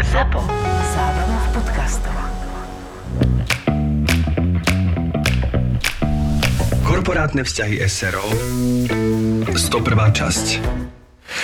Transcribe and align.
ZAPO. 0.00 0.40
Zábrná 0.96 1.36
v 1.36 1.48
podcastov. 1.52 2.16
Korporátne 6.88 7.44
vzťahy 7.44 7.76
SRO 7.84 8.24
101. 9.52 10.16
časť 10.16 10.46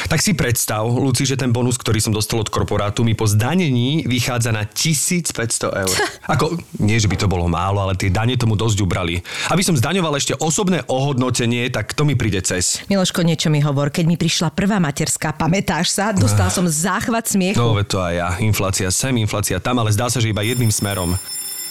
tak 0.08 0.24
si 0.24 0.32
predstav, 0.32 0.88
Luci, 0.88 1.28
že 1.28 1.36
ten 1.36 1.52
bonus, 1.52 1.76
ktorý 1.76 2.00
som 2.00 2.16
dostal 2.16 2.40
od 2.40 2.48
korporátu, 2.48 3.04
mi 3.04 3.12
po 3.12 3.28
zdanení 3.28 4.08
vychádza 4.08 4.50
na 4.56 4.64
1500 4.64 5.84
eur. 5.84 5.96
Ako, 6.24 6.56
nie, 6.80 6.96
že 6.96 7.12
by 7.12 7.16
to 7.20 7.28
bolo 7.28 7.44
málo, 7.44 7.84
ale 7.84 7.92
tie 7.92 8.08
dane 8.08 8.32
tomu 8.40 8.56
dosť 8.56 8.80
ubrali. 8.80 9.20
Aby 9.52 9.60
som 9.60 9.76
zdaňoval 9.76 10.16
ešte 10.16 10.32
osobné 10.40 10.80
ohodnotenie, 10.88 11.68
tak 11.68 11.92
to 11.92 12.08
mi 12.08 12.16
príde 12.16 12.40
cez. 12.40 12.80
Miloško, 12.88 13.20
niečo 13.20 13.52
mi 13.52 13.60
hovor. 13.60 13.92
Keď 13.92 14.04
mi 14.08 14.16
prišla 14.16 14.48
prvá 14.56 14.80
materská, 14.80 15.36
pamätáš 15.36 15.92
sa? 15.92 16.16
Dostal 16.16 16.48
som 16.48 16.64
záchvat 16.64 17.28
smiechu. 17.28 17.60
No, 17.60 17.76
to 17.84 18.00
aj 18.00 18.14
ja. 18.16 18.28
Inflácia 18.40 18.88
sem, 18.88 19.12
inflácia 19.20 19.60
tam, 19.60 19.76
ale 19.84 19.92
zdá 19.92 20.08
sa, 20.08 20.24
že 20.24 20.32
iba 20.32 20.40
jedným 20.40 20.72
smerom. 20.72 21.20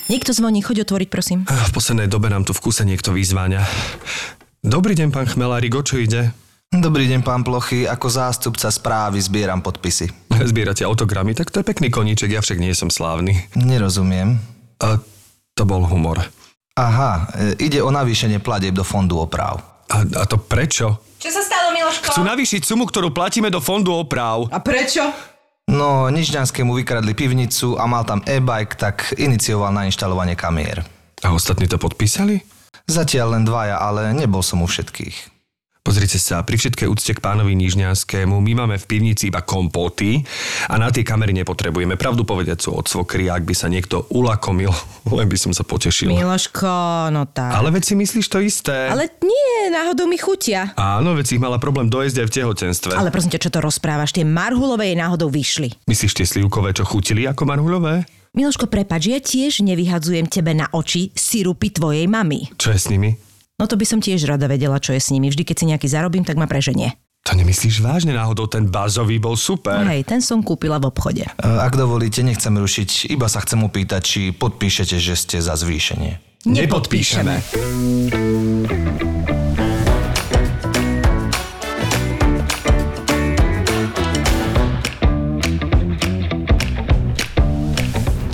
Niekto 0.08 0.32
zvoní, 0.32 0.64
choď 0.64 0.88
otvoriť, 0.88 1.10
prosím. 1.12 1.44
V 1.44 1.72
poslednej 1.76 2.08
dobe 2.08 2.32
nám 2.32 2.48
tu 2.48 2.56
v 2.56 2.64
kuse 2.64 2.88
niekto 2.88 3.12
vyzváňa. 3.12 3.66
Dobrý 4.64 4.96
deň, 4.96 5.10
pán 5.12 5.28
Chmelárik, 5.28 5.76
o 5.76 5.84
čo 5.84 6.00
ide? 6.00 6.32
Dobrý 6.68 7.08
deň, 7.08 7.24
pán 7.24 7.48
Plochy. 7.48 7.88
Ako 7.88 8.12
zástupca 8.12 8.68
správy 8.68 9.24
zbieram 9.24 9.64
podpisy. 9.64 10.12
Zbierate 10.52 10.84
autogramy, 10.84 11.32
tak 11.32 11.48
to 11.48 11.64
je 11.64 11.70
pekný 11.72 11.88
koníček, 11.88 12.28
ja 12.28 12.44
však 12.44 12.60
nie 12.60 12.76
som 12.76 12.92
slávny. 12.92 13.40
Nerozumiem. 13.56 14.36
A 14.84 15.00
to 15.56 15.64
bol 15.64 15.88
humor. 15.88 16.20
Aha, 16.76 17.32
e, 17.56 17.72
ide 17.72 17.80
o 17.80 17.88
navýšenie 17.88 18.44
platieb 18.44 18.76
do 18.76 18.84
fondu 18.84 19.16
oprav. 19.16 19.64
A, 19.88 20.04
a 20.04 20.24
to 20.28 20.36
prečo? 20.44 21.00
Čo 21.24 21.40
sa 21.40 21.42
stalo, 21.48 21.72
Miloško? 21.72 22.12
Chcú 22.12 22.28
navýšiť 22.28 22.62
sumu, 22.68 22.84
ktorú 22.84 23.16
platíme 23.16 23.48
do 23.48 23.64
fondu 23.64 23.96
oprav. 23.96 24.52
A 24.52 24.60
prečo? 24.60 25.08
No, 25.72 26.12
Nižňanskému 26.12 26.76
vykradli 26.84 27.16
pivnicu 27.16 27.80
a 27.80 27.88
mal 27.88 28.04
tam 28.04 28.20
e-bike, 28.28 28.76
tak 28.76 29.16
inicioval 29.16 29.72
na 29.72 29.88
inštalovanie 29.88 30.36
kamier. 30.36 30.84
A 31.24 31.32
ostatní 31.32 31.72
to 31.72 31.80
podpísali? 31.80 32.44
Zatiaľ 32.92 33.40
len 33.40 33.48
dvaja, 33.48 33.80
ale 33.80 34.12
nebol 34.12 34.44
som 34.44 34.60
u 34.60 34.68
všetkých. 34.68 35.37
Pozrite 35.88 36.20
sa, 36.20 36.44
pri 36.44 36.60
všetkej 36.60 36.84
úcte 36.84 37.16
k 37.16 37.24
pánovi 37.24 37.56
Nižňanskému, 37.56 38.44
my 38.44 38.52
máme 38.60 38.76
v 38.76 38.86
pivnici 38.92 39.32
iba 39.32 39.40
kompoty 39.40 40.20
a 40.68 40.76
na 40.76 40.92
tie 40.92 41.08
kamery 41.08 41.32
nepotrebujeme. 41.32 41.96
Pravdu 41.96 42.28
povedať 42.28 42.68
sú 42.68 42.76
od 42.76 42.92
svokry, 42.92 43.32
ak 43.32 43.48
by 43.48 43.56
sa 43.56 43.72
niekto 43.72 44.04
ulakomil, 44.12 44.76
len 45.16 45.32
by 45.32 45.40
som 45.40 45.56
sa 45.56 45.64
potešil. 45.64 46.12
Miloško, 46.12 47.08
no 47.16 47.24
tak. 47.32 47.56
Ale 47.56 47.72
veď 47.72 47.88
si 47.88 47.96
myslíš 47.96 48.28
to 48.28 48.44
isté. 48.44 48.92
Ale 48.92 49.08
nie, 49.24 49.72
náhodou 49.72 50.12
mi 50.12 50.20
chutia. 50.20 50.76
Áno, 50.76 51.16
veď 51.16 51.24
si 51.24 51.34
ich 51.40 51.44
mala 51.48 51.56
problém 51.56 51.88
dojsť 51.88 52.20
aj 52.20 52.28
v 52.28 52.34
tehotenstve. 52.36 52.92
Ale 52.92 53.08
prosím 53.08 53.40
ťa, 53.40 53.48
čo 53.48 53.54
to 53.56 53.64
rozprávaš? 53.64 54.12
Tie 54.12 54.28
marhulové 54.28 54.92
jej 54.92 55.00
náhodou 55.00 55.32
vyšli. 55.32 55.72
Myslíš 55.88 56.20
tie 56.20 56.28
slivkové, 56.28 56.76
čo 56.76 56.84
chutili 56.84 57.24
ako 57.32 57.48
marhuľové? 57.48 58.04
Miloško, 58.36 58.68
prepač, 58.68 59.08
ja 59.08 59.24
tiež 59.24 59.64
nevyhadzujem 59.64 60.28
tebe 60.28 60.52
na 60.52 60.68
oči 60.76 61.16
sirupy 61.16 61.72
tvojej 61.72 62.12
mamy. 62.12 62.52
Čo 62.60 62.76
je 62.76 62.80
s 62.84 62.92
nimi? 62.92 63.16
No 63.58 63.66
to 63.66 63.74
by 63.74 63.90
som 63.90 63.98
tiež 63.98 64.30
rada 64.30 64.46
vedela, 64.46 64.78
čo 64.78 64.94
je 64.94 65.02
s 65.02 65.10
nimi. 65.10 65.34
Vždy, 65.34 65.42
keď 65.42 65.56
si 65.58 65.66
nejaký 65.66 65.88
zarobím, 65.90 66.22
tak 66.22 66.38
ma 66.38 66.46
preženie. 66.46 66.94
To 67.26 67.34
nemyslíš 67.34 67.82
vážne 67.82 68.14
náhodou, 68.14 68.46
ten 68.46 68.70
bazový 68.70 69.18
bol 69.18 69.34
super. 69.34 69.82
Hej, 69.82 70.06
ten 70.06 70.22
som 70.22 70.46
kúpila 70.46 70.78
v 70.78 70.94
obchode. 70.94 71.26
E, 71.26 71.32
Ak 71.42 71.74
dovolíte, 71.74 72.22
nechcem 72.22 72.54
rušiť, 72.54 73.10
iba 73.10 73.26
sa 73.26 73.42
chcem 73.42 73.60
opýtať, 73.66 74.02
či 74.06 74.22
podpíšete, 74.30 75.02
že 75.02 75.18
ste 75.18 75.38
za 75.42 75.58
zvýšenie. 75.58 76.46
Nepodpíšeme. 76.48 77.34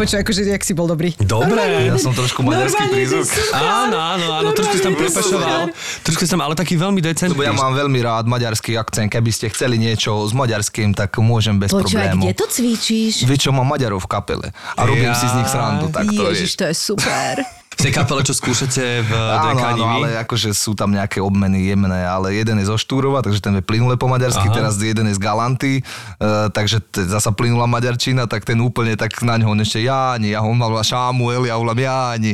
Počuj, 0.03 0.19
akože, 0.19 0.41
jak 0.45 0.63
si 0.63 0.73
bol 0.73 0.83
dobrý. 0.85 1.15
Dobre. 1.17 1.87
Ja 1.87 1.95
som 1.95 2.11
trošku 2.11 2.43
maďarský 2.43 2.91
prízvuk. 2.91 3.23
Áno, 3.53 3.95
áno, 3.95 4.25
áno, 4.35 4.49
trošku 4.51 4.75
si 4.75 4.83
tam 4.83 4.93
prepašoval. 4.93 5.71
Trošku 6.03 6.21
si 6.21 6.29
tam, 6.29 6.43
ale 6.43 6.53
taký 6.53 6.75
veľmi 6.75 6.99
decentný. 6.99 7.31
Lebo 7.31 7.47
ja 7.47 7.55
mám 7.55 7.71
veľmi 7.71 8.03
rád 8.03 8.27
maďarský 8.27 8.75
akcent. 8.75 9.07
Keby 9.07 9.31
ste 9.31 9.47
chceli 9.47 9.79
niečo 9.79 10.11
s 10.19 10.35
maďarským, 10.35 10.91
tak 10.91 11.15
môžem 11.17 11.55
bez 11.55 11.71
problému. 11.71 12.19
kde 12.21 12.35
to 12.35 12.45
cvičíš? 12.45 13.23
Vy 13.23 13.35
čo, 13.39 13.49
mám 13.49 13.63
Maďarov 13.65 14.03
v 14.03 14.09
kapele 14.11 14.47
a 14.51 14.81
robím 14.83 15.07
Ja. 15.07 15.15
si 15.15 15.23
z 15.23 15.39
nich 15.39 15.47
srandu, 15.47 15.87
tak 15.87 16.03
to 16.05 16.29
Ježiš, 16.29 16.51
je. 16.51 16.57
to 16.57 16.65
je 16.67 16.75
super. 16.75 17.35
V 17.73 17.81
tej 17.89 17.91
kapele, 17.93 18.21
čo 18.23 18.33
skúšate 18.37 19.03
v 19.03 19.11
Áno, 19.11 19.57
DK 19.57 19.63
áno, 19.75 19.85
ale 19.89 20.07
akože 20.21 20.53
sú 20.53 20.77
tam 20.77 20.93
nejaké 20.93 21.19
obmeny 21.19 21.73
jemné, 21.73 22.05
ale 22.05 22.37
jeden 22.37 22.61
je 22.61 22.69
zo 22.69 22.77
Štúrova, 22.77 23.19
takže 23.25 23.41
ten 23.41 23.53
je 23.57 23.63
plynule 23.65 23.97
po 23.97 24.07
maďarsky, 24.07 24.47
Aha. 24.47 24.55
teraz 24.55 24.77
jeden 24.77 25.09
je 25.09 25.15
z 25.17 25.21
Galanty, 25.21 25.73
uh, 25.81 26.47
takže 26.53 26.79
t- 26.79 27.03
zasa 27.03 27.33
plynula 27.33 27.65
maďarčina, 27.65 28.29
tak 28.29 28.45
ten 28.45 28.59
úplne 28.61 28.93
tak 28.95 29.11
na 29.25 29.35
ňo 29.41 29.57
ešte 29.59 29.83
Jáni, 29.83 30.33
ja 30.33 30.41
on 30.45 30.55
mal 30.55 30.71
Šamuel, 30.83 31.45
ja 31.49 31.55
volám 31.57 31.79
Jáni. 31.79 32.33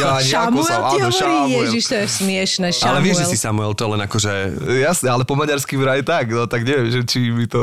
Jáni, 0.00 0.28
Šamuel 0.28 0.64
sa, 0.66 0.76
ti 0.90 0.98
áno, 0.98 1.08
hovorí, 1.08 1.18
Šamuel. 1.18 1.62
Ježiš, 1.68 1.84
to 1.88 1.94
je 1.96 2.06
smiešne, 2.08 2.66
Šamuel. 2.74 2.92
Ale 2.92 3.00
vieš, 3.02 3.16
že 3.22 3.26
si 3.32 3.38
Samuel, 3.38 3.72
to 3.74 3.84
len 3.88 4.00
akože... 4.04 4.32
Jasne, 4.82 5.08
ale 5.10 5.22
po 5.22 5.34
maďarsky 5.38 5.74
vraj 5.78 6.02
tak, 6.02 6.30
no 6.32 6.44
tak 6.50 6.66
neviem, 6.66 6.90
že 6.90 7.00
či 7.06 7.30
mi 7.30 7.46
to, 7.46 7.60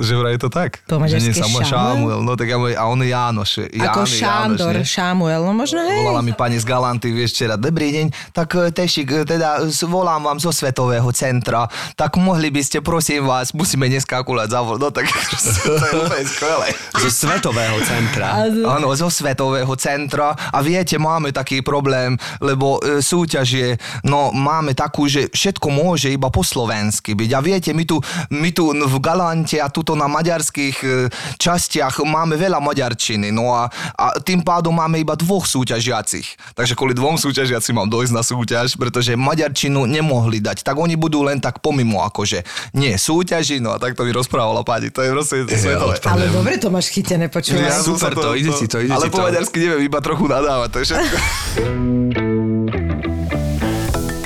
že 0.00 0.12
vraj 0.16 0.36
to 0.40 0.48
tak. 0.48 0.80
Po 0.88 0.96
maďarsky 0.98 1.34
Samuel, 1.34 1.64
Šamuel? 1.66 2.18
No 2.24 2.32
tak 2.34 2.48
ja 2.50 2.56
môj, 2.56 2.74
a 2.74 2.84
on 2.88 3.00
je 3.02 3.10
Jánoš. 3.12 3.50
Ako 3.74 4.00
Jány, 4.04 4.14
Šándor, 4.14 4.74
Jánoš? 4.80 4.88
Šamuel, 4.88 5.40
no 5.44 5.52
možno 5.52 5.80
hej. 5.84 5.98
Volala 6.04 6.22
mi 6.22 6.32
pani 6.32 6.53
z 6.56 6.64
Galanty, 6.64 7.08
vieš, 7.10 7.34
včera, 7.34 7.54
dobrý 7.54 7.90
deň, 7.90 8.06
tak 8.30 8.48
e, 8.54 8.70
Tešik, 8.70 9.08
e, 9.10 9.16
teda 9.24 9.66
s- 9.66 9.82
volám 9.82 10.22
vám 10.22 10.38
zo 10.38 10.50
Svetového 10.50 11.06
centra, 11.10 11.66
tak 11.94 12.16
mohli 12.16 12.48
by 12.48 12.60
ste, 12.60 12.78
prosím 12.80 13.24
vás, 13.24 13.52
musíme 13.52 13.86
dneska 13.86 14.18
akurát 14.18 14.48
zavolať, 14.48 14.78
no 14.78 14.88
tak 14.90 15.06
to 15.64 15.84
je 15.84 15.94
úplne 15.94 16.24
skvelé. 16.24 16.68
Zo 16.94 17.10
svetového 17.10 17.78
centra. 17.82 18.46
Áno, 18.64 18.88
zo 18.94 19.10
Svetového 19.10 19.74
centra 19.74 20.32
a 20.32 20.58
viete, 20.60 20.96
máme 20.96 21.30
taký 21.30 21.60
problém, 21.60 22.14
lebo 22.38 22.78
e, 22.80 22.98
súťaž 22.98 23.46
je, 23.48 23.68
no 24.02 24.30
máme 24.30 24.72
takú, 24.72 25.04
že 25.04 25.28
všetko 25.28 25.68
môže 25.68 26.08
iba 26.08 26.30
po 26.30 26.40
slovensky 26.40 27.12
byť 27.12 27.30
a 27.30 27.40
viete, 27.40 27.70
my 27.70 27.84
tu, 27.84 27.98
my 28.30 28.50
tu 28.50 28.70
v 28.70 28.96
Galante 28.98 29.58
a 29.58 29.68
tuto 29.68 29.92
na 29.92 30.06
maďarských 30.06 30.76
e, 30.80 30.88
častiach 31.36 32.00
máme 32.00 32.34
veľa 32.34 32.58
maďarčiny, 32.58 33.28
no 33.28 33.52
a, 33.52 33.66
a 33.94 34.06
tým 34.18 34.40
pádom 34.40 34.72
máme 34.72 34.96
iba 34.96 35.14
dvoch 35.14 35.44
súťažiacich. 35.44 36.36
Takže 36.52 36.74
kvôli 36.74 36.92
dvom 36.92 37.16
súťažiacim 37.16 37.74
mám 37.74 37.88
dojsť 37.88 38.12
na 38.12 38.20
súťaž, 38.20 38.76
pretože 38.76 39.14
maďarčinu 39.14 39.84
nemohli 39.84 40.38
dať, 40.38 40.60
tak 40.60 40.76
oni 40.76 40.94
budú 40.94 41.22
len 41.22 41.38
tak 41.38 41.58
pomimo, 41.58 42.04
akože 42.04 42.44
nie 42.72 42.94
súťaži, 42.94 43.58
no 43.58 43.72
a 43.72 43.78
tak 43.78 43.94
to 43.94 44.02
mi 44.02 44.10
rozprávala 44.10 44.60
pani, 44.60 44.88
to 44.88 45.00
je 45.00 45.10
proste 45.10 45.36
svetové. 45.48 45.96
odpad- 45.96 46.12
Ale 46.12 46.28
dobre 46.28 46.54
to 46.56 46.68
máš 46.68 46.88
chytené, 46.88 47.26
počúvaj. 47.26 47.64
Ja 47.64 47.80
Super 47.80 48.12
sa 48.12 48.20
to, 48.20 48.28
ide 48.34 48.52
si 48.52 48.66
to, 48.66 48.78
ide 48.78 48.92
ale 48.92 49.08
po 49.08 49.18
to. 49.18 49.24
maďarsky 49.24 49.56
neviem, 49.58 49.82
iba 49.82 49.98
trochu 49.98 50.24
nadávať, 50.26 50.68
to 50.68 50.78
je 50.78 50.84
všetko. 50.86 51.16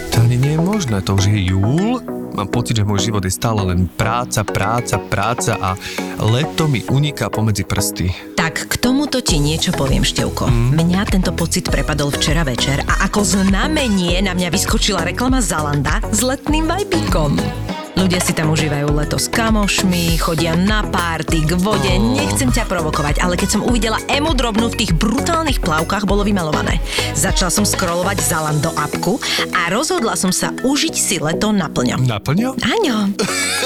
To 0.09 0.17
ani 0.19 0.37
nie 0.37 0.53
je 0.53 0.61
možné, 0.61 0.99
to 1.01 1.13
už 1.13 1.25
je 1.27 1.41
júl. 1.49 2.01
Mám 2.31 2.49
pocit, 2.49 2.77
že 2.77 2.85
môj 2.85 3.03
život 3.03 3.21
je 3.21 3.31
stále 3.31 3.63
len 3.65 3.87
práca, 3.89 4.41
práca, 4.41 4.95
práca 5.01 5.53
a 5.55 5.75
leto 6.21 6.67
mi 6.67 6.83
uniká 6.85 7.27
pomedzi 7.27 7.63
prsty. 7.63 8.38
Tak 8.49 8.65
k 8.65 8.81
tomuto 8.81 9.21
ti 9.21 9.37
niečo 9.45 9.77
poviem, 9.77 10.01
Števko. 10.01 10.49
Mňa 10.49 11.05
tento 11.13 11.37
pocit 11.37 11.69
prepadol 11.69 12.09
včera 12.09 12.49
večer 12.49 12.81
a 12.81 13.05
ako 13.05 13.21
znamenie 13.21 14.25
na 14.25 14.33
mňa 14.33 14.49
vyskočila 14.49 15.05
reklama 15.05 15.45
Zalanda 15.45 16.01
s 16.09 16.25
letným 16.25 16.65
vajbíkom. 16.65 17.68
Ľudia 17.99 18.23
si 18.23 18.31
tam 18.31 18.55
užívajú 18.55 18.95
leto 18.95 19.19
s 19.19 19.27
kamošmi, 19.27 20.23
chodia 20.23 20.55
na 20.55 20.87
párty, 20.87 21.43
k 21.43 21.59
vode. 21.59 21.91
Nechcem 21.91 22.47
ťa 22.47 22.71
provokovať, 22.71 23.19
ale 23.19 23.35
keď 23.35 23.59
som 23.59 23.67
uvidela 23.67 23.99
emu 24.07 24.39
drobnú 24.39 24.71
v 24.71 24.79
tých 24.79 24.95
brutálnych 24.95 25.59
plavkách, 25.59 26.07
bolo 26.07 26.23
vymalované. 26.23 26.79
Začala 27.19 27.51
som 27.51 27.67
scrollovať 27.67 28.23
Zalando 28.23 28.71
appku 28.79 29.19
a 29.51 29.67
rozhodla 29.75 30.15
som 30.15 30.31
sa 30.31 30.55
užiť 30.63 30.95
si 30.95 31.19
leto 31.19 31.51
naplňo. 31.51 31.99
Naplňo? 31.99 32.55
Áno. 32.63 33.11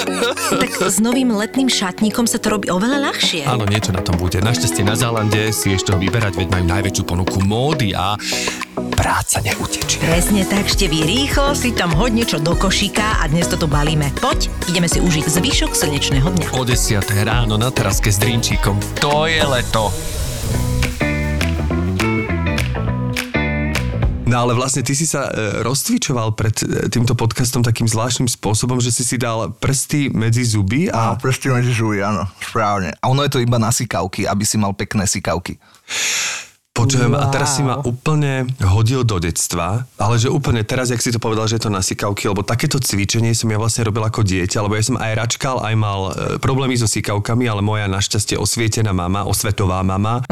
tak 0.64 0.80
s 0.80 0.96
novým 0.96 1.28
letným 1.36 1.68
šatníkom 1.68 2.24
sa 2.24 2.40
to 2.40 2.56
robí 2.56 2.72
oveľa 2.72 3.12
ľahšie. 3.12 3.44
Áno, 3.44 3.68
niečo 3.68 3.92
na 3.92 4.00
tom 4.00 4.16
bude. 4.16 4.40
Našťastie 4.40 4.80
na 4.80 4.96
Zálande 4.96 5.52
si 5.52 5.76
ešte 5.76 5.92
toho 5.92 6.00
vyberať, 6.00 6.40
veď 6.40 6.48
majú 6.48 6.64
najväčšiu 6.72 7.04
ponuku 7.04 7.36
módy 7.44 7.92
a 7.92 8.16
práca 8.96 9.42
neutečie. 9.42 9.98
Presne 9.98 10.46
tak, 10.46 10.70
Števí, 10.70 11.02
rýchlo 11.02 11.58
si 11.58 11.74
tam 11.74 11.90
hodne 11.92 12.22
čo 12.22 12.38
do 12.38 12.54
košíka 12.54 13.20
a 13.20 13.26
dnes 13.26 13.50
to 13.50 13.58
tu 13.58 13.66
balíme. 13.66 14.14
Poď, 14.22 14.54
ideme 14.70 14.86
si 14.86 15.02
užiť 15.02 15.26
zvyšok 15.26 15.74
slnečného 15.74 16.30
dňa. 16.30 16.54
O 16.54 16.62
10 16.62 17.02
ráno 17.26 17.58
na 17.58 17.74
teraske 17.74 18.06
s 18.06 18.22
drinčíkom. 18.22 18.78
To 19.02 19.26
je 19.26 19.42
leto. 19.42 19.90
No 24.30 24.46
ale 24.46 24.54
vlastne 24.54 24.86
ty 24.86 24.94
si 24.94 25.10
sa 25.10 25.26
e, 25.26 25.66
rozcvičoval 25.66 26.38
pred 26.38 26.54
e, 26.62 26.86
týmto 26.86 27.18
podcastom 27.18 27.66
takým 27.66 27.90
zvláštnym 27.90 28.30
spôsobom, 28.30 28.78
že 28.78 28.94
si 28.94 29.02
si 29.02 29.18
dal 29.18 29.58
prsty 29.58 30.14
medzi 30.14 30.46
zuby 30.46 30.86
a... 30.86 31.12
A 31.12 31.18
prsty 31.18 31.50
medzi 31.50 31.74
žuj, 31.74 32.06
áno, 32.06 32.30
správne. 32.38 32.94
A 33.02 33.10
ono 33.10 33.26
je 33.26 33.34
to 33.34 33.42
iba 33.42 33.58
na 33.58 33.74
sikavky, 33.74 34.22
aby 34.30 34.46
si 34.46 34.54
mal 34.54 34.70
pekné 34.70 35.02
sikavky. 35.02 35.58
Počujem, 36.72 37.12
a 37.12 37.28
Wow. 37.28 37.30
teraz 37.30 37.48
si 37.52 37.62
ma 37.62 37.76
úplne 37.78 38.48
hodil 38.58 39.04
do 39.04 39.20
detstva, 39.20 39.84
ale 39.94 40.16
že 40.16 40.26
úplne 40.26 40.64
teraz, 40.64 40.88
jak 40.88 40.98
si 40.98 41.12
to 41.12 41.20
povedal, 41.20 41.44
že 41.44 41.60
je 41.60 41.68
to 41.68 41.70
na 41.70 41.78
sikavky, 41.78 42.24
lebo 42.24 42.40
takéto 42.40 42.80
cvičenie 42.80 43.36
som 43.36 43.44
ja 43.46 43.60
vlastne 43.60 43.84
robil 43.84 44.00
ako 44.00 44.24
dieťa, 44.24 44.56
lebo 44.58 44.72
ja 44.72 44.80
som 44.82 44.96
aj 44.96 45.12
račkal, 45.14 45.60
aj 45.60 45.74
mal 45.74 46.00
e, 46.06 46.12
problémy 46.38 46.72
so 46.74 46.88
sikavkami, 46.88 47.44
ale 47.44 47.60
moja 47.60 47.84
našťastie 47.86 48.34
osvietená 48.34 48.88
mama, 48.90 49.20
osvetová 49.22 49.84
mama, 49.84 50.24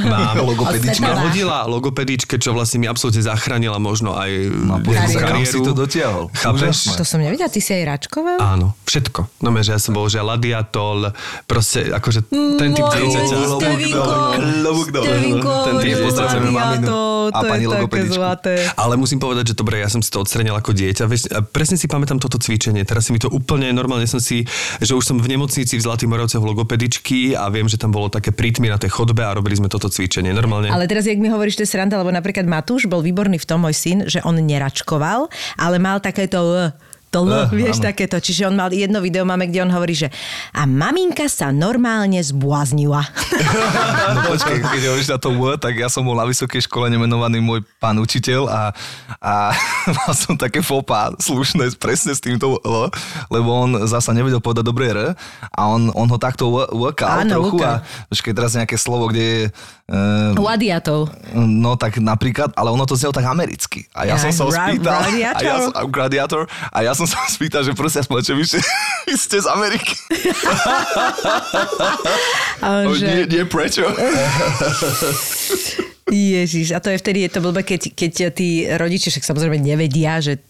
má 0.00 0.38
Logopedička. 0.38 1.02
ma 1.02 1.26
hodila 1.26 1.66
logopedičke, 1.66 2.38
čo 2.38 2.54
vlastne 2.54 2.78
mi 2.78 2.86
absolútne 2.86 3.20
zachránila 3.20 3.76
možno 3.76 4.14
aj 4.14 4.30
No, 4.54 4.78
no, 4.78 4.86
kariéru. 4.86 5.50
si 5.50 5.58
to 5.58 5.74
dotiahol. 5.74 6.30
Chápeš? 6.32 6.94
To 6.94 7.02
som 7.02 7.18
nevedela, 7.18 7.50
ty 7.50 7.58
si 7.58 7.74
aj 7.74 7.82
račkoval? 7.98 8.38
Áno, 8.38 8.78
všetko. 8.86 9.42
No 9.42 9.50
že 9.58 9.74
ja 9.74 9.82
som 9.82 9.98
bol, 9.98 10.06
že 10.06 10.22
ladiatol, 10.22 11.10
proste 11.42 11.90
akože 11.90 12.30
ten 12.30 12.70
typ 12.70 12.86
dieťaťa. 12.86 13.34
Klobúk 14.62 14.94
dole. 14.94 15.42
Pozdravujeme 15.96 16.50
maminu 16.52 16.86
to, 16.86 17.00
a 17.32 17.40
to 17.40 17.46
pani 17.48 17.64
je 17.64 17.68
logopedičku. 17.70 18.16
zlaté. 18.18 18.54
Ale 18.76 18.94
musím 19.00 19.18
povedať, 19.22 19.52
že 19.52 19.54
dobre, 19.56 19.80
ja 19.80 19.88
som 19.88 20.04
si 20.04 20.12
to 20.12 20.20
odstranil 20.20 20.52
ako 20.52 20.76
dieťa. 20.76 21.04
Vieš, 21.08 21.22
a 21.32 21.40
presne 21.40 21.80
si 21.80 21.88
pamätám 21.88 22.20
toto 22.20 22.36
cvičenie. 22.36 22.84
Teraz 22.84 23.08
si 23.08 23.16
mi 23.16 23.20
to 23.20 23.32
úplne 23.32 23.70
normálne 23.72 24.08
som 24.08 24.18
si, 24.18 24.44
že 24.82 24.92
už 24.92 25.04
som 25.04 25.16
v 25.22 25.28
nemocnici 25.30 25.78
v 25.78 25.82
Zlatých 25.84 26.10
Moravcoch 26.10 26.42
logopedičky 26.42 27.38
a 27.38 27.46
viem, 27.52 27.70
že 27.70 27.78
tam 27.78 27.94
bolo 27.94 28.10
také 28.10 28.34
prítmy 28.34 28.72
na 28.72 28.80
tej 28.80 28.90
chodbe 28.90 29.22
a 29.22 29.30
robili 29.32 29.54
sme 29.54 29.70
toto 29.70 29.86
cvičenie. 29.86 30.34
Normálne. 30.34 30.72
Ale 30.72 30.90
teraz, 30.90 31.06
jak 31.06 31.20
mi 31.20 31.30
hovoríš, 31.30 31.60
to 31.60 31.64
je 31.64 31.70
sranda, 31.70 32.00
lebo 32.00 32.10
napríklad 32.10 32.44
Matúš 32.48 32.90
bol 32.90 33.04
výborný 33.04 33.38
v 33.38 33.46
tom, 33.46 33.62
môj 33.62 33.76
syn, 33.76 33.98
že 34.08 34.24
on 34.26 34.34
neračkoval, 34.38 35.30
ale 35.60 35.76
mal 35.78 36.02
takéto 36.02 36.72
To 37.10 37.22
L, 37.22 37.32
Eh, 37.38 37.48
vieš, 37.50 37.78
áno. 37.78 37.88
takéto. 37.88 38.16
Čiže 38.16 38.44
on 38.44 38.54
mal 38.54 38.68
jedno 38.68 38.98
video, 38.98 39.22
máme, 39.22 39.46
kde 39.46 39.60
on 39.60 39.70
hovorí, 39.70 39.96
že 39.96 40.08
a 40.50 40.62
maminka 40.62 41.24
sa 41.24 41.48
normálne 41.48 42.18
zbláznila. 42.18 43.00
No 44.08 44.24
počkej, 44.26 44.56
keď 44.58 44.82
hovoríš 44.86 45.10
na 45.10 45.18
to 45.18 45.30
W, 45.30 45.56
tak 45.56 45.74
ja 45.74 45.86
som 45.86 46.00
bol 46.00 46.12
na 46.12 46.24
vysokej 46.24 46.64
škole 46.64 46.88
nemenovaný 46.88 47.38
môj 47.38 47.60
pán 47.78 47.94
učiteľ 47.94 48.42
a, 48.44 48.62
a 49.18 49.32
mal 49.96 50.12
som 50.12 50.32
také 50.34 50.60
fopa 50.60 51.12
slušné 51.14 51.76
presne 51.76 52.10
s 52.10 52.20
týmto 52.20 52.56
L, 52.58 52.88
lebo 53.28 53.48
on 53.50 53.84
zasa 53.84 54.10
nevedel 54.10 54.38
povedať 54.38 54.64
dobré 54.64 54.90
R 54.90 55.12
a 55.48 55.60
on, 55.62 55.92
on 55.92 56.06
ho 56.06 56.16
takto 56.16 56.48
workal 56.70 57.20
Áno, 57.22 57.30
trochu 57.30 57.56
workal. 57.58 57.80
a 57.80 58.06
počkej, 58.06 58.32
teraz 58.32 58.50
nejaké 58.54 58.76
slovo, 58.76 59.08
kde 59.08 59.22
je 59.22 59.40
uh, 59.88 60.36
Ladiatov. 60.36 61.08
No 61.34 61.74
tak 61.74 61.96
napríklad, 61.96 62.52
ale 62.52 62.68
ono 62.68 62.84
to 62.84 62.94
znelo 62.94 63.10
tak 63.10 63.24
americky. 63.24 63.88
A 63.92 64.04
ja 64.04 64.14
Ja, 64.14 64.22
som 64.22 64.30
sa 64.30 64.44
ra- 64.46 64.68
spýtal. 64.68 64.98
radiator? 65.02 65.36
A 65.38 65.42
ja 65.42 65.56
som, 65.58 65.72
gladiator. 65.88 66.42
A 66.68 66.78
ja 66.80 66.92
som 66.92 67.06
sa 67.06 67.18
spýtal, 67.26 67.62
že 67.62 67.72
prosím, 67.72 68.04
že 68.20 68.32
vy 68.32 68.44
ste, 68.44 68.58
vy 69.08 69.14
ste 69.14 69.36
z 69.38 69.48
Ameriky. 69.48 69.94
Oh, 72.60 72.92
že... 72.92 73.04
nie, 73.06 73.20
nie, 73.26 73.42
prečo? 73.44 73.84
Ježiš, 76.08 76.72
a 76.72 76.80
to 76.80 76.88
je 76.88 76.98
vtedy, 76.98 77.28
je 77.28 77.30
to 77.30 77.44
blbé, 77.44 77.60
keď, 77.62 77.92
keď 77.92 78.12
tí 78.32 78.48
rodičia 78.66 79.12
však 79.12 79.28
samozrejme 79.28 79.60
nevedia, 79.60 80.16
že 80.18 80.40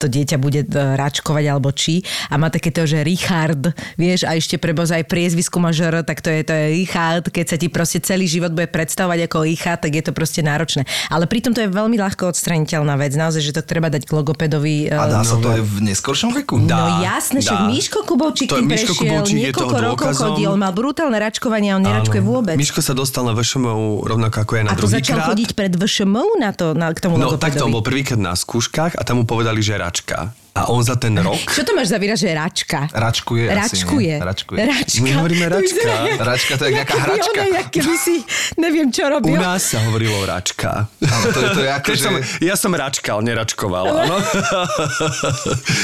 to 0.00 0.08
dieťa 0.08 0.36
bude 0.36 0.60
e, 0.62 0.68
račkovať 0.72 1.44
alebo 1.46 1.68
či 1.70 2.00
a 2.26 2.34
má 2.34 2.48
takéto, 2.48 2.82
že 2.82 3.04
Richard, 3.04 3.68
vieš, 3.94 4.24
a 4.24 4.32
ešte 4.32 4.56
preboza 4.56 4.96
aj 4.96 5.04
priezvisku 5.04 5.56
má 5.56 5.70
žr, 5.70 6.00
tak 6.00 6.18
to 6.18 6.28
je, 6.28 6.40
to 6.40 6.50
je 6.50 6.64
Richard, 6.74 7.22
keď 7.22 7.44
sa 7.46 7.56
ti 7.56 7.68
proste 7.68 8.00
celý 8.00 8.24
život 8.24 8.50
bude 8.50 8.66
predstavovať 8.66 9.28
ako 9.28 9.44
Richard, 9.44 9.78
tak 9.78 9.92
je 9.92 10.00
to 10.00 10.10
proste 10.10 10.40
náročné. 10.40 10.82
Ale 11.06 11.26
pritom 11.26 11.52
to 11.52 11.60
je 11.60 11.68
veľmi 11.68 11.94
ľahko 11.94 12.30
odstraniteľná 12.30 12.96
vec, 12.96 13.12
naozaj, 13.12 13.42
že 13.42 13.52
to 13.52 13.62
treba 13.62 13.86
dať 13.86 14.02
k 14.02 14.10
logopedovi. 14.10 14.88
A 14.88 15.04
e, 15.04 15.10
dá 15.10 15.20
sa 15.20 15.36
to 15.36 15.50
aj 15.50 15.60
v 15.60 15.76
neskoršom 15.84 16.32
veku? 16.34 16.56
Dá. 16.62 16.80
No 16.96 17.04
jasné, 17.04 17.38
však 17.40 17.58
dá. 17.58 17.68
Miško 17.68 17.98
Kubovčík 18.02 18.48
To 18.48 18.56
je- 18.56 18.64
Miško 18.64 18.92
Kubovčík 18.94 19.36
je 19.36 19.42
niekoľko 19.46 19.68
toho 19.68 19.84
rokov 19.84 20.08
chodil, 20.14 20.50
mal 20.54 20.72
brutálne 20.72 21.18
račkovanie 21.18 21.70
a 21.70 21.76
on 21.76 21.84
neračkuje 21.84 22.22
vôbec. 22.22 22.56
Miško 22.56 22.80
sa 22.80 22.92
dostal 22.92 23.22
na 23.22 23.34
VŠMU 23.34 23.68
rovnako 24.02 24.36
ako 24.40 24.52
ja 24.54 24.62
na 24.62 24.70
a 24.70 24.74
to 24.74 24.86
druhý 24.86 24.96
začal 24.96 25.18
krát. 25.18 25.28
chodiť 25.28 25.50
pred 25.52 25.72
VŠMU 25.74 26.38
na, 26.38 26.50
to, 26.50 26.72
na, 26.72 26.88
k 26.88 26.98
tomu 27.00 27.16
No 27.16 27.28
logopedovi. 27.28 27.42
takto, 27.42 27.62
on 27.62 27.72
bol 27.72 27.82
prvýkrát 27.82 28.16
na 28.16 28.32
skúškach 28.32 28.94
a 28.94 29.02
tam 29.02 29.20
mu 29.20 29.24
povedali, 29.24 29.58
že 29.58 29.74
račka. 29.90 30.30
A 30.50 30.66
on 30.66 30.82
za 30.82 30.94
ten 30.94 31.14
rok... 31.16 31.38
Čo 31.46 31.62
to 31.62 31.72
máš 31.72 31.90
za 31.90 31.98
výraz, 31.98 32.18
že 32.18 32.26
račka? 32.28 32.90
Račkuje 32.90 33.46
asi, 33.48 33.54
Račkuje. 33.80 34.12
nie? 34.12 34.18
Račkuje. 34.20 34.58
Račka. 34.60 34.98
My 35.00 35.10
hovoríme 35.14 35.46
To 35.46 35.54
račka. 35.56 35.82
jak- 35.86 36.20
Račka 36.20 36.52
to 36.52 36.62
je 36.62 36.68
jak 36.68 36.76
nejaká 36.76 36.96
hračka. 37.00 37.40
Ona, 37.40 37.62
keby 37.70 37.94
si, 37.96 38.14
neviem 38.56 38.88
čo 38.88 39.02
U 39.04 39.10
robil. 39.12 39.34
nás 39.36 39.62
sa 39.64 39.78
hovorilo 39.80 40.18
račka. 40.24 40.90
Áno, 41.00 41.26
to, 41.28 41.38
je, 41.38 41.48
to 41.50 41.60
je 41.62 41.70
ako, 41.78 41.88
že... 41.88 42.02
som, 42.02 42.14
ja 42.42 42.54
som 42.56 42.72
račkal, 42.72 43.18
neračkoval, 43.20 43.84
áno. 43.96 44.16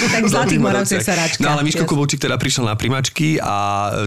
tak 0.09 0.23
v 0.23 0.29
Zlatých 0.29 0.61
Moravciach 0.61 1.03
sa 1.05 1.15
račka. 1.17 1.41
No 1.41 1.49
ale 1.49 1.63
Miško. 1.63 1.87
Kubovčík 1.87 2.19
teda 2.21 2.35
prišiel 2.35 2.65
na 2.65 2.75
primačky 2.75 3.39
a 3.39 3.55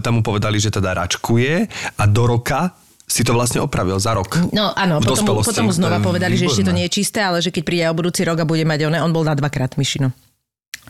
tam 0.00 0.20
mu 0.20 0.22
povedali, 0.22 0.56
že 0.56 0.68
teda 0.68 0.92
račkuje 0.94 1.66
a 1.96 2.02
do 2.04 2.22
roka 2.26 2.76
si 3.10 3.26
to 3.26 3.34
vlastne 3.34 3.58
opravil 3.58 3.98
za 3.98 4.14
rok. 4.14 4.38
No 4.54 4.70
áno, 4.70 5.02
potom, 5.02 5.18
dospelosti. 5.18 5.50
potom 5.50 5.64
mu 5.66 5.74
znova 5.74 5.98
povedali, 5.98 6.38
že 6.38 6.46
ešte 6.46 6.62
to 6.62 6.70
výborné. 6.70 6.78
nie 6.78 6.86
je 6.86 6.92
čisté, 7.02 7.18
ale 7.26 7.42
že 7.42 7.50
keď 7.50 7.62
príde 7.66 7.84
o 7.90 7.98
budúci 7.98 8.22
rok 8.22 8.38
a 8.38 8.46
bude 8.46 8.62
mať 8.62 8.86
one, 8.86 9.02
on 9.02 9.10
bol 9.10 9.26
na 9.26 9.34
dvakrát 9.34 9.74
myšino. 9.74 10.14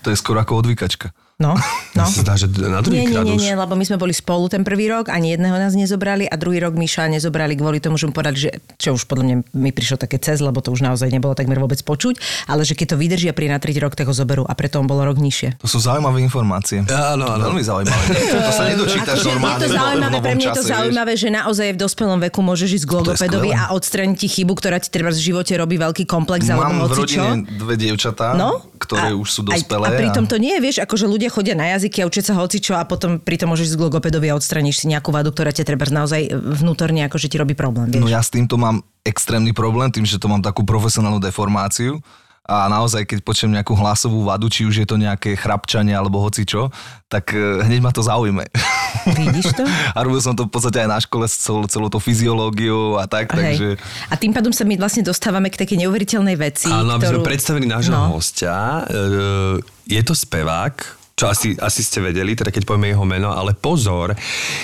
To 0.04 0.12
je 0.12 0.16
skoro 0.20 0.44
ako 0.44 0.60
odvykačka. 0.60 1.16
No, 1.40 1.56
no. 1.96 2.04
Zdá, 2.04 2.36
že 2.36 2.52
na 2.52 2.84
druhý 2.84 3.08
Nie, 3.08 3.24
nie, 3.24 3.32
nie, 3.32 3.48
nie, 3.48 3.54
lebo 3.56 3.72
my 3.72 3.84
sme 3.88 3.96
boli 3.96 4.12
spolu 4.12 4.52
ten 4.52 4.60
prvý 4.60 4.92
rok, 4.92 5.08
ani 5.08 5.32
jedného 5.32 5.56
nás 5.56 5.72
nezobrali 5.72 6.28
a 6.28 6.36
druhý 6.36 6.60
rok 6.60 6.76
Miša 6.76 7.08
nezobrali 7.08 7.56
kvôli 7.56 7.80
tomu, 7.80 7.96
že 7.96 8.04
mu 8.04 8.12
povedali, 8.12 8.36
že 8.36 8.50
čo 8.76 8.92
už 8.92 9.08
podľa 9.08 9.24
mňa 9.24 9.36
mi 9.56 9.72
prišlo 9.72 9.96
také 9.96 10.20
cez, 10.20 10.44
lebo 10.44 10.60
to 10.60 10.68
už 10.68 10.84
naozaj 10.84 11.08
nebolo 11.08 11.32
takmer 11.32 11.56
vôbec 11.56 11.80
počuť, 11.80 12.44
ale 12.44 12.68
že 12.68 12.76
keď 12.76 12.92
to 12.92 12.96
vydrží 13.00 13.32
a 13.32 13.34
príde 13.34 13.56
na 13.56 13.60
tretí 13.62 13.80
rok, 13.80 13.96
tak 13.96 14.04
ho 14.04 14.14
zoberú 14.14 14.44
a 14.44 14.52
preto 14.52 14.84
on 14.84 14.84
bol 14.84 15.00
o 15.00 15.04
rok 15.08 15.16
nižšie. 15.16 15.64
To 15.64 15.68
sú 15.68 15.80
zaujímavé 15.80 16.20
informácie. 16.20 16.84
Áno, 16.84 17.24
áno. 17.24 17.48
Veľmi 17.48 17.64
zaujímavé. 17.64 18.04
To, 18.36 18.52
sa 18.52 18.64
nedočítaš 18.68 19.16
Akože 19.16 19.32
normálne 19.32 19.56
je 19.56 19.64
to 19.64 19.68
zaujímavé, 19.72 20.16
pre 20.20 20.34
mňa 20.36 20.44
je 20.44 20.52
to 20.52 20.64
zaujímavé, 20.68 21.12
že 21.16 21.28
naozaj 21.32 21.68
v 21.72 21.78
dospelom 21.80 22.18
veku 22.28 22.40
môžeš 22.44 22.68
ísť 22.82 22.84
k 22.84 22.92
logopedovi 23.00 23.50
a 23.56 23.72
odstraniť 23.72 24.16
ti 24.20 24.28
chybu, 24.28 24.52
ktorá 24.60 24.76
ti 24.76 24.92
treba 24.92 25.08
v 25.08 25.16
živote 25.16 25.56
robí 25.56 25.80
veľký 25.80 26.04
komplex 26.04 26.52
alebo 26.52 26.84
Mám 26.84 26.92
v 26.92 26.92
rodine 26.92 27.48
dve 27.48 27.80
dievčatá, 27.80 28.36
No, 28.36 28.60
ktoré 28.76 29.16
už 29.16 29.28
sú 29.28 29.40
dospelé. 29.46 29.86
A 29.88 29.96
pritom 29.96 30.28
to 30.28 30.36
nie 30.36 30.56
je, 30.58 30.60
vieš, 30.60 30.76
ako 30.84 30.94
že 30.98 31.06
ľudia 31.30 31.54
chodia 31.54 31.54
na 31.54 31.70
jazyky 31.78 32.02
a 32.02 32.08
učia 32.10 32.26
sa 32.26 32.34
hocičo 32.34 32.74
a 32.74 32.82
potom 32.82 33.22
pritom 33.22 33.46
môžeš 33.46 33.70
ísť 33.72 33.76
k 33.78 33.84
logopedovi 33.86 34.26
a 34.28 34.34
odstraníš 34.34 34.82
si 34.82 34.86
nejakú 34.90 35.14
vadu, 35.14 35.30
ktorá 35.30 35.54
ťa 35.54 35.62
treba 35.62 35.86
naozaj 35.86 36.26
vnútorne 36.34 37.06
akože 37.06 37.30
ti 37.30 37.38
robí 37.38 37.54
problém, 37.54 37.86
vieš. 37.86 38.02
No 38.02 38.10
ja 38.10 38.18
s 38.18 38.34
týmto 38.34 38.58
mám 38.58 38.82
extrémny 39.06 39.54
problém, 39.54 39.94
tým, 39.94 40.02
že 40.02 40.18
to 40.18 40.26
mám 40.26 40.42
takú 40.42 40.66
profesionálnu 40.66 41.22
deformáciu 41.22 42.02
a 42.50 42.66
naozaj, 42.66 43.06
keď 43.06 43.18
počujem 43.22 43.54
nejakú 43.54 43.78
hlasovú 43.78 44.26
vadu, 44.26 44.50
či 44.50 44.66
už 44.66 44.82
je 44.82 44.86
to 44.88 44.98
nejaké 44.98 45.38
chrapčanie 45.38 45.94
alebo 45.94 46.18
hocičo, 46.18 46.74
tak 47.06 47.30
eh, 47.30 47.62
hneď 47.62 47.78
ma 47.78 47.94
to 47.94 48.02
zaujme. 48.02 48.42
Vidíš 49.22 49.54
to? 49.54 49.62
A 49.94 49.98
robil 50.02 50.18
som 50.18 50.34
to 50.34 50.50
v 50.50 50.52
podstate 50.52 50.82
aj 50.82 50.88
na 50.90 50.98
škole 50.98 51.30
s 51.30 51.38
celou, 51.38 51.62
celou 51.70 51.86
to 51.86 52.02
fyziológiou 52.02 52.98
a 52.98 53.06
tak, 53.06 53.30
takže... 53.30 53.78
Hej. 53.78 54.10
A 54.10 54.18
tým 54.18 54.34
pádom 54.34 54.50
sa 54.50 54.66
my 54.66 54.74
vlastne 54.76 55.06
dostávame 55.06 55.46
k 55.46 55.62
takej 55.62 55.86
neuveriteľnej 55.86 56.34
veci, 56.34 56.66
Áno, 56.66 56.98
aby 56.98 57.06
sme 57.06 57.22
ktorú... 57.22 57.28
predstavili 57.30 57.66
nášho 57.70 57.94
No. 57.94 58.18
hostia. 58.18 58.82
E, 58.82 59.62
Je 59.86 60.02
to 60.02 60.12
spevák, 60.12 60.99
čo 61.20 61.28
asi, 61.28 61.52
asi 61.60 61.84
ste 61.84 62.00
vedeli, 62.00 62.32
teda 62.32 62.48
keď 62.48 62.64
povieme 62.64 62.96
jeho 62.96 63.04
meno, 63.04 63.28
ale 63.28 63.52
pozor, 63.52 64.16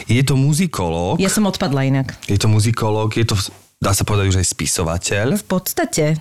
je 0.09 0.23
to 0.25 0.41
muzikológ, 0.41 1.21
Ja 1.21 1.29
som 1.29 1.45
odpadla 1.45 1.85
inak. 1.85 2.17
je 2.25 2.41
to 2.41 2.49
muzikológ, 2.49 3.13
je 3.13 3.29
to, 3.29 3.37
dá 3.77 3.93
sa 3.93 4.09
povedať 4.09 4.33
už 4.33 4.41
aj 4.41 4.47
spisovateľ. 4.57 5.27
V 5.37 5.45
podstate. 5.45 6.17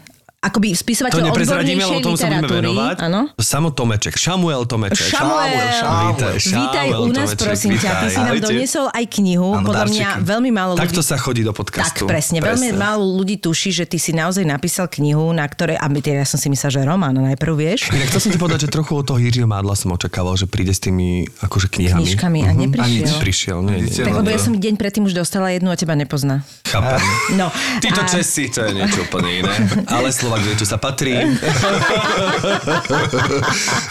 Akoby 0.45 0.67
spisovateľ 0.71 1.17
To 1.17 1.33
odbornejšej 1.33 1.89
lebo 1.89 2.05
tomu 2.05 2.15
sa 2.15 2.29
budeme 2.29 2.45
venovať. 2.45 2.95
Áno. 3.01 3.21
Samo 3.35 3.67
Tomeček, 3.69 4.13
Šamuel 4.13 4.63
Tomeček. 4.63 5.09
Šamuel, 5.09 5.57
Šamuel, 5.73 6.37
Vítaj, 6.37 6.87
u 6.93 7.09
nás, 7.09 7.33
Tomeček, 7.33 7.41
prosím 7.41 7.71
ťa. 7.75 7.89
Ty 7.95 8.07
si 8.07 8.19
nám 8.19 8.37
doniesol 8.39 8.85
aj 8.87 9.05
knihu. 9.11 9.49
Podľa 9.59 9.85
mňa 9.87 10.07
veľmi 10.21 10.49
málo 10.49 10.71
ľudí... 10.73 10.85
Takto 10.85 11.01
sa 11.01 11.17
chodí 11.17 11.41
do 11.41 11.49
Tak, 11.49 11.57
podcastu. 11.57 12.05
presne. 12.05 12.37
Veľmi 12.39 12.71
málo 12.71 13.01
ľudí 13.15 13.35
tuší, 13.35 13.73
že 13.73 13.83
ty 13.83 13.97
si 13.97 14.13
naozaj 14.13 14.45
napísal 14.45 14.85
knihu, 14.87 15.33
na 15.33 15.43
ktorej... 15.43 15.75
A 15.75 15.89
teda, 15.89 16.21
ja 16.21 16.27
som 16.27 16.37
si 16.37 16.45
myslela, 16.47 16.71
že 16.71 16.81
román 16.83 17.15
najprv, 17.15 17.53
vieš? 17.55 17.89
Inak 17.89 18.07
chcel 18.07 18.21
som 18.21 18.29
ti 18.29 18.37
povedať, 18.37 18.59
že 18.61 18.69
trochu 18.69 18.93
od 18.93 19.03
toho 19.03 19.17
Jiřího 19.17 19.45
Mádla 19.45 19.73
som 19.73 19.89
očakával, 19.91 20.35
že 20.35 20.45
príde 20.45 20.69
s 20.69 20.79
tými 20.79 21.25
akože 21.41 21.73
knihami. 21.73 22.05
Knižkami 22.05 22.39
a 22.43 22.51
Mhm. 22.53 22.59
neprišiel. 22.61 22.85
A 22.85 23.01
nič 23.01 23.11
prišiel. 23.17 23.57
Nie, 23.65 23.77
nie, 23.81 23.89
Tak 23.89 24.13
lebo 24.13 24.29
ja 24.29 24.37
som 24.37 24.53
deň 24.53 24.73
predtým 24.75 25.03
už 25.03 25.13
dostala 25.15 25.49
jednu 25.49 25.67
a 25.67 25.75
teba 25.75 25.95
nepozná. 25.95 26.45
Chápem. 26.63 27.01
No. 27.33 27.49
Títo 27.79 28.01
a- 28.01 28.05
Česi, 28.05 28.45
to 28.47 28.61
je 28.61 28.71
niečo 28.75 29.01
úplne 29.01 29.41
iné. 29.41 29.53
Ale 29.95 30.11
Slovak 30.35 30.51
vie, 30.51 30.59
čo 30.59 30.67
sa 30.67 30.75
patrí. 30.75 31.15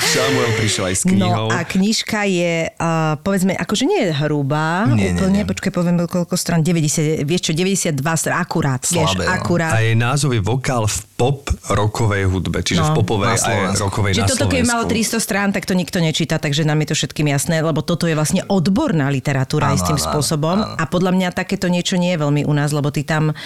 Samuel 0.05 0.51
prišiel 0.57 0.85
aj 0.93 0.95
s 0.95 1.03
knihou. 1.09 1.49
No 1.49 1.53
a 1.53 1.65
knižka 1.65 2.29
je, 2.29 2.69
uh, 2.69 3.17
povedzme, 3.21 3.57
akože 3.57 3.85
nie 3.89 4.01
je 4.05 4.13
hrubá, 4.15 4.85
Nie, 4.87 4.93
nie, 4.93 5.09
úplne, 5.17 5.41
nie. 5.41 5.49
počkaj, 5.49 5.73
poviem 5.73 5.97
koľko 6.05 6.37
strán, 6.37 6.61
90, 6.61 7.25
vieš 7.25 7.49
čo, 7.49 7.53
92 7.57 7.97
strán, 7.97 8.37
akurát, 8.37 8.85
vieš, 8.85 9.17
Slabé, 9.17 9.25
no. 9.25 9.33
akurát. 9.33 9.73
A 9.73 9.81
jej 9.81 9.97
názov 9.97 10.37
je 10.37 10.43
vokál 10.45 10.85
v 10.85 10.99
pop 11.17 11.41
rokovej 11.71 12.29
hudbe, 12.29 12.61
čiže 12.61 12.83
No. 12.85 12.93
v 12.93 13.01
popovej 13.01 13.39
Slovensku. 13.41 13.81
rokovej 13.81 14.13
Že 14.13 14.21
na 14.21 14.29
toto, 14.29 14.45
keď 14.51 14.61
malo 14.67 14.85
Slovensku. 14.85 15.17
300 15.17 15.25
strán, 15.25 15.49
tak 15.55 15.65
to 15.65 15.73
nikto 15.73 15.99
nečíta, 16.03 16.37
takže 16.37 16.67
nám 16.67 16.77
je 16.85 16.89
to 16.93 16.97
všetkým 16.99 17.27
jasné, 17.31 17.65
lebo 17.65 17.81
toto 17.81 18.05
je 18.05 18.13
vlastne 18.13 18.45
odborná 18.45 19.09
literatúra 19.09 19.73
Áno, 19.73 19.79
istým 19.79 19.97
áno, 19.97 20.05
spôsobom 20.05 20.59
áno. 20.61 20.77
a 20.77 20.85
podľa 20.85 21.13
mňa 21.15 21.29
takéto 21.33 21.71
niečo 21.71 21.97
nie 21.97 22.13
je 22.13 22.21
veľmi 22.21 22.43
u 22.45 22.53
nás, 22.53 22.75
lebo 22.75 22.91
ty 22.91 23.07
tam 23.07 23.31
uh, 23.31 23.37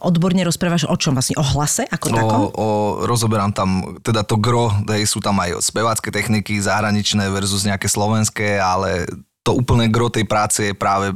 odborne 0.00 0.40
rozprávaš 0.46 0.86
o 0.86 0.94
čom 0.94 1.18
vlastne? 1.18 1.34
O 1.36 1.44
hlase 1.44 1.84
ako 1.88 2.06
takom? 2.12 2.40
O, 2.52 2.66
rozoberám 3.08 3.52
tam, 3.52 3.98
teda 4.04 4.20
to 4.22 4.36
gro, 4.36 4.68
hej, 4.92 5.08
sú 5.08 5.18
tam 5.24 5.40
aj 5.40 5.64
spevácké 5.64 6.12
techniky, 6.12 6.60
zahraničné 6.60 7.28
versus 7.32 7.64
nejaké 7.64 7.88
slovenské, 7.88 8.60
ale 8.60 9.08
to 9.40 9.56
úplné 9.56 9.88
gro 9.88 10.12
tej 10.12 10.28
práce 10.28 10.60
je 10.60 10.74
práve 10.76 11.12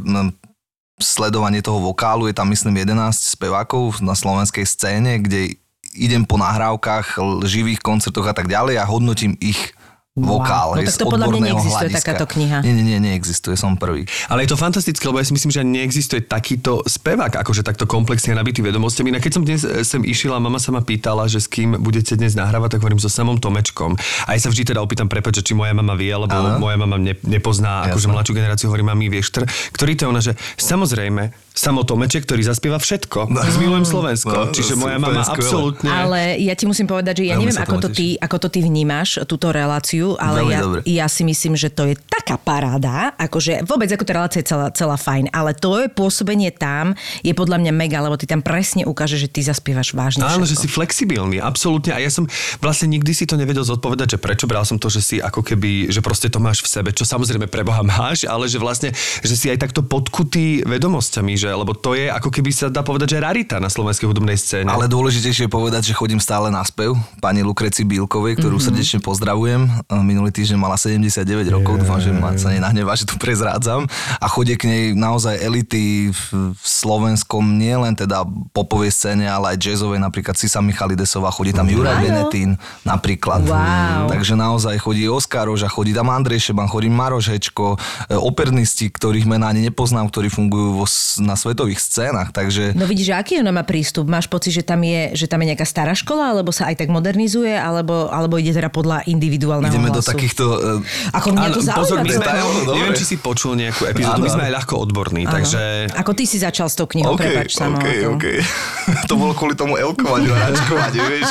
sledovanie 0.97 1.61
toho 1.61 1.83
vokálu, 1.83 2.31
je 2.31 2.37
tam 2.37 2.49
myslím 2.49 2.87
11 2.87 3.37
spevákov 3.37 4.01
na 4.01 4.15
slovenskej 4.17 4.65
scéne, 4.65 5.19
kde 5.21 5.59
idem 5.93 6.25
po 6.25 6.41
nahrávkach, 6.41 7.21
živých 7.45 7.85
koncertoch 7.85 8.25
a 8.25 8.33
tak 8.33 8.49
ďalej 8.49 8.81
a 8.81 8.89
hodnotím 8.89 9.37
ich 9.43 9.77
vokál. 10.13 10.77
No 10.77 10.85
tak 10.85 10.93
to 10.93 11.09
podľa 11.09 11.25
mňa 11.25 11.41
odborného 11.41 11.57
neexistuje 11.57 11.89
hľadiska. 11.89 12.05
takáto 12.05 12.27
kniha. 12.29 12.59
Nie, 12.61 12.73
nie, 12.77 12.85
nie, 12.85 12.99
neexistuje, 13.01 13.57
som 13.57 13.81
prvý. 13.81 14.05
Ale 14.29 14.45
je 14.45 14.53
to 14.53 14.61
fantastické, 14.61 15.01
lebo 15.09 15.17
ja 15.17 15.25
si 15.25 15.33
myslím, 15.33 15.49
že 15.49 15.65
neexistuje 15.65 16.21
takýto 16.21 16.85
spevák, 16.85 17.41
akože 17.41 17.65
takto 17.65 17.89
komplexne 17.89 18.37
nabitý 18.37 18.61
vedomostiami. 18.61 19.09
No 19.09 19.25
keď 19.25 19.33
som 19.33 19.43
dnes 19.43 19.65
e, 19.65 19.81
sem 19.81 20.05
išiel 20.05 20.37
a 20.37 20.41
mama 20.41 20.61
sa 20.61 20.69
ma 20.69 20.85
pýtala, 20.85 21.33
že 21.33 21.41
s 21.41 21.49
kým 21.49 21.81
budete 21.81 22.13
dnes 22.21 22.37
nahrávať, 22.37 22.77
tak 22.77 22.81
hovorím 22.85 23.01
so 23.01 23.09
samom 23.09 23.41
Tomečkom. 23.41 23.97
A 24.29 24.37
ja 24.37 24.41
sa 24.45 24.53
vždy 24.53 24.77
teda 24.77 24.85
opýtam, 24.85 25.09
prepáč, 25.09 25.41
že 25.41 25.49
či 25.49 25.53
moja 25.57 25.73
mama 25.73 25.97
vie, 25.97 26.13
lebo 26.13 26.29
Áno. 26.29 26.61
moja 26.61 26.77
mama 26.77 27.01
ne, 27.01 27.17
nepozná 27.25 27.89
Jasné. 27.89 27.97
akože 27.97 28.07
mladšiu 28.13 28.35
generáciu, 28.37 28.67
hovorím, 28.69 28.93
mami, 28.93 29.09
vieš, 29.09 29.33
ktorý 29.73 29.97
to 29.97 30.05
je 30.05 30.09
ona, 30.13 30.21
že 30.21 30.37
samozrejme, 30.61 31.33
samo 31.53 31.85
Tomeček, 31.85 32.25
ktorý 32.25 32.43
zaspieva 32.49 32.81
všetko. 32.81 33.29
Zmilujem 33.61 33.85
Slovensko. 33.85 34.33
No, 34.33 34.43
Čiže 34.51 34.73
moja 34.75 34.97
mama 34.97 35.21
skvelé. 35.21 35.37
absolútne... 35.37 35.89
Ale 35.93 36.21
ja 36.41 36.57
ti 36.57 36.65
musím 36.65 36.89
povedať, 36.89 37.23
že 37.23 37.25
ja 37.29 37.37
Veľmi 37.37 37.53
neviem, 37.53 37.61
ako 37.61 37.77
to, 37.77 37.89
ty, 37.93 38.17
ako 38.17 38.37
to 38.41 38.49
ty 38.49 38.61
vnímaš, 38.65 39.21
túto 39.29 39.53
reláciu, 39.53 40.17
ale 40.17 40.41
Veľmi 40.43 40.53
ja, 40.53 40.61
dobre. 40.65 40.81
ja 40.89 41.07
si 41.13 41.23
myslím, 41.29 41.53
že 41.55 41.69
to 41.69 41.93
je 41.93 41.95
taká 42.09 42.41
paráda, 42.41 43.13
akože 43.21 43.69
vôbec 43.69 43.93
ako 43.93 44.05
tá 44.09 44.13
relácia 44.17 44.41
je 44.41 44.49
celá, 44.49 44.73
celá 44.73 44.97
fajn, 44.97 45.29
ale 45.31 45.53
to 45.53 45.85
je 45.85 45.87
pôsobenie 45.93 46.49
tam 46.55 46.97
je 47.21 47.33
podľa 47.37 47.61
mňa 47.61 47.73
mega, 47.77 48.01
lebo 48.01 48.17
ty 48.17 48.25
tam 48.25 48.41
presne 48.41 48.89
ukážeš, 48.89 49.29
že 49.29 49.29
ty 49.29 49.41
zaspievaš 49.45 49.93
vážne 49.93 50.25
Áno, 50.25 50.49
že 50.49 50.57
si 50.57 50.67
flexibilný, 50.71 51.43
absolútne. 51.43 51.93
A 51.93 52.01
ja 52.01 52.09
som 52.09 52.25
vlastne 52.65 52.89
nikdy 52.89 53.13
si 53.13 53.29
to 53.29 53.37
nevedel 53.37 53.67
zodpovedať, 53.67 54.17
že 54.17 54.19
prečo 54.23 54.49
bral 54.49 54.65
som 54.65 54.81
to, 54.81 54.89
že 54.89 55.05
si 55.05 55.17
ako 55.21 55.45
keby, 55.45 55.93
že 55.93 56.01
proste 56.01 56.33
to 56.33 56.41
máš 56.41 56.65
v 56.65 56.69
sebe, 56.71 56.91
čo 56.95 57.05
samozrejme 57.05 57.51
pre 57.51 57.67
Boha 57.67 57.85
máš, 57.85 58.25
ale 58.25 58.49
že 58.49 58.57
vlastne, 58.57 58.95
že 59.21 59.35
si 59.37 59.53
aj 59.53 59.69
takto 59.69 59.85
podkutý 59.85 60.65
vedomosťami, 60.65 61.35
že, 61.43 61.51
lebo 61.51 61.73
to 61.73 61.93
je 61.93 62.07
ako 62.07 62.29
keby 62.29 62.51
sa 62.51 62.67
dá 62.69 62.81
povedať, 62.81 63.13
že 63.13 63.19
rarita 63.19 63.57
na 63.57 63.67
slovenskej 63.67 64.07
hudobnej 64.07 64.35
scéne. 64.35 64.69
Ale 64.69 64.87
dôležitejšie 64.87 65.45
je 65.45 65.53
povedať, 65.53 65.83
že 65.85 65.93
chodím 65.93 66.19
stále 66.19 66.49
na 66.49 66.63
spev 66.63 66.93
pani 67.19 67.43
Lukreci 67.43 67.83
Bílkovej, 67.83 68.39
ktorú 68.39 68.49
Mhm. 68.49 68.63
mm-hmm. 68.63 68.69
srdečne 68.69 68.99
pozdravujem. 69.01 69.61
Minulý 70.03 70.31
týždeň 70.31 70.55
mala 70.57 70.77
79 70.77 71.27
rokov, 71.51 71.79
dúfam, 71.79 71.99
že 71.99 72.11
ma 72.11 72.31
sa 72.35 72.49
nenahnevá, 72.49 72.95
že 72.95 73.05
tu 73.05 73.17
prezrádzam. 73.17 73.91
A 74.17 74.27
chodí 74.27 74.55
k 74.55 74.65
nej 74.65 74.83
naozaj 74.93 75.35
elity 75.37 75.83
v, 76.09 76.21
v 76.53 76.63
slovenskom, 76.63 77.43
nie 77.53 77.75
len 77.75 77.93
teda 77.93 78.23
popovej 78.51 78.93
scéne, 78.93 79.25
ale 79.25 79.53
aj 79.53 79.61
jazzovej, 79.61 79.99
napríklad 79.99 80.35
Sisa 80.35 80.61
Michalidesová, 80.61 81.31
chodí 81.31 81.51
tam 81.51 81.67
Juraj 81.67 81.97
Áno. 81.97 82.03
Benetín 82.05 82.51
napríklad. 82.83 83.43
Wow. 83.43 84.07
Takže 84.09 84.35
naozaj 84.35 84.77
chodí 84.79 85.09
Oskar 85.09 85.45
Roža, 85.45 85.67
chodí 85.67 85.91
tam 85.91 86.07
Andrej 86.07 86.45
Šeban, 86.45 86.67
chodí 86.67 86.87
Maroš 86.87 87.29
Hečko, 87.29 87.75
e, 88.05 88.15
opernisti, 88.15 88.87
ktorých 88.87 89.25
mená 89.25 89.49
ani 89.49 89.65
nepoznám, 89.65 90.07
ktorí 90.07 90.29
fungujú 90.29 90.53
vo, 90.75 90.85
s- 90.85 91.17
na 91.33 91.37
svetových 91.41 91.81
scénach. 91.81 92.29
Takže 92.29 92.77
No 92.77 92.85
vidíš, 92.85 93.17
aký 93.17 93.41
ona 93.41 93.49
má 93.57 93.65
prístup? 93.65 94.05
Máš 94.05 94.29
pocit, 94.29 94.53
že 94.53 94.61
tam 94.61 94.85
je, 94.85 95.17
že 95.17 95.25
tam 95.25 95.41
je 95.41 95.57
nejaká 95.57 95.65
stará 95.65 95.97
škola, 95.97 96.37
alebo 96.37 96.53
sa 96.53 96.69
aj 96.69 96.85
tak 96.85 96.89
modernizuje, 96.93 97.57
alebo, 97.57 98.13
alebo 98.13 98.37
ide 98.37 98.53
teda 98.53 98.69
podľa 98.69 99.09
individuálneho 99.09 99.73
ideme 99.73 99.89
do 99.89 100.05
hlasu? 100.05 100.13
takýchto... 100.13 100.45
e, 100.85 101.17
Ako 101.17 101.29
mňa 101.33 101.49
to 101.49 101.61
Áno, 101.65 101.79
pozor, 101.81 101.97
my 102.05 102.11
zaujíma. 102.13 102.29
sme, 102.29 102.63
dobre. 102.69 102.77
neviem, 102.77 102.95
či 103.01 103.05
si 103.09 103.17
počul 103.17 103.57
nejakú 103.57 103.83
epizódu, 103.89 104.21
my 104.21 104.31
sme 104.31 104.45
aj 104.51 104.53
ľahko 104.61 104.75
odborní, 104.85 105.23
takže... 105.25 105.89
Ako 105.97 106.13
ty 106.13 106.29
si 106.29 106.37
začal 106.37 106.69
s 106.69 106.77
tou 106.77 106.85
knihou, 106.85 107.17
prepač 107.17 107.57
samo. 107.57 107.81
OK, 107.81 107.87
ako. 107.89 108.11
OK. 108.19 108.27
to 109.11 109.15
bolo 109.17 109.33
kvôli 109.33 109.55
tomu 109.57 109.81
elkovaniu 109.81 110.35
račkovaniu, 110.35 111.03
vieš. 111.09 111.29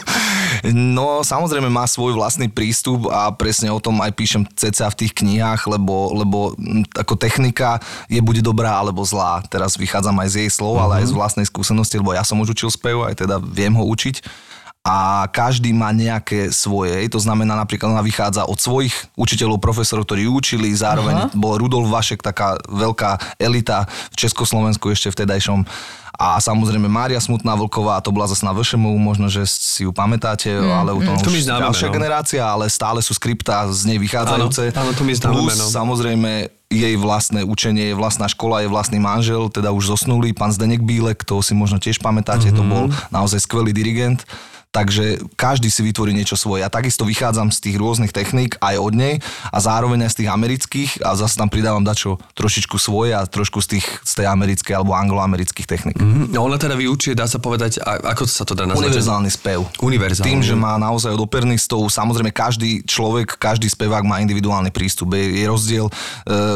no, 0.96 1.20
samozrejme 1.26 1.68
má 1.68 1.84
svoj 1.84 2.16
vlastný 2.16 2.46
prístup 2.48 3.10
a 3.10 3.32
presne 3.34 3.72
o 3.72 3.80
tom 3.82 3.98
aj 4.00 4.12
píšem 4.14 4.42
ceca 4.54 4.86
v 4.92 4.98
tých 5.04 5.12
knihách, 5.16 5.66
lebo, 5.68 6.14
lebo 6.14 6.38
mm, 6.54 6.94
ako 6.96 7.14
technika 7.18 7.80
je 8.06 8.20
buď 8.20 8.44
dobrá 8.44 8.78
alebo 8.78 9.02
zlá. 9.10 9.42
Teraz 9.50 9.74
vychádzam 9.74 10.14
aj 10.22 10.28
z 10.30 10.36
jej 10.46 10.50
slov, 10.50 10.78
ale 10.78 11.02
aj 11.02 11.10
z 11.10 11.16
vlastnej 11.16 11.46
skúsenosti, 11.46 11.98
lebo 11.98 12.14
ja 12.14 12.22
som 12.22 12.38
už 12.38 12.54
učil 12.54 12.70
spev, 12.70 13.02
aj 13.04 13.26
teda 13.26 13.42
viem 13.42 13.74
ho 13.74 13.82
učiť 13.82 14.48
a 14.80 15.28
každý 15.28 15.76
má 15.76 15.92
nejaké 15.92 16.48
svoje. 16.48 17.04
To 17.12 17.20
znamená 17.20 17.52
napríklad 17.52 17.92
ona 17.92 18.00
vychádza 18.00 18.48
od 18.48 18.56
svojich 18.56 18.96
učiteľov, 19.12 19.60
profesorov, 19.60 20.08
ktorí 20.08 20.24
učili, 20.24 20.72
zároveň 20.72 21.28
Aha. 21.28 21.36
bol 21.36 21.60
Rudolf 21.60 21.92
Vašek, 21.92 22.24
taká 22.24 22.56
veľká 22.64 23.36
elita 23.36 23.84
v 24.08 24.16
Československu 24.16 24.88
ešte 24.88 25.12
vtedajšom. 25.12 25.68
A 26.20 26.36
samozrejme 26.36 26.84
Mária 26.84 27.16
Smutná 27.16 27.56
Vlková, 27.56 28.00
to 28.04 28.12
bola 28.12 28.28
zase 28.28 28.44
na 28.44 28.52
VŠMU, 28.52 28.92
možno, 29.00 29.32
že 29.32 29.44
si 29.48 29.88
ju 29.88 29.92
pamätáte, 29.92 30.52
mm, 30.52 30.68
ale 30.68 30.92
tom 30.92 31.16
To 31.16 31.32
mi 31.32 31.40
už 31.40 31.48
známe 31.48 31.64
ďalšia 31.64 31.88
meno. 31.88 31.96
generácia, 31.96 32.42
ale 32.44 32.68
stále 32.68 33.00
sú 33.00 33.16
skriptá 33.16 33.64
z 33.72 33.88
nej 33.88 33.96
vychádzajúce. 33.96 34.76
Áno, 34.76 34.84
áno, 34.84 34.90
to 34.92 35.04
známe 35.16 35.32
Plus, 35.32 35.56
samozrejme, 35.72 36.59
jej 36.70 36.94
vlastné 36.94 37.42
učenie, 37.42 37.90
jej 37.90 37.96
vlastná 37.98 38.30
škola, 38.30 38.62
jej 38.62 38.70
vlastný 38.70 39.02
manžel, 39.02 39.50
teda 39.50 39.74
už 39.74 39.90
zosnulý, 39.90 40.30
pán 40.30 40.54
Zdenek 40.54 40.86
Bílek, 40.86 41.26
to 41.26 41.42
si 41.42 41.50
možno 41.50 41.82
tiež 41.82 41.98
pamätáte, 41.98 42.54
mm-hmm. 42.54 42.58
to 42.58 42.62
bol 42.62 42.84
naozaj 43.10 43.42
skvelý 43.42 43.74
dirigent. 43.74 44.22
Takže 44.70 45.18
každý 45.34 45.66
si 45.66 45.82
vytvorí 45.82 46.14
niečo 46.14 46.38
svoje. 46.38 46.62
Ja 46.62 46.70
takisto 46.70 47.02
vychádzam 47.02 47.50
z 47.50 47.58
tých 47.58 47.76
rôznych 47.76 48.14
techník 48.14 48.54
aj 48.62 48.78
od 48.78 48.94
nej 48.94 49.14
a 49.50 49.58
zároveň 49.58 50.06
aj 50.06 50.14
z 50.14 50.18
tých 50.22 50.30
amerických 50.30 50.90
a 51.02 51.18
zase 51.18 51.42
tam 51.42 51.50
pridávam 51.50 51.82
dačo 51.82 52.22
trošičku 52.38 52.78
svoje 52.78 53.18
a 53.18 53.26
trošku 53.26 53.58
z, 53.66 53.76
tých, 53.76 53.86
z 54.06 54.22
tej 54.22 54.26
americkej 54.30 54.78
alebo 54.78 54.94
angloamerických 54.94 55.66
techník. 55.66 55.98
Mm-hmm. 55.98 56.30
No 56.30 56.46
ona 56.46 56.54
teda 56.54 56.78
vyučuje, 56.78 57.18
dá 57.18 57.26
sa 57.26 57.42
povedať, 57.42 57.82
ako 57.82 58.30
sa 58.30 58.46
to 58.46 58.54
dá 58.54 58.62
nazvať? 58.62 58.94
Univerzálny 58.94 59.30
spev. 59.34 59.66
Univerzálny. 59.82 60.28
Tým, 60.30 60.40
že 60.46 60.54
má 60.54 60.78
naozaj 60.78 61.18
od 61.18 61.26
opernistov, 61.26 61.82
samozrejme 61.90 62.30
každý 62.30 62.86
človek, 62.86 63.42
každý 63.42 63.66
spevák 63.66 64.06
má 64.06 64.22
individuálny 64.22 64.70
prístup. 64.70 65.18
Je, 65.18 65.42
je 65.42 65.46
rozdiel 65.50 65.90
e, 65.90 65.92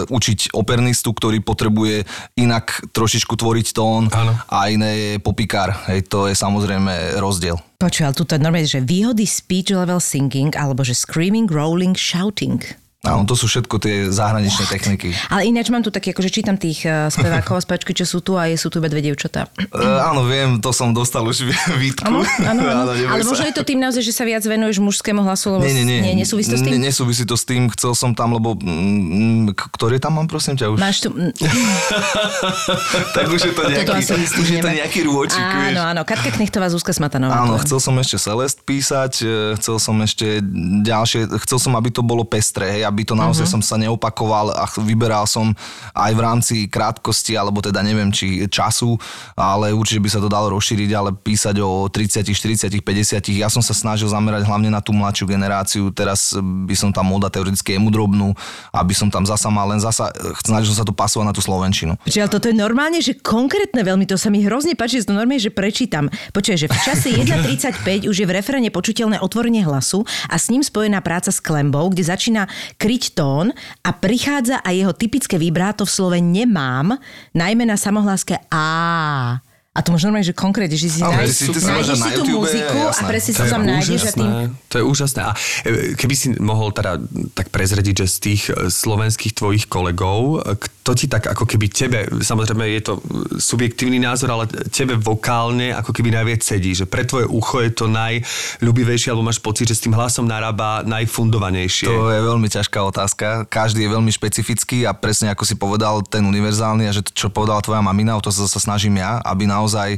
učiť 0.06 0.54
opernistu, 0.54 1.10
ktorý 1.10 1.42
potrebuje 1.42 2.06
inak 2.38 2.94
trošičku 2.94 3.34
tvoriť 3.34 3.66
tón 3.74 4.06
Áno. 4.14 4.38
a 4.46 4.70
iné 4.70 4.90
je 4.94 5.12
popikár. 5.18 5.74
Hej, 5.90 6.06
to 6.06 6.30
je 6.30 6.38
samozrejme 6.38 7.18
rozdiel. 7.18 7.58
Počuj, 7.74 8.02
ale 8.06 8.14
tuto 8.14 8.38
je 8.38 8.42
normálne, 8.42 8.70
že 8.70 8.84
výhody 8.84 9.26
speech 9.26 9.74
level 9.74 9.98
singing, 9.98 10.54
alebo 10.54 10.86
že 10.86 10.94
screaming, 10.94 11.50
rolling, 11.50 11.98
shouting. 11.98 12.62
Áno, 13.04 13.28
to 13.28 13.36
sú 13.36 13.44
všetko 13.46 13.76
tie 13.78 14.08
zahraničné 14.08 14.64
techniky. 14.64 15.12
Ale 15.28 15.44
ináč 15.44 15.68
mám 15.68 15.84
tu 15.84 15.92
také, 15.92 16.16
akože 16.16 16.32
čítam 16.32 16.56
tých 16.56 16.88
uh, 16.88 17.12
spevákov 17.12 17.60
a 17.60 17.60
spevačky, 17.60 17.92
čo 17.92 18.08
sú 18.08 18.24
tu 18.24 18.40
a 18.40 18.48
je, 18.48 18.56
sú 18.56 18.72
tu 18.72 18.80
iba 18.80 18.88
dve 18.88 19.04
dievčatá. 19.04 19.44
E, 19.60 19.78
áno, 19.78 20.24
viem, 20.24 20.56
to 20.56 20.72
som 20.72 20.96
dostal 20.96 21.20
už 21.28 21.44
výtku. 21.76 22.08
Áno, 22.08 22.24
áno, 22.24 22.62
áno. 22.64 22.92
Ale 23.12 23.22
možno 23.28 23.44
je 23.44 23.54
to 23.54 23.62
tým 23.62 23.76
naozaj, 23.76 24.00
že 24.00 24.12
sa 24.16 24.24
viac 24.24 24.40
venuješ 24.40 24.80
mužskému 24.80 25.20
hlasu, 25.20 25.52
lebo 25.52 25.68
Nie, 25.68 25.76
nie, 25.76 25.84
nie. 25.84 26.00
nie 26.00 26.14
nesúvisí 26.24 26.48
to 26.48 26.56
s 26.56 26.64
tým? 26.64 26.72
Nie, 26.74 26.80
nesúvisí 26.88 27.24
to 27.28 27.36
s 27.36 27.44
tým, 27.44 27.68
chcel 27.76 27.92
som 27.92 28.16
tam, 28.16 28.32
lebo... 28.40 28.56
Mm, 28.56 29.52
k- 29.52 29.68
ktoré 29.76 30.00
tam 30.00 30.16
mám, 30.16 30.26
prosím 30.26 30.56
ťa, 30.56 30.72
už? 30.72 30.78
Máš 30.80 31.04
tu... 31.04 31.12
mm, 31.12 31.32
tak 33.16 33.26
už 33.28 33.40
je 33.44 33.52
to 33.52 33.62
nejaký, 33.68 34.00
už 34.16 34.48
je 34.48 34.58
to 34.64 34.70
nejaký 34.70 35.00
rôčik. 35.04 35.40
Áno, 35.44 35.80
áno, 35.84 36.00
Katka 36.08 36.32
Knechtová, 36.32 36.72
Zuzka 36.72 36.96
Smatanová. 36.96 37.44
Áno, 37.44 37.60
chcel 37.60 37.78
som 37.80 37.94
ešte 38.00 38.16
Celest 38.16 38.64
písať, 38.64 39.12
e, 39.20 39.32
chcel 39.60 39.76
som 39.76 39.96
ešte 40.00 40.40
ďalšie, 40.84 41.28
chcel 41.44 41.58
som, 41.60 41.72
aby 41.76 41.92
to 41.92 42.00
bolo 42.00 42.24
pestré, 42.24 42.80
hej, 42.80 42.82
aby 42.94 43.02
to 43.02 43.18
naozaj 43.18 43.42
Mhm. 43.42 43.52
som 43.58 43.60
sa 43.60 43.74
neopakoval 43.74 44.54
a 44.54 44.64
vyberal 44.78 45.26
som 45.26 45.50
aj 45.92 46.12
v 46.14 46.20
rámci 46.22 46.54
krátkosti, 46.70 47.34
alebo 47.34 47.58
teda 47.58 47.82
neviem, 47.82 48.08
či 48.08 48.46
času, 48.46 48.94
ale 49.34 49.74
určite 49.74 49.98
by 49.98 50.06
sa 50.08 50.22
to 50.22 50.30
dalo 50.30 50.54
rozšíriť, 50.54 50.90
ale 50.94 51.10
písať 51.10 51.58
o 51.58 51.90
30, 51.90 52.30
40, 52.30 52.78
50. 52.78 53.34
Ja 53.34 53.50
som 53.50 53.58
sa 53.58 53.74
snažil 53.74 54.06
zamerať 54.06 54.46
hlavne 54.46 54.70
na 54.70 54.78
tú 54.78 54.94
mladšiu 54.94 55.26
generáciu, 55.26 55.90
teraz 55.90 56.30
by 56.38 56.74
som 56.78 56.94
tam 56.94 57.10
mohol 57.10 57.26
dať 57.26 57.32
teoreticky 57.34 57.74
emu 57.74 57.90
drobnú, 57.90 58.30
aby 58.70 58.94
som 58.94 59.10
tam 59.10 59.26
zasa 59.26 59.50
mal 59.50 59.66
len 59.66 59.82
zasa, 59.82 60.14
snažil 60.46 60.70
som 60.70 60.84
sa 60.84 60.86
to 60.86 60.94
pasovať 60.94 61.26
na 61.26 61.34
tú 61.34 61.42
Slovenčinu. 61.42 61.98
Čiže 62.06 62.20
ale 62.22 62.30
toto 62.30 62.46
je 62.46 62.54
normálne, 62.54 63.02
že 63.02 63.18
konkrétne 63.18 63.82
veľmi, 63.82 64.06
to 64.06 64.14
sa 64.14 64.30
mi 64.30 64.46
hrozne 64.46 64.78
páči, 64.78 65.02
že 65.02 65.10
to 65.10 65.16
normálne, 65.16 65.42
že 65.42 65.50
prečítam. 65.50 66.06
Počuj, 66.30 66.54
že 66.54 66.68
v 66.68 66.78
čase 66.78 67.08
1.35 67.18 68.06
už 68.06 68.16
je 68.22 68.26
v 68.28 68.32
referene 68.32 68.68
počuteľné 68.70 69.18
otvorenie 69.18 69.64
hlasu 69.64 70.04
a 70.28 70.36
s 70.36 70.52
ním 70.52 70.62
spojená 70.62 71.00
práca 71.00 71.32
s 71.32 71.40
klembou, 71.40 71.88
kde 71.88 72.04
začína 72.04 72.46
kryť 72.84 73.16
tón 73.16 73.48
a 73.80 73.90
prichádza 73.96 74.60
aj 74.60 74.74
jeho 74.76 74.92
typické 74.92 75.40
vibráto 75.40 75.88
v 75.88 75.94
slove 75.96 76.20
nemám, 76.20 77.00
najmä 77.32 77.64
na 77.64 77.80
samohláske 77.80 78.36
A. 78.52 79.40
A 79.74 79.82
to 79.82 79.90
možno 79.90 80.14
normálne, 80.14 80.30
že 80.30 80.38
konkrétne, 80.38 80.78
že 80.78 80.86
si 80.86 81.02
Ale 81.02 81.26
nájdeš, 81.26 81.34
si 81.34 81.44
si 81.50 81.66
nájdeš 81.66 81.98
si 81.98 82.02
na 82.06 82.10
tú 82.14 82.22
YouTube, 82.22 82.46
muziku 82.46 82.78
a 82.78 82.94
jasné. 82.94 83.08
presne 83.10 83.32
To 83.34 83.34
sa 83.34 83.42
je 83.42 83.50
tam 83.50 83.62
nájdeš 83.66 84.02
a 84.06 84.10
tým... 84.14 84.30
To 84.70 84.76
je 84.78 84.84
úžasné. 84.86 85.20
A 85.26 85.30
e, 85.34 85.98
keby 85.98 86.14
si 86.14 86.26
mohol 86.38 86.70
teda 86.70 87.02
tak 87.34 87.50
prezrediť, 87.50 87.94
že 88.02 88.06
z 88.06 88.16
tých 88.22 88.42
e, 88.54 88.70
slovenských 88.70 89.34
tvojich 89.34 89.66
kolegov, 89.66 90.46
e, 90.46 90.62
kto 90.62 90.90
ti 90.94 91.10
tak 91.10 91.26
ako 91.26 91.42
keby 91.42 91.66
tebe, 91.74 92.06
samozrejme 92.06 92.70
je 92.70 92.82
to 92.86 92.94
subjektívny 93.42 93.98
názor, 93.98 94.30
ale 94.38 94.46
tebe 94.70 94.94
vokálne 94.94 95.74
ako 95.74 95.90
keby 95.90 96.22
najviac 96.22 96.46
sedí, 96.46 96.70
že 96.70 96.86
pre 96.86 97.02
tvoje 97.02 97.26
ucho 97.26 97.58
je 97.58 97.74
to 97.74 97.90
najľubivejšie, 97.90 99.10
alebo 99.10 99.26
máš 99.26 99.42
pocit, 99.42 99.66
že 99.66 99.74
s 99.74 99.82
tým 99.82 99.98
hlasom 99.98 100.22
narába 100.22 100.86
najfundovanejšie. 100.86 101.90
To 101.90 102.14
je 102.14 102.22
veľmi 102.22 102.46
ťažká 102.46 102.78
otázka. 102.78 103.50
Každý 103.50 103.82
je 103.82 103.90
veľmi 103.90 104.12
špecifický 104.14 104.86
a 104.86 104.94
presne 104.94 105.34
ako 105.34 105.42
si 105.42 105.58
povedal, 105.58 106.06
ten 106.06 106.22
univerzálny 106.22 106.86
a 106.86 106.94
že 106.94 107.02
to, 107.02 107.10
čo 107.10 107.26
povedala 107.26 107.58
tvoja 107.58 107.82
mamina, 107.82 108.14
o 108.14 108.22
to 108.22 108.30
sa, 108.30 108.46
sa 108.46 108.62
snažím 108.62 109.02
ja, 109.02 109.18
aby 109.26 109.50
naozaj 109.50 109.63
naozaj, 109.64 109.96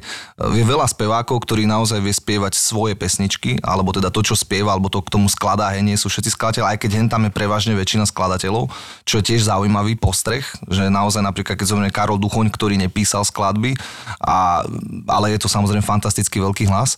je 0.54 0.62
veľa 0.62 0.86
spevákov, 0.86 1.42
ktorí 1.42 1.66
naozaj 1.66 1.98
vie 1.98 2.14
spievať 2.14 2.54
svoje 2.54 2.94
pesničky, 2.94 3.58
alebo 3.66 3.90
teda 3.90 4.14
to, 4.14 4.22
čo 4.22 4.38
spieva, 4.38 4.70
alebo 4.70 4.86
to 4.86 5.02
k 5.02 5.10
tomu 5.10 5.26
skladá, 5.26 5.74
hej, 5.74 5.82
nie 5.82 5.98
sú 5.98 6.06
všetci 6.06 6.30
skladateľi, 6.38 6.70
aj 6.70 6.78
keď 6.78 6.90
hen 6.94 7.10
tam 7.10 7.26
je 7.26 7.34
prevažne 7.34 7.74
väčšina 7.74 8.06
skladateľov, 8.06 8.70
čo 9.02 9.18
je 9.18 9.26
tiež 9.34 9.50
zaujímavý 9.50 9.98
postreh, 9.98 10.46
že 10.70 10.86
naozaj 10.86 11.26
napríklad, 11.26 11.58
keď 11.58 11.66
zomrie 11.66 11.90
Karol 11.90 12.22
Duchoň, 12.22 12.54
ktorý 12.54 12.78
nepísal 12.78 13.26
skladby, 13.26 13.74
a, 14.22 14.62
ale 15.10 15.34
je 15.34 15.42
to 15.42 15.50
samozrejme 15.50 15.82
fantasticky 15.82 16.38
veľký 16.38 16.70
hlas, 16.70 16.94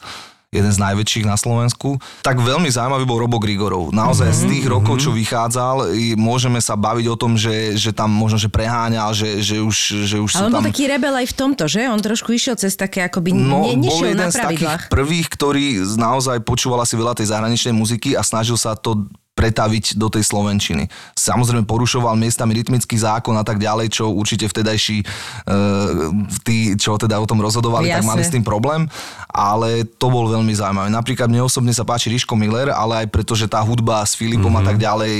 jeden 0.48 0.72
z 0.72 0.80
najväčších 0.80 1.28
na 1.28 1.36
Slovensku. 1.36 2.00
Tak 2.24 2.40
veľmi 2.40 2.72
zaujímavý 2.72 3.04
bol 3.04 3.20
Robo 3.20 3.36
Grigorov. 3.36 3.92
Naozaj 3.92 4.32
mm-hmm. 4.32 4.48
z 4.48 4.50
tých 4.56 4.64
rokov, 4.64 4.94
čo 5.04 5.12
vychádzal, 5.12 5.92
môžeme 6.16 6.56
sa 6.64 6.72
baviť 6.72 7.06
o 7.12 7.16
tom, 7.20 7.36
že, 7.36 7.76
že 7.76 7.92
tam 7.92 8.08
možno, 8.08 8.40
že 8.40 8.48
preháňal, 8.48 9.12
že, 9.12 9.44
že 9.44 9.60
už, 9.60 9.76
že 10.08 10.16
už 10.16 10.40
Ale 10.40 10.48
on 10.48 10.52
tam... 10.56 10.64
bol 10.64 10.68
taký 10.72 10.88
rebel 10.88 11.12
aj 11.12 11.26
v 11.28 11.34
tomto, 11.36 11.64
že? 11.68 11.84
On 11.84 12.00
trošku 12.00 12.32
išiel 12.32 12.56
cez 12.56 12.72
také, 12.80 13.04
akoby 13.04 13.36
No, 13.36 13.68
ne, 13.68 13.76
bol 13.76 13.92
nešiel 13.92 14.16
jeden 14.16 14.24
na 14.24 14.32
z 14.32 14.40
takých 14.40 14.88
prvých, 14.88 15.28
ktorý 15.28 15.64
naozaj 16.00 16.40
počúval 16.48 16.80
asi 16.80 16.96
veľa 16.96 17.12
tej 17.12 17.28
zahraničnej 17.28 17.76
muziky 17.76 18.16
a 18.16 18.24
snažil 18.24 18.56
sa 18.56 18.72
to 18.72 19.04
pretaviť 19.38 19.94
do 19.94 20.10
tej 20.10 20.26
slovenčiny. 20.26 20.90
Samozrejme 21.14 21.62
porušoval 21.62 22.18
miestami 22.18 22.52
rytmický 22.52 22.98
zákon 22.98 23.32
a 23.32 23.46
tak 23.46 23.56
ďalej, 23.56 23.94
čo 23.94 24.10
určite 24.10 24.44
vtedajší 24.44 25.06
uh, 25.46 26.10
tí, 26.42 26.74
čo 26.74 26.96
teda 26.96 27.16
o 27.16 27.24
tom 27.24 27.38
rozhodovali, 27.38 27.86
tak 27.86 28.02
Jasne. 28.02 28.10
mali 28.10 28.22
s 28.22 28.30
tým 28.30 28.42
problém, 28.42 28.90
ale 29.28 29.86
to 29.86 30.08
bol 30.08 30.26
veľmi 30.26 30.50
zaujímavé. 30.50 30.88
Napríklad 30.88 31.28
mne 31.28 31.44
osobne 31.44 31.70
sa 31.70 31.82
páči 31.82 32.10
Riško 32.10 32.34
Miller, 32.34 32.68
ale 32.68 33.04
aj 33.04 33.08
preto, 33.08 33.32
že 33.32 33.46
tá 33.46 33.60
hudba 33.60 34.02
s 34.02 34.12
Filipom 34.12 34.48
Mhm. 34.48 34.50
mm-hmm. 34.50 34.58
a 34.58 34.68
tak 34.68 34.76
ďalej 34.78 35.14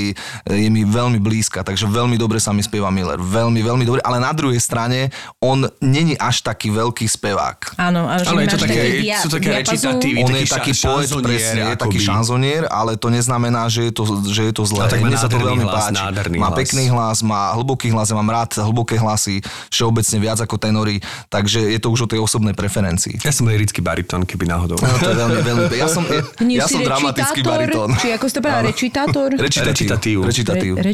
je 0.49 0.69
mi 0.69 0.83
veľmi 0.83 1.19
blízka, 1.19 1.61
takže 1.61 1.85
veľmi 1.85 2.17
dobre 2.17 2.37
sa 2.37 2.51
mi 2.51 2.59
spieva 2.59 2.89
Miller. 2.89 3.15
Veľmi, 3.15 3.61
veľmi 3.61 3.83
dobre, 3.83 4.01
ale 4.01 4.17
na 4.17 4.33
druhej 4.33 4.57
strane 4.57 5.07
on 5.39 5.63
není 5.79 6.17
až 6.17 6.41
taký 6.41 6.67
veľký 6.69 7.05
spevák. 7.05 7.77
Áno, 7.77 8.03
a 8.03 8.17
že 8.17 8.27
Áno, 8.27 8.41
je 8.41 8.49
to 8.49 8.59
také, 8.59 8.81
dia- 8.99 9.21
sú 9.21 9.29
také 9.29 9.49
recitatívy, 9.55 10.19
On 10.19 10.33
je 10.33 10.43
taký 10.43 10.73
poet, 10.75 11.07
presne, 11.21 11.61
je 11.69 11.77
taký 11.77 11.99
šanzonier, 12.01 12.65
ale 12.67 12.95
to 12.95 13.07
neznamená, 13.07 13.69
že 13.69 13.85
je 13.85 13.93
to, 13.93 14.08
že 14.25 14.41
je 14.43 14.53
to 14.53 14.63
zlé. 14.63 14.81
A 14.81 14.87
tak 14.87 14.99
Mne 14.99 15.15
sa 15.15 15.25
to 15.25 15.35
veľmi 15.35 15.61
hlas, 15.61 15.89
páči. 15.89 16.35
má 16.35 16.47
hlas. 16.47 16.57
pekný 16.57 16.83
hlas, 16.87 17.17
má 17.21 17.53
hlboký 17.53 17.87
hlas, 17.89 18.07
ja 18.07 18.15
mám 18.15 18.27
rád 18.27 18.49
hlboké 18.55 18.95
hlasy, 18.95 19.39
všeobecne 19.69 20.17
viac 20.19 20.37
ako 20.37 20.55
tenory, 20.55 20.97
takže 21.27 21.61
je 21.61 21.77
to 21.77 21.87
už 21.87 21.99
o 22.01 22.09
tej 22.09 22.19
osobnej 22.19 22.51
preferencii. 22.51 23.19
Ja 23.19 23.29
som 23.29 23.45
lirický 23.45 23.79
baritón, 23.79 24.23
keby 24.23 24.45
náhodou. 24.45 24.75
No, 24.75 24.87
to 24.95 25.07
je 25.07 25.17
veľmi, 25.17 25.39
veľmi, 25.39 25.63
ja 25.73 25.87
som, 25.87 26.03
ja, 26.09 26.21
ja 26.55 26.65
som 26.65 26.79
dramatický 26.79 27.39
recitátor, 27.39 27.51
baritón. 27.51 27.89
Či 27.95 28.07
ako 28.11 28.25
si 28.25 28.33
to 28.33 28.39
povedal, 28.39 28.63
recitátor? 28.63 29.29
Recitatív. 29.35 30.17
Recitatív. 30.23 30.71
Re, 30.75 30.91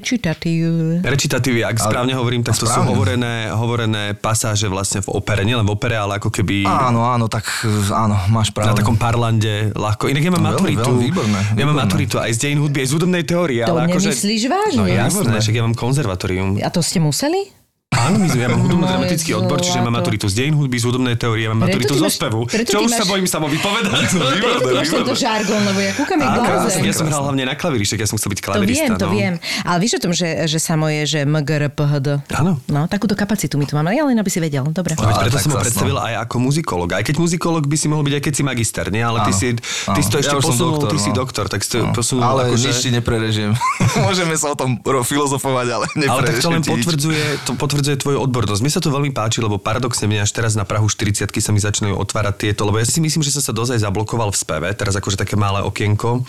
recitatív. 1.06 1.54
Ak 1.62 1.78
správne 1.78 2.14
hovorím, 2.14 2.42
tak 2.42 2.56
to 2.56 2.66
sú 2.66 2.80
hovorené, 2.82 3.50
hovorené 3.50 4.14
pasáže 4.14 4.66
vlastne 4.66 5.00
v 5.00 5.10
opere, 5.12 5.42
nielen 5.42 5.64
v 5.64 5.72
opere, 5.72 5.96
ale 5.96 6.18
ako 6.18 6.30
keby 6.30 6.66
Áno, 6.66 7.06
áno, 7.06 7.26
tak 7.26 7.46
áno, 7.88 8.16
máš 8.30 8.50
na 8.50 8.56
pravdu. 8.56 8.78
takom 8.80 8.96
parlando 8.96 9.48
ľahko. 9.72 10.08
Inak 10.08 10.22
ja 10.22 10.32
mám 10.32 10.42
No, 10.42 10.50
veľmi, 10.54 10.62
maturitu. 10.72 10.86
veľmi 10.88 11.06
výborné, 11.06 11.40
Ja 11.40 11.64
mám 11.64 11.74
výborné. 11.74 11.82
maturitu 11.82 12.16
aj 12.18 12.32
z 12.32 12.40
dejín 12.40 12.60
hudby, 12.60 12.80
aj 12.80 12.88
z 12.88 12.94
hudobnej 13.06 13.24
teórie. 13.24 13.62
To 13.70 13.78
ale 13.78 13.86
akože, 13.86 14.10
nemyslíš 14.10 14.42
vážne? 14.50 14.80
No 14.82 14.90
jasné, 14.90 15.38
však 15.38 15.54
ja 15.54 15.62
mám 15.62 15.78
konzervatórium. 15.78 16.58
A 16.58 16.70
to 16.74 16.82
ste 16.82 16.98
museli? 16.98 17.54
Áno, 17.96 18.16
my 18.20 18.28
sme, 18.28 18.42
ja 18.44 18.50
mám 18.52 18.62
hudobno-dramatický 18.68 19.32
odbor, 19.40 19.60
čiže 19.64 19.80
mám 19.80 19.96
maturitu 19.96 20.28
z 20.28 20.44
dejín 20.44 20.54
hudby, 20.60 20.78
z 20.78 20.86
hudobnej 20.86 21.16
teórie, 21.16 21.48
mám 21.48 21.68
maturitu 21.68 21.96
zo 21.96 22.10
spevu. 22.12 22.46
Čo 22.52 22.84
už 22.84 22.92
sa 22.92 23.06
bojím 23.08 23.28
samo 23.28 23.48
vypovedať. 23.48 24.06
Preto 24.16 24.60
ty 24.62 24.72
máš 24.76 24.90
tento 24.92 25.16
žargon, 25.16 25.62
lebo 25.64 25.80
ja 25.80 25.92
kúkam 25.96 26.20
jak 26.20 26.86
ja 26.86 26.94
som 26.94 27.08
hral 27.08 27.22
hlavne 27.26 27.44
na 27.48 27.56
klavíri, 27.58 27.86
ja 27.86 28.08
som 28.08 28.18
chcel 28.20 28.30
byť 28.36 28.40
To 28.42 28.46
klavirista. 28.46 28.84
viem, 28.86 29.00
to 29.00 29.08
no. 29.08 29.14
viem. 29.14 29.34
Ale 29.64 29.78
víš 29.82 29.98
o 29.98 30.02
tom, 30.02 30.12
že, 30.14 30.46
že 30.46 30.60
samo 30.60 30.92
je, 30.92 31.02
že 31.06 31.20
MGRPHD. 31.26 32.08
Áno. 32.36 32.60
No, 32.70 32.86
takúto 32.86 33.18
kapacitu 33.18 33.58
my 33.58 33.66
tu 33.66 33.74
máme. 33.78 33.96
Ja 33.96 34.04
len 34.06 34.18
aby 34.18 34.30
si 34.30 34.40
vedel. 34.44 34.66
Dobre. 34.70 34.98
No, 35.00 35.08
veď 35.08 35.16
Ale 35.16 35.24
preto 35.30 35.38
som 35.40 35.52
ho 35.56 35.58
no. 35.60 35.64
predstavil 35.64 35.98
aj 35.98 36.14
ako 36.28 36.36
muzikolog. 36.42 36.90
Aj 36.94 37.04
keď 37.04 37.16
muzikolog 37.22 37.64
by 37.66 37.78
si 37.78 37.88
mohol 37.88 38.04
byť, 38.06 38.14
aj 38.20 38.24
keď 38.24 38.34
si 38.34 38.44
magister, 38.44 38.86
nie? 38.92 39.04
Ale 39.04 39.24
ty 39.26 39.32
si, 39.32 39.48
ty 39.58 40.02
si 40.02 40.10
to 40.12 40.18
ešte 40.20 40.36
posunul, 40.38 40.86
ty 40.86 40.98
si 41.00 41.12
no. 41.14 41.24
doktor, 41.24 41.46
tak 41.48 41.64
si 41.64 41.78
to 41.78 41.90
posunul 41.96 42.24
Ale 42.26 42.52
akože... 42.52 42.66
nič 42.70 42.78
ti 42.84 42.90
neprerežiem. 42.92 43.52
Môžeme 44.06 44.36
sa 44.36 44.54
o 44.54 44.56
tom 44.58 44.78
filozofovať, 44.82 45.68
ale 45.72 45.86
neprerežiem 45.96 46.12
Ale 46.12 46.22
tak 46.26 46.36
to 46.42 46.50
len 46.52 46.64
potvrdzuje, 46.64 47.24
to 47.46 47.52
potvrdzuje 47.56 47.85
tvoju 47.94 48.18
odbornosť. 48.26 48.66
Mne 48.66 48.74
sa 48.74 48.82
to 48.82 48.90
veľmi 48.90 49.14
páči, 49.14 49.46
lebo 49.46 49.62
paradoxne 49.62 50.10
mne 50.10 50.26
až 50.26 50.34
teraz 50.34 50.58
na 50.58 50.66
Prahu 50.66 50.90
40 50.90 51.30
sa 51.30 51.54
mi 51.54 51.62
začínajú 51.62 51.94
otvárať 51.94 52.50
tieto, 52.50 52.66
lebo 52.66 52.82
ja 52.82 52.88
si 52.90 52.98
myslím, 52.98 53.22
že 53.22 53.38
som 53.38 53.46
sa 53.46 53.54
dozaj 53.54 53.86
zablokoval 53.86 54.34
v 54.34 54.38
speve, 54.42 54.68
teraz 54.74 54.98
akože 54.98 55.22
také 55.22 55.38
malé 55.38 55.62
okienko, 55.62 56.26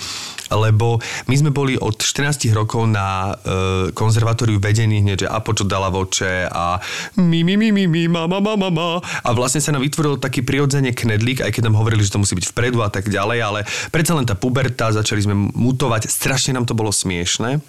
lebo 0.53 1.01
my 1.25 1.35
sme 1.41 1.51
boli 1.51 1.81
od 1.81 1.97
14 1.97 2.53
rokov 2.53 2.85
na 2.85 3.33
e, 3.33 3.95
konzervatóriu 3.97 4.61
vedení 4.61 5.01
hneď, 5.01 5.25
že 5.25 5.33
Apočo 5.33 5.65
dala 5.65 5.89
voče 5.89 6.53
a 6.53 6.77
mi, 7.17 7.41
mi, 7.41 7.57
mi, 7.57 7.73
mi, 7.73 7.89
mi, 7.89 8.05
mama, 8.05 8.37
mama, 8.43 8.69
mama. 8.69 9.01
A 9.25 9.29
vlastne 9.33 9.65
sa 9.65 9.73
nám 9.73 9.81
vytvoril 9.81 10.21
taký 10.21 10.45
prirodzene 10.45 10.93
knedlík, 10.93 11.41
aj 11.41 11.57
keď 11.57 11.73
nám 11.73 11.81
hovorili, 11.81 12.05
že 12.05 12.13
to 12.13 12.21
musí 12.21 12.37
byť 12.37 12.53
vpredu 12.53 12.85
a 12.85 12.93
tak 12.93 13.09
ďalej, 13.09 13.39
ale 13.41 13.61
predsa 13.89 14.13
len 14.13 14.29
tá 14.29 14.37
puberta, 14.37 14.93
začali 14.93 15.25
sme 15.25 15.35
mutovať, 15.57 16.13
strašne 16.13 16.53
nám 16.59 16.69
to 16.69 16.77
bolo 16.77 16.93
smiešne. 16.93 17.65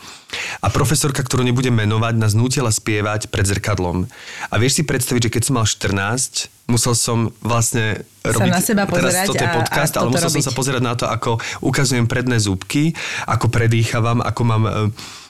A 0.59 0.67
profesorka, 0.67 1.23
ktorú 1.23 1.45
nebudem 1.45 1.71
menovať, 1.71 2.19
nás 2.19 2.35
nútila 2.35 2.67
spievať 2.73 3.31
pred 3.31 3.47
zrkadlom. 3.47 3.76
A 4.49 4.55
vieš 4.57 4.81
si 4.81 4.83
predstaviť, 4.83 5.29
že 5.29 5.31
keď 5.33 5.41
som 5.45 5.53
mal 5.57 5.65
14, 5.65 6.49
musel 6.67 6.93
som 6.93 7.31
vlastne 7.39 8.03
Sa 8.25 8.35
robiť... 8.35 8.51
na 8.51 8.61
seba 8.61 8.83
teraz 8.89 9.23
toto 9.23 9.39
je 9.39 9.47
a- 9.47 9.55
podcast, 9.55 9.93
a 9.95 10.03
ale 10.03 10.11
toto 10.11 10.15
musel 10.19 10.29
som 10.29 10.41
robiť. 10.41 10.47
sa 10.51 10.57
pozerať 10.57 10.81
na 10.83 10.93
to, 10.99 11.05
ako 11.07 11.31
ukazujem 11.63 12.05
predné 12.05 12.37
zúbky, 12.37 12.91
ako 13.23 13.47
predýchavam, 13.47 14.19
ako 14.19 14.41
mám 14.43 14.63
e, 14.67 14.71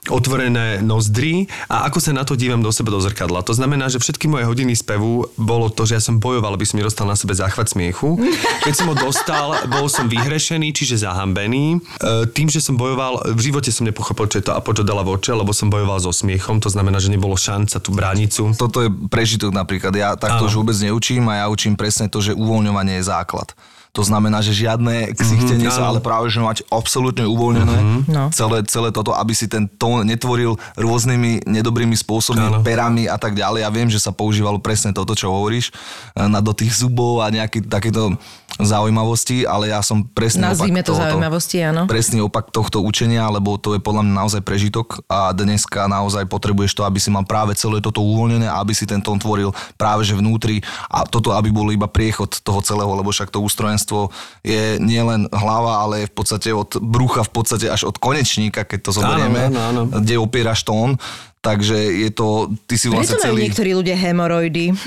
otvorené 0.10 0.80
nozdry 0.84 1.48
a 1.68 1.88
ako 1.88 2.00
sa 2.00 2.12
na 2.16 2.24
to 2.24 2.40
dívam 2.40 2.64
do 2.64 2.72
seba 2.72 2.92
do 2.94 3.00
zrkadla. 3.00 3.44
To 3.46 3.54
znamená, 3.54 3.88
že 3.92 4.00
všetky 4.00 4.28
moje 4.28 4.48
hodiny 4.48 4.74
spevu 4.76 5.30
bolo 5.36 5.68
to, 5.70 5.86
že 5.88 6.00
ja 6.00 6.02
som 6.04 6.20
bojoval, 6.20 6.56
aby 6.56 6.66
som 6.68 6.80
nedostal 6.80 7.08
na 7.08 7.16
sebe 7.16 7.36
záchvat 7.36 7.72
smiechu. 7.72 8.18
Keď 8.64 8.74
som 8.74 8.88
ho 8.92 8.96
dostal, 8.96 9.56
bol 9.76 9.88
som 9.92 10.08
vyhrešený, 10.08 10.72
čiže 10.72 11.04
zahambený. 11.04 11.78
E, 11.78 12.30
Tým, 12.32 12.48
že 12.52 12.64
som 12.64 12.76
bojoval, 12.76 13.34
v 13.36 13.42
živote 13.42 13.70
som 13.72 13.88
nepochopil, 13.88 14.28
čo 14.28 14.40
je 14.42 14.46
to 14.50 14.56
Apočo 14.56 14.84
dala 14.84 15.04
voče, 15.04 15.32
lebo 15.36 15.52
som 15.54 15.70
bojoval 15.72 16.02
so 16.02 16.12
smiechom, 16.12 16.60
to 16.60 16.72
znamená, 16.72 16.98
že 16.98 17.14
nebolo 17.14 17.38
šanca 17.38 17.78
tú 17.80 17.94
bránicu. 17.94 18.52
Toto 18.58 18.84
je 18.84 18.90
prežitok 19.10 19.54
napríklad. 19.54 19.94
Ja 19.96 20.16
takto 20.18 20.50
už 20.50 20.60
vôbec 20.64 20.78
neučím 20.80 21.28
a 21.30 21.44
ja 21.44 21.46
učím 21.48 21.78
presne 21.78 22.10
to, 22.10 22.20
že 22.24 22.36
uvoľňovanie 22.36 23.00
je 23.00 23.08
základ. 23.08 23.54
To 23.98 24.06
znamená, 24.06 24.40
že 24.40 24.54
žiadne 24.54 25.10
ksichtenie 25.12 25.66
Mhm, 25.66 25.74
sa, 25.74 25.82
áno. 25.84 25.90
ale 25.90 26.00
práve, 26.00 26.30
že 26.30 26.38
mať 26.38 26.62
absolútne 26.70 27.26
uvoľnené 27.26 28.06
No. 28.06 28.30
celé, 28.30 28.62
celé 28.64 28.90
toto, 28.90 29.10
aby 29.12 29.34
si 29.34 29.46
ten 29.46 29.66
tón 29.68 30.06
netvoril 30.06 30.54
rôznymi 30.78 31.44
nedobrými 31.44 31.98
spôsobmi, 31.98 32.46
Áno. 32.48 32.62
perami 32.62 33.06
a 33.06 33.18
tak 33.18 33.34
ďalej. 33.34 33.60
Ja 33.60 33.70
viem, 33.70 33.90
že 33.90 33.98
sa 33.98 34.12
používalo 34.12 34.58
presne 34.58 34.94
toto, 34.94 35.12
čo 35.12 35.28
hovoríš, 35.28 35.74
e, 36.14 36.24
na 36.24 36.38
do 36.38 36.54
tých 36.54 36.78
zubov 36.78 37.20
a 37.20 37.28
nejaké 37.28 37.60
takéto 37.60 38.14
zaujímavosti, 38.58 39.46
ale 39.46 39.70
ja 39.70 39.86
som 39.86 40.02
presne 40.02 40.50
Nazvime 40.50 40.82
opak 40.82 40.88
to 40.88 40.92
tohoto. 40.96 41.06
zaujímavosti, 41.14 41.58
áno. 41.62 41.82
Presný 41.86 42.20
opak 42.26 42.50
tohto 42.50 42.82
učenia, 42.82 43.30
lebo 43.30 43.60
to 43.62 43.78
je 43.78 43.82
podľa 43.84 44.02
mňa 44.08 44.14
naozaj 44.18 44.42
prežitok 44.42 45.06
a 45.06 45.30
dneska 45.36 45.86
naozaj 45.86 46.26
potrebuješ 46.26 46.74
to, 46.74 46.82
aby 46.82 46.98
si 46.98 47.14
mal 47.14 47.28
práve 47.28 47.54
celé 47.54 47.84
toto 47.84 48.02
uvoľnené 48.02 48.50
a 48.50 48.58
aby 48.64 48.74
si 48.74 48.90
ten 48.90 49.04
tón 49.04 49.22
tvoril 49.22 49.54
práve 49.78 50.08
že 50.08 50.18
vnútri 50.18 50.66
a 50.90 51.06
toto, 51.06 51.38
aby 51.38 51.54
bol 51.54 51.70
iba 51.70 51.86
priechod 51.86 52.42
toho 52.42 52.64
celého, 52.66 52.90
lebo 52.98 53.14
však 53.14 53.30
to 53.30 53.44
ústrojenstvo 53.44 54.10
je 54.42 54.82
nielen 54.82 55.30
hlava, 55.30 55.86
ale 55.86 56.08
je 56.08 56.10
v 56.10 56.16
podstate 56.18 56.50
od 56.50 56.82
brucha 56.82 57.22
v 57.28 57.32
podstate 57.32 57.70
až 57.70 57.86
od 57.86 58.02
konečníka, 58.02 58.66
keď 58.66 58.80
to 58.90 58.92
zoberieme, 58.98 59.54
áno, 59.54 59.86
áno. 59.86 60.02
kde 60.02 60.18
opieraš 60.18 60.66
tón. 60.66 60.98
Takže 61.38 61.78
je 61.78 62.10
to, 62.12 62.52
ty 62.68 62.76
si 62.76 62.92
Preto 62.92 63.00
vlastne 63.00 63.24
majú 63.24 63.32
celý... 63.32 63.40
niektorí 63.48 63.72
ľudia 63.72 63.96
hemoroidy. 63.96 64.74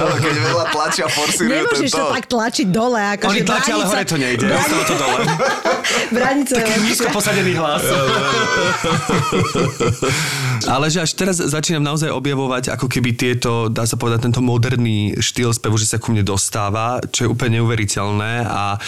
Ale 0.00 0.14
keď 0.16 0.34
veľa 0.40 0.64
tlačia, 0.72 1.04
forsírujú 1.12 1.50
Nemôžeš 1.50 1.90
to 1.92 2.04
tak 2.08 2.24
tlačiť 2.30 2.66
dole. 2.72 3.00
Ako 3.18 3.36
Oni 3.36 3.42
tlačia, 3.44 3.76
ale 3.76 3.84
hore 3.84 4.04
to 4.06 4.16
nejde. 4.16 4.46
Ostalo 4.48 4.84
to 4.88 4.94
dole. 4.96 5.20
Je 6.10 6.64
lepšie. 6.64 6.86
Nízko 6.86 7.08
posadený 7.12 7.52
hlas. 7.58 7.82
Ale 10.74 10.86
že 10.92 11.02
až 11.02 11.12
teraz 11.16 11.40
začínam 11.40 11.82
naozaj 11.82 12.12
objavovať 12.12 12.76
ako 12.76 12.86
keby 12.86 13.16
tieto, 13.16 13.72
dá 13.72 13.88
sa 13.88 13.96
povedať, 13.96 14.30
tento 14.30 14.44
moderný 14.44 15.16
štýl 15.18 15.56
spevu, 15.56 15.80
že 15.80 15.88
sa 15.88 15.98
ku 15.98 16.12
mne 16.12 16.22
dostáva, 16.22 17.00
čo 17.10 17.26
je 17.26 17.32
úplne 17.32 17.58
neuveriteľné 17.60 18.46
a 18.46 18.78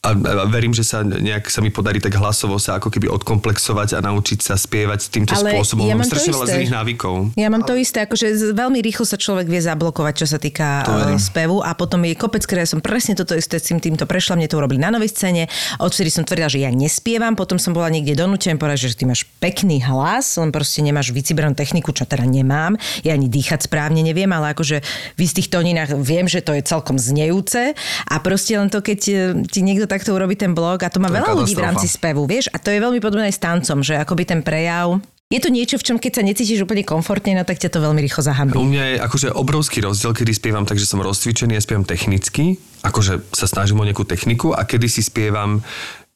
a 0.00 0.16
a 0.16 0.48
verím, 0.48 0.72
že 0.72 0.80
sa 0.80 1.04
nejak 1.04 1.52
sa 1.52 1.60
mi 1.60 1.68
podarí 1.68 2.00
tak 2.00 2.16
hlasovo 2.16 2.56
sa 2.56 2.80
ako 2.80 2.88
keby 2.88 3.12
odkomplexovať 3.20 3.96
a 3.96 3.98
naučiť 4.00 4.40
sa 4.40 4.56
spievať 4.56 5.12
týmto 5.12 5.36
Ale 5.36 5.52
spôsobom. 5.52 5.84
ja 5.84 5.92
Mám 5.92 6.08
strašne 6.08 6.32
veľa 6.32 6.48
zlých 6.48 6.72
návykov. 6.72 7.14
Ja 7.36 7.52
mám 7.52 7.68
to 7.68 7.76
isté, 7.76 8.08
akože 8.08 8.56
veľmi 8.56 8.80
rýchlo 8.80 9.04
sa 9.04 9.20
človek 9.20 9.44
vie 9.44 9.60
zablokovať, 9.60 10.14
čo 10.24 10.26
sa 10.26 10.40
týka 10.40 10.88
To 10.88 10.96
verím. 10.96 11.20
spevu 11.20 11.60
a 11.60 11.76
potom 11.76 12.00
je 12.08 12.16
kopec, 12.16 12.40
ktoré 12.48 12.64
ja 12.64 12.68
som 12.72 12.80
presne 12.80 13.12
toto 13.12 13.36
isté 13.36 13.60
s 13.60 13.68
tým, 13.68 13.76
týmto 13.76 14.08
prešla, 14.08 14.40
mne 14.40 14.48
to 14.48 14.56
urobili 14.56 14.80
na 14.80 14.88
novej 14.88 15.12
scéne, 15.12 15.52
odvtedy 15.76 16.08
som 16.08 16.24
tvrdila, 16.24 16.48
že 16.48 16.64
ja 16.64 16.72
nespievam, 16.72 17.36
potom 17.36 17.60
som 17.60 17.76
bola 17.76 17.92
niekde 17.92 18.16
donútená 18.16 18.56
povedať, 18.56 18.88
že 18.88 18.96
ty 18.96 19.04
máš 19.04 19.28
pekný 19.36 19.84
hlas, 19.84 20.40
len 20.40 20.48
proste 20.48 20.80
nemáš 20.80 21.12
vycibranú 21.12 21.52
techniku, 21.52 21.92
čo 21.92 22.08
teda 22.08 22.24
nemám, 22.24 22.80
ja 23.04 23.12
ani 23.12 23.28
dýchať 23.28 23.68
správne 23.68 24.00
neviem, 24.00 24.32
ale 24.32 24.56
akože 24.56 24.80
v 25.12 25.20
istých 25.20 25.52
tóninách 25.52 25.92
viem, 26.00 26.24
že 26.24 26.40
to 26.40 26.56
je 26.56 26.64
celkom 26.64 26.96
znejúce 26.96 27.76
a 28.08 28.14
proste 28.24 28.56
len 28.56 28.72
to, 28.72 28.80
keď 28.80 29.00
e, 29.04 29.14
ti 29.44 29.60
niekto 29.60 29.89
takto 29.90 30.14
urobí 30.14 30.38
ten 30.38 30.54
blog 30.54 30.86
a 30.86 30.88
to 30.88 31.02
má 31.02 31.10
To 31.10 31.18
veľa 31.18 31.34
ľudí 31.42 31.58
v 31.58 31.66
rámci 31.66 31.90
spevu, 31.90 32.30
vieš, 32.30 32.46
a 32.54 32.62
to 32.62 32.70
je 32.70 32.78
veľmi 32.78 33.02
podobné 33.02 33.26
aj 33.26 33.34
s 33.34 33.42
tancom, 33.42 33.82
že 33.82 33.98
akoby 33.98 34.22
ten 34.22 34.40
prejav 34.46 35.02
Je 35.30 35.38
to 35.38 35.46
niečo, 35.46 35.78
v 35.78 35.86
čom 35.86 35.96
keď 36.02 36.12
sa 36.18 36.22
necítiš 36.26 36.66
úplne 36.66 36.82
komfortne, 36.82 37.38
no 37.38 37.46
tak 37.46 37.62
ťa 37.62 37.70
to 37.70 37.78
veľmi 37.78 38.02
rýchlo 38.02 38.18
zahambí. 38.26 38.58
U 38.58 38.66
mňa 38.66 38.82
je 38.82 38.96
akože 38.98 39.28
obrovský 39.30 39.78
rozdiel, 39.78 40.10
kedy 40.10 40.34
spievam 40.34 40.66
tak, 40.66 40.74
že 40.74 40.90
som 40.90 40.98
rozcvičený, 40.98 41.54
ja 41.54 41.62
spievam 41.62 41.86
technicky, 41.86 42.58
akože 42.82 43.30
sa 43.30 43.46
snažím 43.46 43.78
o 43.78 43.86
nejakú 43.86 44.02
techniku 44.02 44.50
a 44.50 44.66
kedy 44.66 44.90
si 44.90 45.06
spievam 45.06 45.62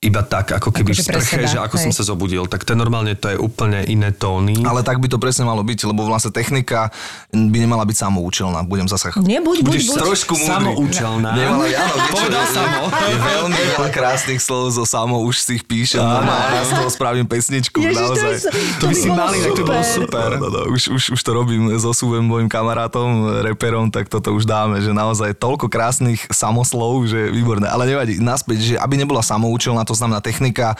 iba 0.05 0.21
tak, 0.21 0.53
ako 0.53 0.69
keby 0.69 0.93
Akože 0.93 1.01
v 1.01 1.07
sprche, 1.09 1.37
seba, 1.41 1.49
že 1.49 1.59
ako 1.65 1.77
hej. 1.81 1.85
som 1.89 1.93
sa 1.97 2.03
zobudil. 2.05 2.45
Tak 2.45 2.69
to 2.69 2.77
je 2.77 2.79
normálne, 2.79 3.17
to 3.17 3.33
je 3.33 3.39
úplne 3.41 3.81
iné 3.89 4.13
tóny. 4.13 4.61
Ale 4.61 4.85
tak 4.85 5.01
by 5.01 5.09
to 5.09 5.17
presne 5.17 5.49
malo 5.49 5.65
byť, 5.65 5.89
lebo 5.89 6.05
vlastne 6.05 6.29
technika 6.29 6.93
by 7.33 7.57
nemala 7.57 7.89
byť 7.89 7.97
samoučelná. 7.97 8.61
Budem 8.69 8.85
zasa... 8.85 9.09
Nie, 9.25 9.41
buď, 9.41 9.65
buď, 9.65 9.81
trošku 9.97 10.37
múdry. 10.37 10.53
samoučelná. 10.53 11.31
Nemala, 11.33 11.65
áno, 11.65 11.95
Povedal 12.13 12.45
samo. 12.53 12.81
Je 12.93 13.17
veľmi 13.17 13.61
veľa 13.75 13.89
krásnych 13.89 14.41
slov 14.45 14.77
zo 14.77 14.85
samo, 14.85 15.25
už 15.25 15.41
si 15.41 15.57
ich 15.57 15.65
píšem. 15.65 16.05
Normálne, 16.05 16.53
ja 16.53 16.65
z 16.69 16.73
toho 16.77 16.91
spravím 16.93 17.25
pesničku, 17.25 17.81
Ježiš, 17.81 17.97
to 17.97 18.05
naozaj. 18.05 18.35
sa- 18.45 18.53
To 18.53 18.85
by 18.85 18.95
si 18.95 19.09
mali, 19.09 19.37
tak 19.41 19.53
to 19.57 19.65
bolo 19.65 19.83
super. 19.83 20.29
No, 20.37 20.47
no, 20.53 20.61
už, 20.69 20.83
už, 20.93 21.03
už 21.17 21.21
to 21.23 21.31
robím 21.33 21.73
so 21.81 21.95
Súvem, 21.95 22.27
mojim 22.27 22.51
kamarátom, 22.51 23.41
reperom, 23.47 23.87
tak 23.89 24.11
toto 24.11 24.35
už 24.35 24.45
dáme, 24.45 24.83
že 24.83 24.91
naozaj 24.91 25.39
toľko 25.39 25.71
krásnych 25.71 26.27
samoslov, 26.29 27.07
že 27.07 27.31
výborné. 27.31 27.71
Ale 27.71 27.87
nevadí, 27.87 28.19
naspäť, 28.19 28.59
že 28.61 28.75
aby 28.77 28.99
nebola 28.99 29.23
samoučelná, 29.23 29.87
to 29.87 29.94
znamená 29.95 30.21
technika, 30.21 30.75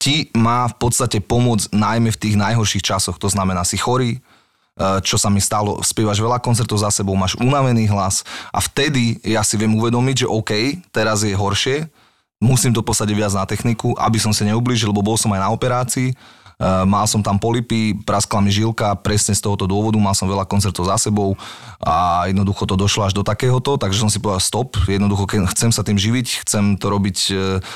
ti 0.00 0.28
má 0.36 0.68
v 0.68 0.76
podstate 0.76 1.22
pomôcť 1.22 1.72
najmä 1.72 2.12
v 2.12 2.20
tých 2.20 2.36
najhorších 2.36 2.84
časoch. 2.84 3.16
To 3.16 3.28
znamená, 3.30 3.64
si 3.64 3.80
chorý, 3.80 4.18
eh, 4.18 5.00
čo 5.00 5.16
sa 5.16 5.32
mi 5.32 5.40
stalo, 5.40 5.80
spievaš 5.80 6.20
veľa 6.20 6.42
koncertov 6.42 6.82
za 6.82 6.92
sebou, 6.92 7.16
máš 7.16 7.38
unavený 7.40 7.88
hlas 7.88 8.26
a 8.52 8.60
vtedy 8.60 9.22
ja 9.24 9.40
si 9.40 9.56
viem 9.56 9.72
uvedomiť, 9.72 10.26
že 10.26 10.30
OK, 10.30 10.52
teraz 10.92 11.24
je 11.24 11.32
horšie, 11.32 11.88
musím 12.42 12.76
to 12.76 12.84
posadiť 12.84 13.16
viac 13.16 13.32
na 13.32 13.48
techniku, 13.48 13.96
aby 13.96 14.20
som 14.20 14.34
si 14.34 14.44
neublížil, 14.44 14.92
lebo 14.92 15.00
bol 15.00 15.16
som 15.16 15.32
aj 15.32 15.40
na 15.40 15.48
operácii, 15.48 16.12
mal 16.60 17.04
som 17.10 17.20
tam 17.20 17.36
polipy, 17.36 17.98
praskla 18.06 18.38
mi 18.40 18.50
žilka, 18.50 18.94
presne 19.00 19.34
z 19.34 19.42
tohoto 19.42 19.66
dôvodu, 19.66 19.98
mal 19.98 20.14
som 20.14 20.30
veľa 20.30 20.46
koncertov 20.46 20.86
za 20.86 20.96
sebou 20.96 21.34
a 21.84 22.24
jednoducho 22.30 22.64
to 22.64 22.78
došlo 22.78 23.04
až 23.04 23.12
do 23.12 23.20
takéhoto, 23.20 23.76
takže 23.76 24.00
som 24.00 24.08
si 24.08 24.16
povedal 24.22 24.40
stop, 24.40 24.78
jednoducho 24.88 25.28
chcem 25.28 25.68
sa 25.68 25.84
tým 25.84 26.00
živiť, 26.00 26.46
chcem 26.46 26.80
to 26.80 26.86
robiť 26.88 27.18
e, 27.28 27.34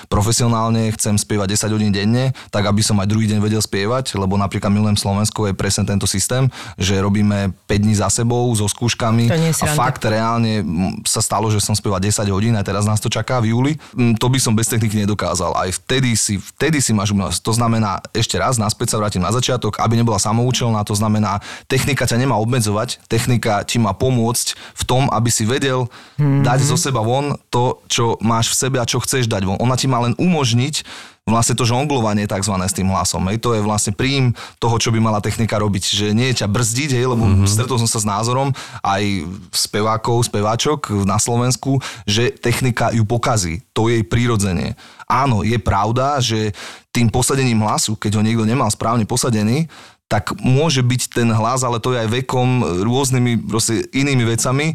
profesionálne, 0.08 0.88
chcem 0.96 1.20
spievať 1.20 1.68
10 1.68 1.76
hodín 1.76 1.92
denne, 1.92 2.32
tak 2.48 2.64
aby 2.64 2.80
som 2.80 2.96
aj 3.02 3.10
druhý 3.10 3.28
deň 3.28 3.38
vedel 3.44 3.60
spievať, 3.60 4.16
lebo 4.16 4.40
napríklad 4.40 4.72
Milujem 4.72 4.96
Slovensko 4.96 5.50
je 5.50 5.54
presne 5.54 5.84
tento 5.84 6.08
systém, 6.08 6.48
že 6.80 6.96
robíme 6.96 7.52
5 7.68 7.84
dní 7.84 7.94
za 8.00 8.08
sebou 8.08 8.48
so 8.56 8.64
skúškami 8.64 9.28
a 9.60 9.66
fakt 9.76 10.08
reálne 10.08 10.64
sa 11.04 11.20
stalo, 11.20 11.52
že 11.52 11.60
som 11.60 11.76
spieval 11.76 12.00
10 12.00 12.16
hodín, 12.32 12.56
aj 12.56 12.64
teraz 12.64 12.88
nás 12.88 13.02
to 13.02 13.12
čaká 13.12 13.44
v 13.44 13.52
júli. 13.52 13.72
Mm, 13.92 14.16
To 14.16 14.26
by 14.32 14.38
som 14.40 14.56
bez 14.56 14.72
techniky 14.72 15.04
nedokázal. 15.04 15.52
Aj 15.52 15.68
vtedy 15.68 16.16
si, 16.16 16.40
vtedy 16.40 16.80
si 16.80 16.96
máš 16.96 17.12
umelosť. 17.12 17.44
To 17.44 17.52
znamená, 17.52 18.00
ešte 18.16 18.40
raz, 18.40 18.56
naspäť 18.68 18.92
sa 18.92 19.00
vrátim 19.00 19.24
na 19.24 19.32
začiatok, 19.32 19.80
aby 19.80 19.96
nebola 19.96 20.20
samoučelná, 20.20 20.84
to 20.84 20.92
znamená, 20.92 21.40
technika 21.64 22.04
ťa 22.04 22.20
nemá 22.20 22.36
obmedzovať, 22.36 23.00
technika 23.08 23.64
ti 23.64 23.80
má 23.80 23.96
pomôcť 23.96 24.52
v 24.54 24.82
tom, 24.84 25.08
aby 25.08 25.32
si 25.32 25.48
vedel 25.48 25.88
Mhm. 26.18 26.44
dať 26.44 26.60
zo 26.66 26.76
seba 26.76 27.00
von 27.00 27.38
to, 27.48 27.78
čo 27.86 28.18
máš 28.20 28.52
v 28.52 28.58
sebe 28.58 28.76
a 28.82 28.88
čo 28.88 28.98
chceš 29.00 29.30
dať 29.30 29.46
von. 29.46 29.58
Ona 29.62 29.78
ti 29.78 29.86
má 29.86 30.02
len 30.02 30.18
umožniť 30.18 30.84
vlastne 31.28 31.52
to 31.52 31.68
žonglovanie 31.68 32.24
tzv. 32.24 32.56
s 32.56 32.72
tým 32.72 32.88
hlasom. 32.88 33.20
Hej. 33.28 33.44
To 33.44 33.52
je 33.52 33.60
vlastne 33.60 33.92
príjm 33.92 34.32
toho, 34.56 34.80
čo 34.80 34.88
by 34.88 34.96
mala 34.96 35.20
technika 35.20 35.60
robiť. 35.60 35.84
Že 35.84 36.06
nie 36.16 36.32
je 36.32 36.40
ťa 36.42 36.48
brzdiť, 36.48 36.90
hej, 36.96 37.04
lebo 37.04 37.28
mm-hmm. 37.28 37.44
stretol 37.44 37.76
som 37.76 37.84
sa 37.84 38.00
s 38.00 38.08
názorom 38.08 38.56
aj 38.80 39.28
spevákov, 39.52 40.24
speváčok 40.24 41.04
na 41.04 41.20
Slovensku, 41.20 41.84
že 42.08 42.32
technika 42.32 42.88
ju 42.96 43.04
pokazí. 43.04 43.60
To 43.76 43.92
je 43.92 44.00
jej 44.00 44.06
prírodzenie. 44.08 44.72
Áno, 45.04 45.44
je 45.44 45.60
pravda, 45.60 46.20
že 46.20 46.56
tým 46.98 47.14
posadením 47.14 47.62
hlasu, 47.62 47.94
keď 47.94 48.18
ho 48.18 48.22
niekto 48.26 48.42
nemal 48.42 48.66
správne 48.74 49.06
posadený, 49.06 49.70
tak 50.08 50.32
môže 50.40 50.80
byť 50.80 51.20
ten 51.20 51.28
hlas, 51.28 51.60
ale 51.60 51.84
to 51.84 51.92
je 51.92 52.00
aj 52.00 52.08
vekom, 52.08 52.64
rôznymi 52.80 53.44
proste 53.44 53.84
inými 53.92 54.24
vecami, 54.24 54.72
e, 54.72 54.74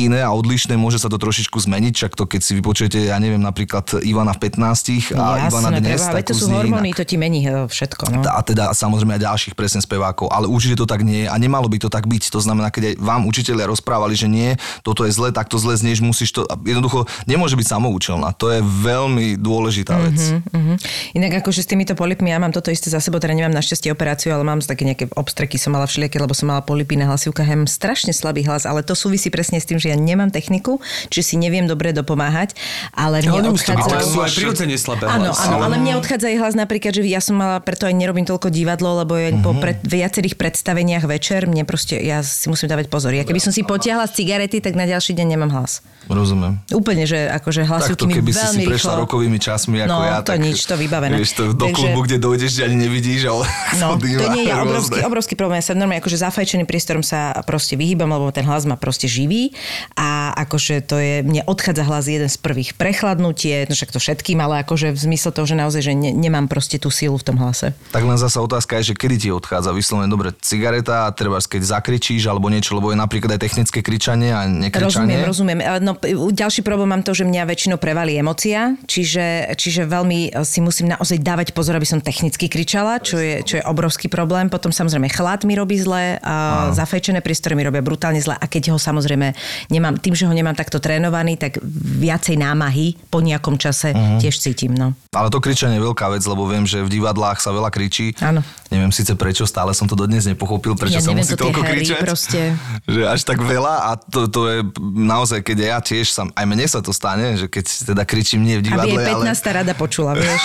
iné 0.00 0.24
a 0.24 0.32
odlišné, 0.32 0.80
môže 0.80 0.96
sa 0.96 1.12
to 1.12 1.20
trošičku 1.20 1.60
zmeniť, 1.60 1.92
čak 1.92 2.16
to 2.16 2.24
keď 2.24 2.40
si 2.40 2.56
vypočujete, 2.56 3.12
ja 3.12 3.20
neviem, 3.20 3.44
napríklad 3.44 4.00
Ivana 4.00 4.32
v 4.32 4.48
15 4.48 5.12
a 5.12 5.44
Ivana 5.52 5.76
Jasné, 5.76 5.84
dnes, 5.84 6.00
treba, 6.00 6.16
tak 6.16 6.24
to 6.24 6.34
sú 6.40 6.48
hormóny, 6.48 6.96
inak. 6.96 6.98
to 6.98 7.04
ti 7.04 7.16
mení 7.20 7.44
eh, 7.44 7.68
všetko. 7.68 8.16
No. 8.16 8.24
A 8.24 8.40
teda 8.40 8.72
samozrejme 8.72 9.20
aj 9.20 9.28
ďalších 9.28 9.52
presne 9.52 9.84
spevákov, 9.84 10.32
ale 10.32 10.48
určite 10.48 10.80
to 10.80 10.88
tak 10.88 11.04
nie 11.04 11.24
je 11.24 11.28
a 11.28 11.36
nemalo 11.36 11.68
by 11.68 11.76
to 11.76 11.92
tak 11.92 12.08
byť. 12.08 12.32
To 12.32 12.40
znamená, 12.40 12.72
keď 12.72 12.96
aj 12.96 13.04
vám 13.04 13.28
učitelia 13.28 13.68
rozprávali, 13.68 14.16
že 14.16 14.24
nie, 14.24 14.56
toto 14.80 15.04
je 15.04 15.12
zle, 15.12 15.36
tak 15.36 15.52
to 15.52 15.60
zle 15.60 15.76
znieš, 15.76 16.00
musíš 16.00 16.32
to, 16.32 16.48
jednoducho 16.64 17.04
nemôže 17.28 17.60
byť 17.60 17.76
samoučelná. 17.76 18.32
To 18.40 18.48
je 18.48 18.64
veľmi 18.64 19.36
dôležitá 19.36 20.00
vec. 20.00 20.16
Mhm. 20.48 20.80
Inak 21.20 21.44
akože 21.44 21.60
s 21.60 21.68
týmito 21.68 21.92
polipmi, 21.92 22.32
ja 22.32 22.40
mám 22.40 22.56
toto 22.56 22.72
isté 22.72 22.88
za 22.88 23.04
sebou, 23.04 23.20
teda 23.20 23.36
nemám 23.36 23.52
našťastie 23.52 23.92
operáciu, 23.92 24.29
ale 24.30 24.44
mám 24.46 24.62
také 24.62 24.86
nejaké 24.86 25.10
obstreky, 25.14 25.58
som 25.58 25.74
mala 25.74 25.86
všelijaké, 25.90 26.16
lebo 26.22 26.32
som 26.32 26.48
mala 26.48 26.62
polipy 26.62 26.94
na 26.96 27.10
hlasivkách, 27.10 27.48
ja 27.48 27.56
mám 27.58 27.70
strašne 27.70 28.14
slabý 28.14 28.46
hlas, 28.46 28.64
ale 28.64 28.86
to 28.86 28.94
súvisí 28.94 29.28
presne 29.28 29.58
s 29.58 29.66
tým, 29.66 29.82
že 29.82 29.90
ja 29.90 29.96
nemám 29.98 30.30
techniku, 30.30 30.78
čiže 31.10 31.34
si 31.34 31.36
neviem 31.36 31.66
dobre 31.66 31.90
dopomáhať, 31.90 32.54
ale 32.94 33.20
Ale 33.24 33.42
mne 33.42 33.52
odchádza... 33.52 33.88
tak 33.90 34.06
sú 34.06 34.18
aj 34.22 34.32
prirodzene 34.32 34.76
slabé 34.78 35.10
Áno, 35.10 35.34
áno, 35.34 35.56
ale 35.60 35.76
mne 35.80 35.98
odchádza 35.98 36.30
aj 36.30 36.36
hlas 36.38 36.54
napríklad, 36.54 36.92
že 36.94 37.02
ja 37.04 37.18
som 37.18 37.36
mala, 37.36 37.58
preto 37.60 37.84
aj 37.84 37.94
nerobím 37.96 38.24
toľko 38.24 38.48
divadlo, 38.52 39.02
lebo 39.02 39.18
ja 39.18 39.34
po 39.40 39.56
pred, 39.56 39.80
viacerých 39.82 40.38
predstaveniach 40.38 41.04
večer, 41.04 41.50
mne 41.50 41.66
proste, 41.66 41.98
ja 41.98 42.22
si 42.22 42.46
musím 42.46 42.70
dávať 42.70 42.86
pozor. 42.92 43.12
Ja 43.16 43.26
keby 43.26 43.40
som 43.42 43.50
si 43.50 43.66
potiahla 43.66 44.06
z 44.06 44.22
cigarety, 44.22 44.62
tak 44.62 44.78
na 44.78 44.86
ďalší 44.86 45.16
deň 45.16 45.26
nemám 45.26 45.50
hlas. 45.56 45.82
Rozumiem. 46.10 46.58
Úplne, 46.72 47.04
že 47.06 47.28
akože 47.28 47.62
hlasivky 47.68 48.04
mi 48.08 48.14
keby 48.18 48.32
si 48.32 48.40
veľmi 48.40 48.62
si 48.64 48.68
prešla 48.68 48.92
rýchlo... 48.96 49.02
rokovými 49.06 49.38
časmi 49.38 49.76
ako 49.84 49.90
No, 49.90 49.98
ja, 50.02 50.18
to 50.24 50.32
tak 50.34 50.40
nič, 50.42 50.58
to 50.64 50.74
vybavené. 50.74 51.14
Vieš, 51.20 51.30
to 51.36 51.42
do 51.52 51.66
Takže- 51.68 51.76
klubu, 51.76 51.98
kde 52.08 52.16
dojdeš, 52.18 52.52
ani 52.64 52.76
nevidíš, 52.88 53.28
ale 53.28 53.44
No, 53.78 53.94
to, 54.24 54.32
nie 54.32 54.48
rôzne. 54.48 54.64
obrovský, 54.64 54.98
obrovský 55.04 55.34
problém. 55.36 55.60
Ja 55.60 55.70
sa 55.70 55.74
normálne 55.76 56.00
akože 56.00 56.16
zafajčeným 56.16 56.64
priestorom 56.64 57.04
sa 57.04 57.36
proste 57.44 57.76
vyhýbam, 57.76 58.08
lebo 58.08 58.32
ten 58.32 58.48
hlas 58.48 58.64
ma 58.64 58.80
proste 58.80 59.04
živí 59.04 59.52
a 60.00 60.32
akože 60.48 60.86
to 60.88 60.96
je, 60.96 61.14
mne 61.20 61.44
odchádza 61.44 61.84
hlas 61.84 62.08
jeden 62.08 62.30
z 62.32 62.38
prvých 62.40 62.80
prechladnutie, 62.80 63.68
no 63.68 63.76
však 63.76 63.92
to 63.92 64.00
všetkým, 64.00 64.40
ale 64.40 64.64
akože 64.64 64.96
v 64.96 64.98
zmysle 64.98 65.36
toho, 65.36 65.44
že 65.44 65.56
naozaj, 65.60 65.82
že 65.84 65.92
ne, 65.92 66.16
nemám 66.16 66.48
proste 66.48 66.80
tú 66.80 66.88
silu 66.88 67.20
v 67.20 67.24
tom 67.28 67.36
hlase. 67.36 67.76
Tak 67.92 68.00
len 68.00 68.16
zasa 68.16 68.40
otázka 68.40 68.80
je, 68.80 68.92
že 68.92 68.94
kedy 68.96 69.16
ti 69.20 69.28
odchádza 69.28 69.76
vyslovene 69.76 70.08
dobre 70.08 70.32
cigareta, 70.40 71.12
treba 71.12 71.36
keď 71.40 71.62
zakričíš 71.76 72.24
alebo 72.30 72.48
niečo, 72.48 72.78
lebo 72.78 72.94
je 72.94 72.98
napríklad 73.00 73.36
aj 73.36 73.40
technické 73.42 73.84
kričanie 73.84 74.30
a 74.32 74.46
nekričanie. 74.46 75.20
Rozumiem, 75.20 75.60
rozumiem. 75.60 75.60
Ale 75.60 75.80
No, 75.80 75.96
ďalší 76.30 76.60
problém 76.60 76.92
mám 76.92 77.00
to, 77.00 77.16
že 77.16 77.24
mňa 77.24 77.48
väčšinou 77.48 77.80
prevalí 77.80 78.20
emocia, 78.20 78.76
čiže, 78.84 79.56
čiže 79.56 79.88
veľmi 79.88 80.36
si 80.44 80.60
musím 80.60 80.92
naozaj 80.92 81.18
dávať 81.24 81.48
pozor, 81.56 81.80
aby 81.80 81.88
som 81.88 82.04
technicky 82.04 82.52
kričala, 82.52 83.00
čo 83.00 83.16
je, 83.16 83.40
čo 83.40 83.58
je 83.58 83.62
obrovský 83.64 84.09
problém. 84.10 84.50
Potom 84.50 84.74
samozrejme 84.74 85.06
chlad 85.08 85.46
mi 85.46 85.54
robí 85.54 85.78
zle, 85.78 86.18
a 86.20 86.68
zafejčené 86.74 87.22
priestory 87.22 87.54
mi 87.54 87.62
robia 87.62 87.80
brutálne 87.80 88.18
zle 88.18 88.34
a 88.34 88.44
keď 88.50 88.74
ho 88.74 88.78
samozrejme 88.78 89.32
nemám, 89.70 89.96
tým, 90.02 90.18
že 90.18 90.26
ho 90.26 90.34
nemám 90.34 90.58
takto 90.58 90.82
trénovaný, 90.82 91.38
tak 91.38 91.62
viacej 92.02 92.34
námahy 92.34 92.98
po 93.08 93.22
nejakom 93.22 93.54
čase 93.56 93.94
tiež 94.18 94.36
cítim. 94.42 94.74
No. 94.74 94.92
Ale 95.14 95.30
to 95.30 95.38
kričanie 95.38 95.78
je 95.78 95.86
veľká 95.86 96.10
vec, 96.10 96.22
lebo 96.26 96.50
viem, 96.50 96.66
že 96.66 96.82
v 96.82 96.90
divadlách 96.90 97.38
sa 97.38 97.54
veľa 97.54 97.70
kričí. 97.70 98.12
Áno. 98.18 98.42
Neviem 98.70 98.90
síce 98.90 99.14
prečo, 99.14 99.46
stále 99.46 99.70
som 99.74 99.86
to 99.86 99.94
dodnes 99.94 100.26
nepochopil, 100.26 100.74
prečo 100.74 100.98
Ja 100.98 101.02
sa 101.02 101.14
musí 101.14 101.34
to 101.34 101.46
toľko 101.46 101.62
kričať. 101.62 102.02
proste. 102.02 102.40
Že 102.90 103.02
až 103.06 103.20
tak 103.22 103.38
veľa 103.38 103.74
a 103.86 103.90
to, 103.98 104.26
to 104.26 104.40
je 104.50 104.58
naozaj, 104.80 105.42
keď 105.46 105.58
ja 105.58 105.78
tiež 105.78 106.10
sa, 106.10 106.26
aj 106.26 106.44
mne 106.46 106.66
sa 106.66 106.80
to 106.82 106.90
stane, 106.90 107.38
že 107.38 107.46
keď 107.46 107.94
teda 107.94 108.02
kričím 108.02 108.42
nie 108.42 108.58
v 108.58 108.66
Aby 108.66 108.68
divadle, 108.72 109.00
aj 109.02 109.14
15. 109.20 109.46
ale... 109.46 109.50
rada 109.62 109.72
počula, 109.74 110.12
vieš. 110.20 110.42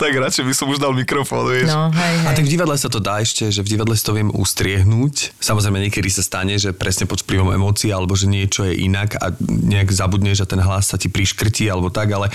tak 0.00 0.10
radšej 0.14 0.44
by 0.46 0.54
som 0.54 0.66
už 0.70 0.78
dal 0.78 0.92
mikrofón, 0.94 1.46
vieš. 1.46 1.70
No, 1.70 1.90
hej, 1.94 2.15
A 2.24 2.32
hej. 2.32 2.36
tak 2.40 2.44
v 2.46 2.52
divadle 2.52 2.76
sa 2.76 2.88
to 2.88 2.98
dá 2.98 3.20
ešte, 3.20 3.52
že 3.52 3.60
v 3.60 3.76
divadle 3.76 3.92
si 3.92 4.04
to 4.04 4.16
viem 4.16 4.32
ustriehnúť. 4.32 5.36
Samozrejme 5.36 5.78
niekedy 5.84 6.08
sa 6.08 6.22
stane, 6.24 6.56
že 6.56 6.72
presne 6.72 7.04
pod 7.04 7.20
vplyvom 7.20 7.52
emócií 7.52 7.92
alebo 7.92 8.16
že 8.16 8.26
niečo 8.26 8.64
je 8.64 8.74
inak 8.82 9.20
a 9.20 9.34
nejak 9.42 9.92
zabudneš 9.92 10.42
a 10.42 10.46
ten 10.48 10.58
hlas 10.58 10.90
sa 10.90 10.96
ti 10.96 11.12
priškrtí 11.12 11.68
alebo 11.68 11.92
tak, 11.92 12.08
ale 12.10 12.32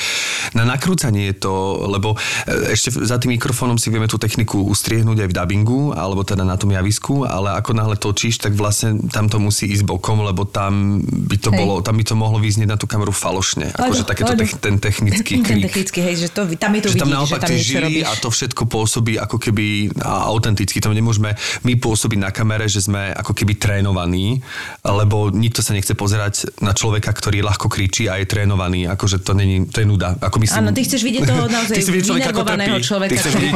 na 0.54 0.64
nakrúcanie 0.64 1.34
je 1.34 1.36
to, 1.42 1.54
lebo 1.90 2.14
e, 2.46 2.74
ešte 2.76 2.94
za 2.94 3.18
tým 3.18 3.34
mikrofónom 3.36 3.80
si 3.80 3.90
vieme 3.90 4.06
tú 4.06 4.22
techniku 4.22 4.62
ustriehnúť 4.68 5.26
aj 5.26 5.30
v 5.32 5.36
dabingu 5.36 5.82
alebo 5.96 6.22
teda 6.22 6.46
na 6.46 6.60
tom 6.60 6.70
javisku, 6.70 7.26
ale 7.26 7.56
ako 7.58 7.72
náhle 7.74 7.96
točíš, 7.98 8.44
tak 8.44 8.54
vlastne 8.54 9.10
tam 9.10 9.32
to 9.32 9.40
musí 9.40 9.66
ísť 9.72 9.88
bokom, 9.88 10.22
lebo 10.22 10.46
tam 10.46 11.00
by 11.02 11.38
to 11.40 11.50
Hej. 11.50 11.58
bolo, 11.58 11.74
tam 11.82 11.96
by 11.98 12.04
to 12.06 12.16
mohlo 12.16 12.38
vyznieť 12.38 12.70
na 12.70 12.78
tú 12.78 12.86
kameru 12.86 13.12
falošne. 13.12 13.72
Akože 13.74 14.04
takéto 14.06 14.36
tech, 14.36 14.52
ten 14.60 14.78
technický 14.78 15.40
Ten 15.40 15.44
krik. 15.46 15.64
technický, 15.72 16.00
hej, 16.04 16.16
že 16.22 16.28
to, 16.30 16.46
tam 16.56 16.72
je 16.76 16.82
to 16.84 16.90
že 16.92 17.00
tam 17.00 17.08
vidieť, 17.08 17.16
že 17.16 17.16
naopak 17.16 17.40
tam 17.42 17.56
žily 17.56 18.02
robíš. 18.02 18.08
a 18.08 18.12
to 18.20 18.30
všetko 18.30 18.64
pôsobí 18.68 19.14
ako 19.16 19.38
keby 19.40 19.66
a 19.98 20.28
autenticky. 20.28 20.78
Tam 20.78 20.92
nemôžeme 20.92 21.34
my 21.62 21.74
pôsobiť 21.76 22.20
na 22.20 22.30
kamere, 22.30 22.66
že 22.66 22.82
sme 22.82 23.12
ako 23.12 23.34
keby 23.34 23.56
trénovaní, 23.56 24.40
lebo 24.82 25.30
nikto 25.30 25.60
sa 25.60 25.72
nechce 25.72 25.94
pozerať 25.94 26.32
na 26.58 26.72
človeka, 26.72 27.10
ktorý 27.10 27.42
ľahko 27.42 27.68
kričí 27.68 28.06
a 28.06 28.16
je 28.16 28.26
trénovaný. 28.26 28.88
Akože 28.88 29.20
to, 29.20 29.32
není, 29.32 29.66
to 29.66 29.78
je 29.78 29.88
nuda. 29.88 30.16
Ako 30.18 30.38
myslím, 30.38 30.58
Áno, 30.58 30.72
ty 30.72 30.82
chceš 30.82 31.02
vidieť 31.02 31.22
toho 31.24 31.44
naozaj 31.56 31.74
ty 31.74 31.84
vidieť 31.84 32.06
človeka, 32.06 32.30
ako 32.30 32.44
trpí. 32.44 32.82
človeka, 32.82 33.10
Ty 33.10 33.16
chceš 33.18 33.34
vidieť 33.34 33.56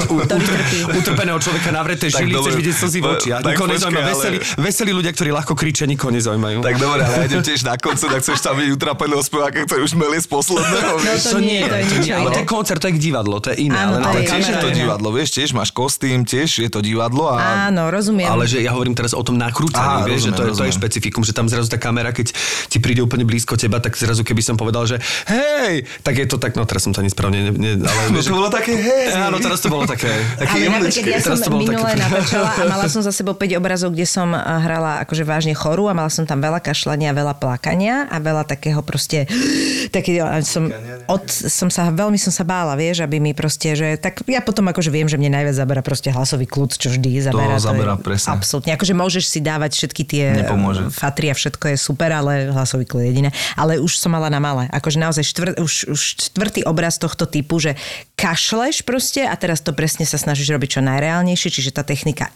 utrpeného 0.93 1.38
človeka 1.38 1.69
navreté 1.71 2.06
Tak 2.08 2.19
žily, 2.19 2.32
dobre, 2.32 2.43
chceš 2.45 2.58
vidieť 2.58 2.75
slzy 2.78 2.99
v 2.99 3.06
očiach. 3.10 3.41
tak 3.41 3.51
Nikoho 3.51 3.67
počkaj, 3.67 3.75
nezaujíma. 3.75 4.01
ale- 4.01 4.13
Veselí, 4.15 4.38
veselí 4.58 4.91
ľudia, 4.93 5.12
ktorí 5.12 5.30
ľahko 5.32 5.54
kričia, 5.54 5.86
nikoho 5.86 6.12
nezaujímajú. 6.12 6.60
Tak 6.62 6.75
dobre, 6.78 7.01
ale 7.01 7.13
ja 7.13 7.25
idem 7.25 7.41
tiež 7.41 7.62
na 7.62 7.75
koncert, 7.75 8.12
tak 8.12 8.21
chceš 8.21 8.39
tam 8.39 8.54
vidieť 8.56 8.73
utrapeného 8.73 9.21
speváka, 9.21 9.58
ktorý 9.62 9.82
už 9.82 9.93
melie 9.95 10.17
z 10.17 10.28
posledného, 10.28 10.91
No 10.91 11.01
vieš. 11.01 11.21
to 11.25 11.39
nie, 11.39 11.62
to 11.62 11.73
je 11.73 11.84
niečo 11.86 12.13
Ale 12.15 12.30
to 12.32 12.39
je 12.39 12.47
koncert, 12.47 12.80
to 12.80 12.88
je 12.88 12.95
divadlo, 12.95 13.36
to 13.38 13.49
je 13.49 13.58
iné. 13.63 13.78
Áno, 13.78 13.97
ale 13.97 14.06
to 14.06 14.19
na 14.19 14.30
tiež 14.32 14.45
je 14.45 14.56
to 14.58 14.69
divadlo, 14.71 15.10
vieš, 15.10 15.30
tiež 15.34 15.49
máš 15.51 15.69
kostým, 15.71 16.04
tým 16.05 16.21
tiež, 16.21 16.61
je 16.61 16.69
to 16.69 16.85
divadlo 16.85 17.33
a 17.33 17.67
Áno, 17.67 17.89
rozumiem. 17.89 18.29
Ale 18.29 18.45
že 18.45 18.61
ja 18.61 18.71
hovorím 18.71 18.93
teraz 18.93 19.17
o 19.17 19.23
tom 19.25 19.35
nakrúcaní, 19.35 20.05
Aha, 20.05 20.07
vieš, 20.07 20.29
že 20.29 20.31
to, 20.31 20.45
je, 20.45 20.53
rozumiem, 20.53 20.55
to 20.55 20.63
je 20.63 20.69
rozumiem. 20.69 20.77
špecifikum, 20.77 21.21
že 21.25 21.33
tam 21.33 21.49
zrazu 21.49 21.67
tá 21.67 21.81
kamera, 21.81 22.13
keď 22.13 22.31
ti 22.69 22.77
príde 22.77 23.01
úplne 23.01 23.25
blízko 23.25 23.57
teba, 23.57 23.81
tak 23.81 23.97
zrazu 23.97 24.21
keby 24.21 24.45
som 24.45 24.55
povedal, 24.55 24.85
že 24.85 25.01
hej, 25.27 25.83
tak 26.05 26.13
je 26.21 26.25
to 26.29 26.37
tak, 26.37 26.53
no 26.53 26.63
teraz 26.69 26.85
som 26.85 26.93
to 26.93 27.01
nesprávne, 27.01 27.49
ne, 27.49 27.51
ne, 27.51 27.71
ale 27.81 28.01
No 28.13 28.21
to 28.21 28.31
bolo 28.31 28.49
také, 28.53 28.73
hej. 28.77 29.05
Áno, 29.27 29.41
teraz 29.41 29.59
to 29.63 29.67
bolo 29.71 29.89
také. 29.89 30.11
Také 30.37 30.69
Ale 30.69 30.77
napríklad 30.77 31.05
ja 31.09 31.19
som 31.23 31.35
také- 31.39 31.97
natáčala 31.97 32.49
a 32.53 32.63
mala 32.69 32.85
som 32.93 33.01
za 33.01 33.09
sebou 33.09 33.33
5 33.33 33.57
obrazov, 33.57 33.89
kde 33.95 34.05
som 34.05 34.29
eh, 34.31 34.39
hrala 34.39 35.01
akože 35.01 35.23
vážne 35.25 35.55
chorú 35.57 35.87
a 35.89 35.97
mala 35.97 36.11
som 36.11 36.27
tam 36.27 36.37
veľa 36.37 36.61
kašľania, 36.61 37.15
veľa 37.15 37.33
plakania 37.39 38.05
a 38.11 38.19
veľa 38.19 38.43
takého 38.45 38.83
proste, 38.83 39.25
taký, 39.95 40.19
som, 40.43 40.69
od, 41.07 41.23
som 41.31 41.71
sa, 41.71 41.89
veľmi 41.89 42.19
som 42.19 42.29
sa 42.29 42.43
bála, 42.43 42.75
vieš, 42.75 43.01
aby 43.01 43.17
mi 43.17 43.31
proste, 43.31 43.73
že 43.73 43.87
tak 43.95 44.21
ja 44.27 44.43
potom 44.43 44.67
akože 44.67 44.91
viem, 44.91 45.07
že 45.07 45.15
mne 45.15 45.31
najviac 45.31 45.55
zabera 45.55 45.79
proste 45.79 45.94
hlasový 46.12 46.49
kľud, 46.49 46.75
čo 46.75 46.91
vždy 46.91 47.21
zabera. 47.23 47.55
zabera, 47.62 47.95
je 47.95 48.03
presne. 48.03 48.34
Absolútne, 48.36 48.71
akože 48.73 48.93
môžeš 48.97 49.23
si 49.29 49.39
dávať 49.39 49.71
všetky 49.77 50.03
tie 50.03 50.23
Nepomôže. 50.43 50.88
eh, 50.88 50.91
fatry 50.91 51.29
a 51.31 51.36
všetko 51.38 51.75
je 51.75 51.77
super, 51.77 52.10
ale 52.12 52.49
hlasový 52.51 52.89
kľud 52.89 53.05
je 53.05 53.10
jediné. 53.13 53.29
Ale 53.55 53.79
už 53.79 53.95
som 54.01 54.12
mala 54.12 54.27
na 54.27 54.41
malé. 54.41 54.67
Akože 54.73 54.97
naozaj 54.97 55.23
štvr, 55.23 55.49
už, 55.62 55.93
už 55.93 56.01
štvrtý 56.31 56.65
obraz 56.65 56.97
tohto 56.97 57.29
typu, 57.29 57.62
že 57.62 57.77
kašleš 58.17 58.81
proste 58.81 59.23
a 59.23 59.36
teraz 59.38 59.62
to 59.62 59.71
presne 59.71 60.03
sa 60.03 60.17
snažíš 60.17 60.51
robiť 60.51 60.79
čo 60.79 60.81
najreálnejšie, 60.81 61.49
čiže 61.51 61.75
tá 61.75 61.86
technika 61.86 62.34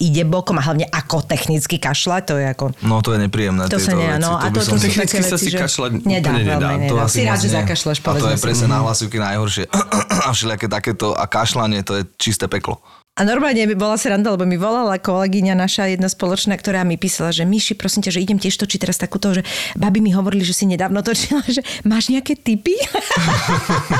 ide 0.00 0.24
bokom 0.24 0.56
a 0.56 0.62
hlavne 0.64 0.88
ako 0.88 1.28
technicky 1.28 1.76
kašľať, 1.76 2.22
to 2.24 2.34
je 2.40 2.46
ako... 2.48 2.64
No 2.80 3.04
to 3.04 3.12
je 3.12 3.18
nepríjemné. 3.20 3.68
To 3.68 3.76
sa 3.76 3.92
nedá, 3.92 4.16
no 4.16 4.40
a 4.40 4.48
to, 4.48 4.64
to 4.64 4.80
také 4.80 5.04
Technicky 5.04 5.20
sa 5.20 5.36
si 5.36 5.48
že... 5.52 5.60
kašľať 5.60 5.90
nedá, 6.08 6.32
úplne 6.32 6.40
nedá. 6.40 6.56
veľmi 6.56 6.86
To 6.88 6.96
nedá. 6.96 7.04
asi 7.04 7.16
Si 7.20 7.22
rád, 7.28 7.38
že 7.38 7.48
nie. 7.52 7.56
zakašľeš, 7.60 7.98
A 8.00 8.00
to 8.00 8.06
povedzme 8.08 8.32
je 8.32 8.40
presne 8.40 8.66
nahlasivky 8.72 9.16
najhoršie. 9.20 9.64
A 10.24 10.28
všelijaké 10.32 10.66
takéto 10.72 11.12
a 11.12 11.24
kašľanie, 11.28 11.84
to 11.84 12.00
je 12.00 12.02
čisté 12.16 12.48
peklo. 12.48 12.80
A 13.14 13.22
normálne 13.22 13.62
by 13.70 13.78
bola 13.78 13.94
sranda, 13.94 14.34
lebo 14.34 14.42
mi 14.42 14.58
volala 14.58 14.98
kolegyňa 14.98 15.54
naša 15.54 15.86
jedna 15.86 16.10
spoločná, 16.10 16.58
ktorá 16.58 16.82
mi 16.82 16.98
písala, 16.98 17.30
že 17.30 17.46
Myši, 17.46 17.78
prosím 17.78 18.02
ťa, 18.02 18.18
že 18.18 18.18
idem 18.26 18.42
tiež 18.42 18.58
točiť 18.58 18.82
teraz 18.82 18.98
takúto, 18.98 19.30
že 19.30 19.46
babi 19.78 20.02
mi 20.02 20.10
hovorili, 20.10 20.42
že 20.42 20.50
si 20.50 20.66
nedávno 20.66 20.98
točila, 20.98 21.38
že 21.46 21.62
máš 21.86 22.10
nejaké 22.10 22.34
tipy? 22.34 22.74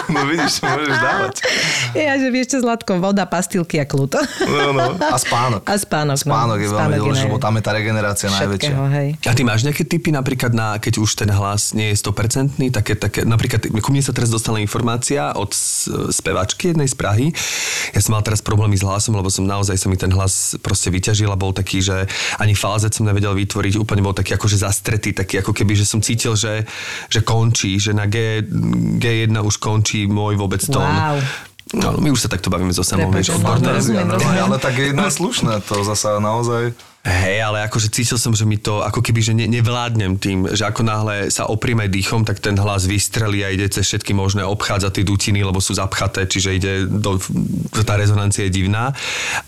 No 0.04 0.26
vidíš, 0.30 0.62
čo 0.62 0.66
môžeš 0.66 0.96
dávať. 1.00 1.34
ja, 1.96 2.14
že 2.18 2.28
vieš 2.30 2.54
čo, 2.54 2.58
Zlatko, 2.62 2.98
voda, 3.02 3.26
pastilky 3.26 3.82
a 3.82 3.86
kľúto. 3.86 4.20
No, 4.46 4.70
no. 4.70 4.94
A 4.98 5.16
spánok. 5.18 5.66
A 5.66 5.74
spánok, 5.74 6.18
no. 6.22 6.34
Spánok 6.34 6.58
je 6.60 6.68
veľmi 6.70 6.94
dôležitý, 6.98 7.26
lebo 7.30 7.40
tam 7.42 7.54
je 7.58 7.62
tá 7.64 7.72
regenerácia 7.74 8.28
najväčšia. 8.30 8.74
Hej. 8.74 9.08
A 9.26 9.32
ty 9.34 9.42
máš 9.42 9.66
nejaké 9.66 9.82
tipy 9.86 10.14
napríklad 10.14 10.54
na, 10.54 10.78
keď 10.78 11.02
už 11.02 11.18
ten 11.18 11.30
hlas 11.30 11.74
nie 11.74 11.90
je 11.94 11.96
100%, 11.98 12.54
také, 12.70 12.94
také, 12.94 13.26
napríklad 13.26 13.66
ku 13.82 13.90
mne 13.90 14.02
sa 14.06 14.14
teraz 14.14 14.30
dostala 14.30 14.62
informácia 14.62 15.34
od 15.34 15.50
speváčky 16.10 16.74
jednej 16.74 16.86
z 16.86 16.94
Prahy. 16.94 17.26
Ja 17.90 18.00
som 18.02 18.14
mal 18.14 18.22
teraz 18.22 18.38
problémy 18.38 18.78
s 18.78 18.84
hlasom, 18.86 19.03
lebo 19.12 19.28
som 19.28 19.44
naozaj 19.44 19.76
sa 19.76 19.92
mi 19.92 20.00
ten 20.00 20.08
hlas 20.08 20.56
proste 20.64 20.88
vyťažil 20.88 21.28
a 21.28 21.36
bol 21.36 21.52
taký, 21.52 21.84
že 21.84 22.08
ani 22.40 22.56
falzet 22.56 22.96
som 22.96 23.04
nevedel 23.04 23.36
vytvoriť, 23.36 23.76
úplne 23.76 24.00
bol 24.00 24.16
taký 24.16 24.40
akože 24.40 24.56
zastretý, 24.56 25.12
taký 25.12 25.44
ako 25.44 25.52
keby, 25.52 25.76
že 25.76 25.84
som 25.84 26.00
cítil, 26.00 26.32
že, 26.32 26.64
že 27.12 27.20
končí, 27.20 27.76
že 27.76 27.92
na 27.92 28.08
G, 28.08 28.40
G1 28.96 29.36
už 29.36 29.60
končí 29.60 30.08
môj 30.08 30.40
vôbec 30.40 30.64
tón. 30.64 30.88
Wow. 30.88 31.20
No, 31.74 31.98
my 31.98 32.08
už 32.14 32.24
sa 32.24 32.28
takto 32.30 32.48
bavíme 32.48 32.70
so 32.70 32.86
samou, 32.86 33.10
vieš, 33.10 33.34
no, 33.34 33.42
odborné. 33.42 33.74
rozumiem. 33.74 34.08
Ale 34.14 34.56
tak 34.62 34.78
je 34.78 34.94
jedna 34.94 35.10
slušná, 35.10 35.60
to 35.60 35.82
zasa 35.82 36.22
naozaj... 36.22 36.72
Hej, 37.04 37.44
ale 37.44 37.68
akože 37.68 37.92
cítil 37.92 38.16
som, 38.16 38.32
že 38.32 38.48
mi 38.48 38.56
to 38.56 38.80
ako 38.80 39.04
keby, 39.04 39.20
že 39.20 39.36
ne, 39.36 39.44
nevládnem 39.44 40.16
tým, 40.16 40.48
že 40.48 40.64
ako 40.64 40.80
náhle 40.88 41.28
sa 41.28 41.44
oprime 41.44 41.84
dýchom, 41.84 42.24
tak 42.24 42.40
ten 42.40 42.56
hlas 42.56 42.88
vystrelí 42.88 43.44
a 43.44 43.52
ide 43.52 43.68
cez 43.68 43.84
všetky 43.84 44.16
možné 44.16 44.40
obchádza 44.40 44.88
tie 44.88 45.04
dutiny, 45.04 45.44
lebo 45.44 45.60
sú 45.60 45.76
zapchaté, 45.76 46.24
čiže 46.24 46.56
ide 46.56 46.72
do, 46.88 47.20
tá 47.84 48.00
rezonancia 48.00 48.48
je 48.48 48.56
divná. 48.56 48.96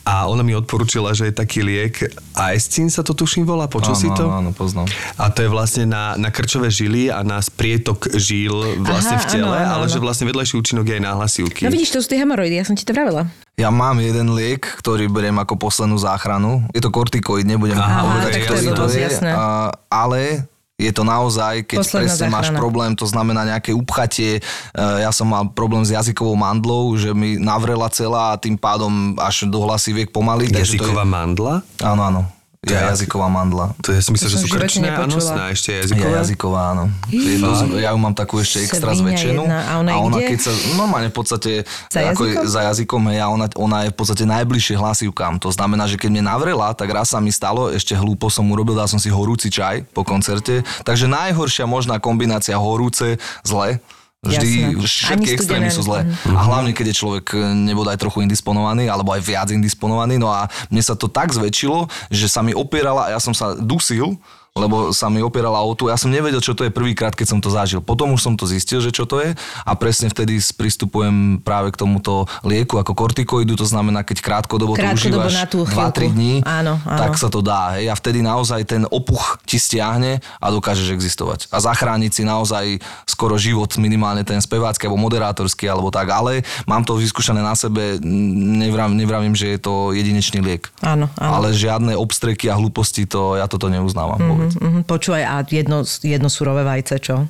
A 0.04 0.28
ona 0.28 0.44
mi 0.44 0.52
odporúčila, 0.52 1.16
že 1.16 1.32
je 1.32 1.34
taký 1.34 1.64
liek, 1.64 2.12
Aescin 2.36 2.92
sa 2.92 3.00
to 3.00 3.16
tuším 3.16 3.48
volá, 3.48 3.72
počul 3.72 3.96
áno, 3.96 4.02
si 4.04 4.08
to? 4.12 4.28
Áno, 4.28 4.36
áno, 4.44 4.50
poznám. 4.52 4.92
A 5.16 5.32
to 5.32 5.40
je 5.40 5.48
vlastne 5.48 5.88
na, 5.88 6.12
na 6.20 6.28
krčové 6.28 6.68
žily 6.68 7.08
a 7.08 7.24
na 7.24 7.40
sprietok 7.40 8.12
žil 8.20 8.52
vlastne 8.84 9.16
Aha, 9.16 9.24
v 9.24 9.26
tele, 9.32 9.56
áno, 9.56 9.64
áno, 9.64 9.74
ale 9.80 9.84
áno. 9.88 9.94
že 9.96 9.98
vlastne 10.04 10.28
vedľajší 10.28 10.60
účinok 10.60 10.84
je 10.84 10.94
aj 11.00 11.02
na 11.08 11.12
hlasivky. 11.16 11.64
No 11.64 11.72
vidíš, 11.72 11.96
to 11.96 12.04
sú 12.04 12.12
tie 12.12 12.20
hemoroidy, 12.20 12.60
ja 12.60 12.68
som 12.68 12.76
ti 12.76 12.84
to 12.84 12.92
vravela. 12.92 13.32
Ja 13.56 13.72
mám 13.72 13.96
jeden 13.98 14.36
liek, 14.36 14.68
ktorý 14.76 15.08
beriem 15.08 15.32
ako 15.34 15.56
poslednú 15.56 15.96
záchranu. 15.96 16.60
Je 16.70 16.78
to 16.78 16.92
kortikoid, 16.92 17.42
nebudem 17.42 17.74
Aha, 17.74 18.04
povedať, 18.04 18.30
tak 18.30 18.42
to 18.42 18.54
je 18.54 18.68
ktorý 18.68 18.96
jasné. 19.02 19.30
a, 19.32 19.44
ale 19.88 20.44
je 20.76 20.92
to 20.92 21.00
naozaj, 21.00 21.64
keď 21.64 21.78
Posledná 21.80 22.04
presne 22.04 22.26
máš 22.28 22.46
záchrana. 22.46 22.60
problém, 22.60 22.90
to 22.92 23.08
znamená 23.08 23.48
nejaké 23.48 23.72
upchatie. 23.72 24.32
E, 24.36 24.40
Ja 24.76 25.08
som 25.08 25.24
mal 25.26 25.48
problém 25.48 25.80
s 25.80 25.88
jazykovou 25.88 26.36
mandlou, 26.36 26.92
že 26.94 27.08
mi 27.10 27.40
navrela 27.40 27.88
celá 27.88 28.36
a 28.36 28.38
tým 28.38 28.54
pádom 28.54 28.92
až 29.16 29.48
do 29.48 29.56
hlasiviek 29.58 30.12
pomaly. 30.12 30.52
takže 30.52 30.76
to 30.76 30.84
je- 30.84 30.92
Jazyková 30.92 31.04
mandla? 31.06 31.64
Áno, 31.80 32.02
áno. 32.04 32.20
Je 32.64 32.72
To 32.72 32.74
je- 32.74 32.88
jazyková 32.88 33.28
mandla. 33.28 33.76
To 33.84 33.92
ja 33.92 34.00
To 34.00 34.16
že 34.26 34.36
sú 34.40 34.48
krčné 34.48 34.88
a 34.90 35.04
a 35.06 35.52
ešte 35.52 35.70
Je 35.70 35.78
jazykové. 35.86 36.16
jazyková, 36.18 36.60
áno. 36.72 36.84
Je 37.12 37.38
jedno 37.38 37.78
ja 37.78 37.90
ju 37.92 37.98
mám 38.00 38.16
takú 38.16 38.40
ešte 38.40 38.64
extra 38.64 38.90
zväčšenú. 38.90 39.44
A 39.46 39.72
ona 39.78 39.90
je 39.92 40.00
kde? 40.18 40.26
keď 40.34 40.38
sa, 40.40 40.50
normálne 40.74 41.08
v 41.08 41.16
podstate, 41.16 41.50
Za 41.92 42.00
ako 42.10 42.22
je, 42.24 42.32
jazykom? 42.34 42.48
za 42.48 42.60
jazykom, 42.66 43.02
hej, 43.12 43.18
a 43.22 43.26
ona, 43.28 43.46
ona 43.54 43.78
je 43.86 43.90
v 43.92 43.96
podstate 43.96 44.24
najbližšie 44.26 44.74
hlasivkám. 44.74 45.38
To 45.38 45.50
znamená, 45.50 45.86
že 45.86 45.94
keď 45.94 46.08
mne 46.10 46.24
navrela, 46.26 46.74
tak 46.74 46.90
raz 46.90 47.12
sa 47.12 47.20
mi 47.20 47.30
stalo, 47.30 47.70
ešte 47.70 47.94
hlúpo 47.94 48.26
som 48.28 48.48
urobil, 48.48 48.74
dal 48.74 48.88
som 48.88 48.98
si 48.98 49.12
horúci 49.12 49.46
čaj 49.46 49.86
po 49.94 50.02
koncerte. 50.02 50.64
Takže 50.82 51.06
najhoršia 51.06 51.64
možná 51.64 52.00
kombinácia 52.00 52.56
horúce, 52.56 53.14
zle. 53.42 53.78
Vždy, 54.24 54.80
všetky 54.80 55.12
Ani 55.12 55.36
extrémy 55.36 55.68
sú 55.70 55.84
zlé. 55.86 56.08
mhm. 56.08 56.34
A 56.34 56.40
hlavne, 56.48 56.72
keď 56.72 56.92
je 56.92 56.96
človek 56.98 57.26
e, 57.36 57.38
nebodaj 57.68 58.00
trochu 58.00 58.24
indisponovaný, 58.24 58.88
alebo 58.88 59.12
aj 59.12 59.22
viac 59.22 59.48
indisponovaný. 59.52 60.18
No 60.18 60.32
a 60.32 60.50
mne 60.72 60.82
sa 60.82 60.96
to 60.98 61.06
tak 61.06 61.30
zväčšilo, 61.30 61.86
že 62.10 62.26
sa 62.26 62.42
mi 62.42 62.56
opierala 62.56 63.10
a 63.10 63.12
ja 63.14 63.20
som 63.22 63.36
sa 63.36 63.54
dusil, 63.54 64.18
lebo 64.56 64.90
sa 64.90 65.12
mi 65.12 65.20
opierala 65.20 65.60
o 65.60 65.76
tú. 65.76 65.92
Ja 65.92 66.00
som 66.00 66.08
nevedel, 66.08 66.40
čo 66.40 66.56
to 66.56 66.64
je 66.64 66.72
prvýkrát, 66.72 67.12
keď 67.12 67.36
som 67.36 67.38
to 67.38 67.52
zažil. 67.52 67.84
Potom 67.84 68.16
už 68.16 68.24
som 68.24 68.34
to 68.34 68.48
zistil, 68.48 68.80
že 68.80 68.90
čo 68.90 69.04
to 69.04 69.20
je 69.20 69.36
a 69.36 69.72
presne 69.76 70.08
vtedy 70.08 70.40
pristupujem 70.56 71.38
práve 71.44 71.70
k 71.70 71.76
tomuto 71.76 72.24
lieku 72.42 72.80
ako 72.80 72.96
kortikoidu, 72.96 73.54
to 73.54 73.68
znamená, 73.68 74.00
keď 74.00 74.24
krátkodobo 74.24 74.74
to 74.74 74.80
Krátkodobo 74.80 75.28
užívaš 75.28 75.34
na 75.36 75.46
tú 75.46 75.58
2-3 75.62 75.68
chvíľku. 75.68 76.14
dní, 76.16 76.34
Áno, 76.42 76.80
áno. 76.80 76.98
tak 76.98 77.20
sa 77.20 77.28
to 77.28 77.44
dá. 77.44 77.76
Hej. 77.76 77.92
A 77.92 77.94
vtedy 77.94 78.24
naozaj 78.24 78.64
ten 78.64 78.82
opuch 78.88 79.36
ti 79.44 79.60
stiahne 79.60 80.24
a 80.40 80.46
dokážeš 80.48 80.88
existovať. 80.96 81.52
A 81.52 81.60
zachrániť 81.60 82.12
si 82.16 82.22
naozaj 82.24 82.80
skoro 83.04 83.36
život, 83.36 83.68
minimálne 83.76 84.24
ten 84.24 84.40
spevácky 84.40 84.88
alebo 84.88 84.98
moderátorský 85.04 85.68
alebo 85.68 85.92
tak. 85.92 86.08
Ale 86.08 86.40
mám 86.64 86.80
to 86.82 86.96
vyskúšané 86.96 87.44
na 87.44 87.52
sebe, 87.52 88.00
nevravím, 88.00 88.96
nevravím 88.96 89.34
že 89.36 89.52
je 89.52 89.60
to 89.60 89.92
jedinečný 89.92 90.40
liek. 90.40 90.72
Áno, 90.80 91.12
áno. 91.20 91.32
Ale 91.36 91.52
žiadne 91.52 91.92
obstreky 91.98 92.48
a 92.48 92.56
hlúposti, 92.56 93.04
to 93.04 93.36
ja 93.36 93.44
toto 93.44 93.68
neuznávam 93.68 94.16
vôbec. 94.48 94.62
Mhm, 94.62 94.80
počúvaj, 94.84 95.22
a 95.22 95.34
jedno, 95.44 95.76
jedno 95.84 96.28
surové 96.28 96.62
vajce, 96.62 96.94
čo? 96.98 97.14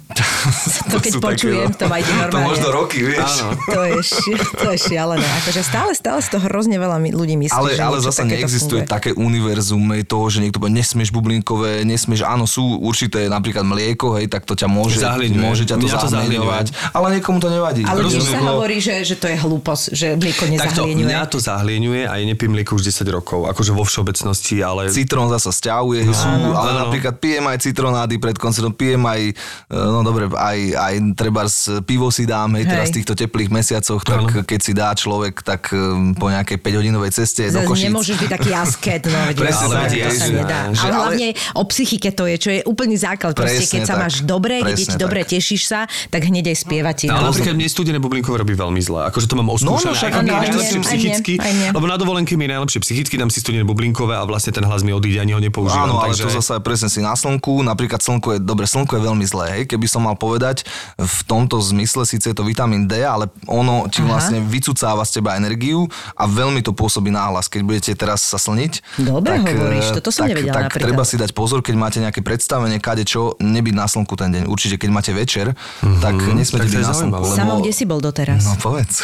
To 0.87 1.03
keď 1.03 1.11
sú 1.11 1.19
také, 1.19 1.27
počujem, 1.27 1.67
no. 1.67 1.75
to 1.75 1.85
ma 1.85 1.97
ide 1.99 2.07
To 2.07 2.19
normálne. 2.21 2.47
možno 2.47 2.69
roky, 2.71 2.99
vieš. 3.03 3.33
Áno. 3.43 3.51
To 3.67 3.81
je, 3.83 3.95
ši- 3.99 4.39
to 4.55 4.69
je 4.71 4.79
šialené. 4.81 5.27
Akože 5.43 5.61
stále, 5.61 5.91
stále 5.93 6.23
z 6.23 6.29
toho 6.31 6.47
hrozne 6.47 6.79
veľa 6.79 7.03
ľudí 7.11 7.35
myslí, 7.37 7.51
Ale, 7.53 7.75
že 7.75 7.83
ale 7.83 7.99
zase 7.99 8.23
neexistuje 8.23 8.87
funguje. 8.87 8.87
také 8.87 9.11
univerzum 9.11 9.83
toho, 10.05 10.25
že 10.29 10.39
niekto 10.39 10.59
povie, 10.59 10.71
nesmieš 10.73 11.11
bublinkové, 11.11 11.83
nesmieš, 11.83 12.23
áno, 12.23 12.47
sú 12.47 12.63
určité 12.79 13.27
napríklad 13.27 13.67
mlieko, 13.67 14.15
hej, 14.15 14.31
tak 14.31 14.47
to 14.47 14.55
ťa 14.55 14.67
môže, 14.67 15.03
Zahliňuje. 15.03 15.43
môže 15.43 15.67
ťa 15.67 15.75
to 15.77 15.87
to 15.89 16.09
zahliňovať, 16.09 16.67
ale 16.93 17.07
niekomu 17.19 17.39
to 17.39 17.49
nevadí. 17.51 17.83
Ale 17.83 18.07
tiež 18.07 18.23
sa 18.23 18.39
hovorí, 18.39 18.79
že, 18.79 19.03
že 19.03 19.19
to 19.19 19.27
je 19.27 19.37
hlúposť, 19.37 19.85
že 19.91 20.07
mlieko 20.15 20.47
Takto, 20.47 20.87
nezahlieňuje. 20.87 21.07
mňa 21.07 21.21
to 21.27 21.39
zahlieňuje 21.43 22.03
a 22.07 22.15
nepím 22.23 22.55
mlieko 22.55 22.79
už 22.79 22.87
10 22.87 23.03
rokov, 23.11 23.51
akože 23.51 23.75
vo 23.75 23.83
všeobecnosti, 23.83 24.63
ale... 24.63 24.87
Citrón 24.89 25.27
zasa 25.29 25.51
stiahuje, 25.51 26.07
sú, 26.07 26.29
ale 26.55 26.71
áno. 26.79 26.95
Napríklad 27.07 27.23
pijem 27.23 27.45
aj 27.47 27.59
citronády 27.63 28.15
pred 28.19 28.37
koncertom, 28.37 28.75
pijem 28.75 29.03
aj, 29.07 29.21
e, 29.31 29.75
no 29.75 30.03
dobre, 30.03 30.27
aj, 30.27 30.59
aj 30.75 30.95
treba 31.15 31.47
pivo 31.87 32.11
si 32.11 32.27
dám, 32.27 32.59
hej, 32.59 32.67
teraz 32.67 32.91
v 32.91 32.97
týchto 33.03 33.15
teplých 33.15 33.51
mesiacoch, 33.55 34.03
tak 34.03 34.43
keď 34.43 34.61
si 34.61 34.73
dá 34.75 34.91
človek, 34.91 35.47
tak 35.47 35.71
e, 35.71 36.15
po 36.19 36.27
nejakej 36.27 36.59
5-hodinovej 36.59 37.11
ceste 37.15 37.47
do 37.47 37.63
Zase 37.63 37.69
Košíc. 37.71 37.87
nemôžeš 37.87 38.17
byť 38.19 38.31
taký 38.31 38.51
asket, 38.53 39.03
no 39.07 39.19
Presne 39.37 39.67
jasné, 39.71 39.79
tak, 39.79 40.11
to 40.11 40.19
sa 40.19 40.27
nedá. 40.27 40.61
že 40.75 40.83
ale 40.83 40.91
ale- 40.91 40.97
hlavne 40.97 41.29
o 41.55 41.63
psychike 41.69 42.11
to 42.11 42.25
je, 42.27 42.37
čo 42.41 42.51
je 42.51 42.61
úplný 42.67 42.97
základ. 42.99 43.33
Proste, 43.37 43.65
keď 43.69 43.83
sa 43.87 43.95
tak, 43.95 44.03
máš 44.09 44.15
dobre, 44.27 44.65
keď 44.65 44.75
ti 44.75 44.97
dobre, 44.99 45.21
tak. 45.23 45.39
tešíš 45.39 45.63
sa, 45.69 45.81
tak 46.11 46.27
hneď 46.27 46.51
aj 46.51 46.59
spievať. 46.67 46.97
No, 47.07 47.21
No, 47.21 47.31
napríklad 47.31 47.55
mne 47.55 47.69
studené 47.69 47.99
bublinkové 48.01 48.43
robí 48.43 48.55
veľmi 48.57 48.81
zle. 48.83 49.07
Akože 49.07 49.29
to 49.29 49.37
mám 49.37 49.49
oskúšané. 49.53 49.77
No, 49.77 49.93
no, 49.93 49.97
však 49.97 50.13
aj 50.13 50.25
aj 50.27 50.49
aj 50.57 50.81
psychicky. 50.83 51.35
aj. 51.39 51.53
Lebo 51.77 51.87
na 51.87 51.97
dovolenke 52.01 52.33
mi 52.35 52.49
je 52.49 52.51
najlepšie 52.57 52.81
psychicky, 52.83 53.15
dám 53.17 53.29
si 53.29 53.39
studené 53.41 53.65
bublinkové 53.67 54.17
a 54.17 54.25
vlastne 54.25 54.53
ten 54.53 54.65
hlas 54.65 54.81
mi 54.83 54.93
odíde, 54.93 55.21
ani 55.21 55.37
ho 55.37 55.41
nepoužívam. 55.41 55.91
Áno, 55.91 56.01
ale 56.01 56.17
takže... 56.17 56.25
to 56.25 56.41
zase 56.41 56.55
presne 56.65 56.89
si 56.97 57.05
na 57.05 57.13
slnku, 57.13 57.61
napríklad 57.61 58.01
slnko 58.01 58.37
je, 58.37 58.39
dobre, 58.41 58.65
slnko 58.65 58.97
je 58.97 59.03
veľmi 59.05 59.27
zlé, 59.29 59.47
hej, 59.53 59.63
keby 59.69 59.85
som 59.85 60.09
mal 60.09 60.17
povedať, 60.17 60.65
v 60.97 61.19
tomto 61.29 61.61
zmysle 61.61 62.09
síce 62.09 62.33
je 62.33 62.37
to 62.37 62.41
vitamín 62.41 62.89
D, 62.89 63.05
ale 63.05 63.29
ono 63.45 63.85
ti 63.93 64.01
Aha. 64.01 64.09
vlastne 64.17 64.41
vycúcáva 64.41 65.05
z 65.05 65.21
teba 65.21 65.37
energiu 65.37 65.85
a 66.17 66.25
veľmi 66.25 66.65
to 66.65 66.73
pôsobí 66.73 67.13
náhlas, 67.13 67.53
keď 67.53 67.61
budete 67.69 67.93
teraz 67.93 68.25
sa 68.25 68.41
slniť. 68.41 69.05
Dobre 69.05 69.37
hovoríš, 69.45 69.93
eh, 69.93 69.95
toto 70.01 70.09
som 70.09 70.25
tak, 70.25 70.33
nevedela 70.33 70.57
tak 70.57 70.65
napríklad. 70.73 70.87
treba 70.89 71.03
si 71.05 71.17
dať 71.21 71.31
pozor, 71.37 71.61
keď 71.61 71.75
máte 71.77 71.99
nejaké 72.01 72.25
predstavenie, 72.25 72.81
kade 72.81 73.05
čo, 73.05 73.37
nebyť 73.37 73.75
na 73.77 73.87
slnku 73.91 74.17
ten 74.17 74.33
deň. 74.33 74.43
Určite, 74.49 74.81
keď 74.81 74.91
máte 74.91 75.13
večer, 75.13 75.53
tak 76.01 76.17
nesmete 76.33 76.65
Tak 76.65 76.73
to 76.73 76.79
byť 76.79 76.81
je 76.81 76.89
na 76.89 76.95
slnku. 76.97 77.21
Lebo... 77.21 77.37
Samo, 77.37 77.53
kde 77.61 77.73
si 77.75 77.85
bol 77.85 78.01
doteraz? 78.01 78.47
No 78.47 78.57
povedz. 78.57 79.03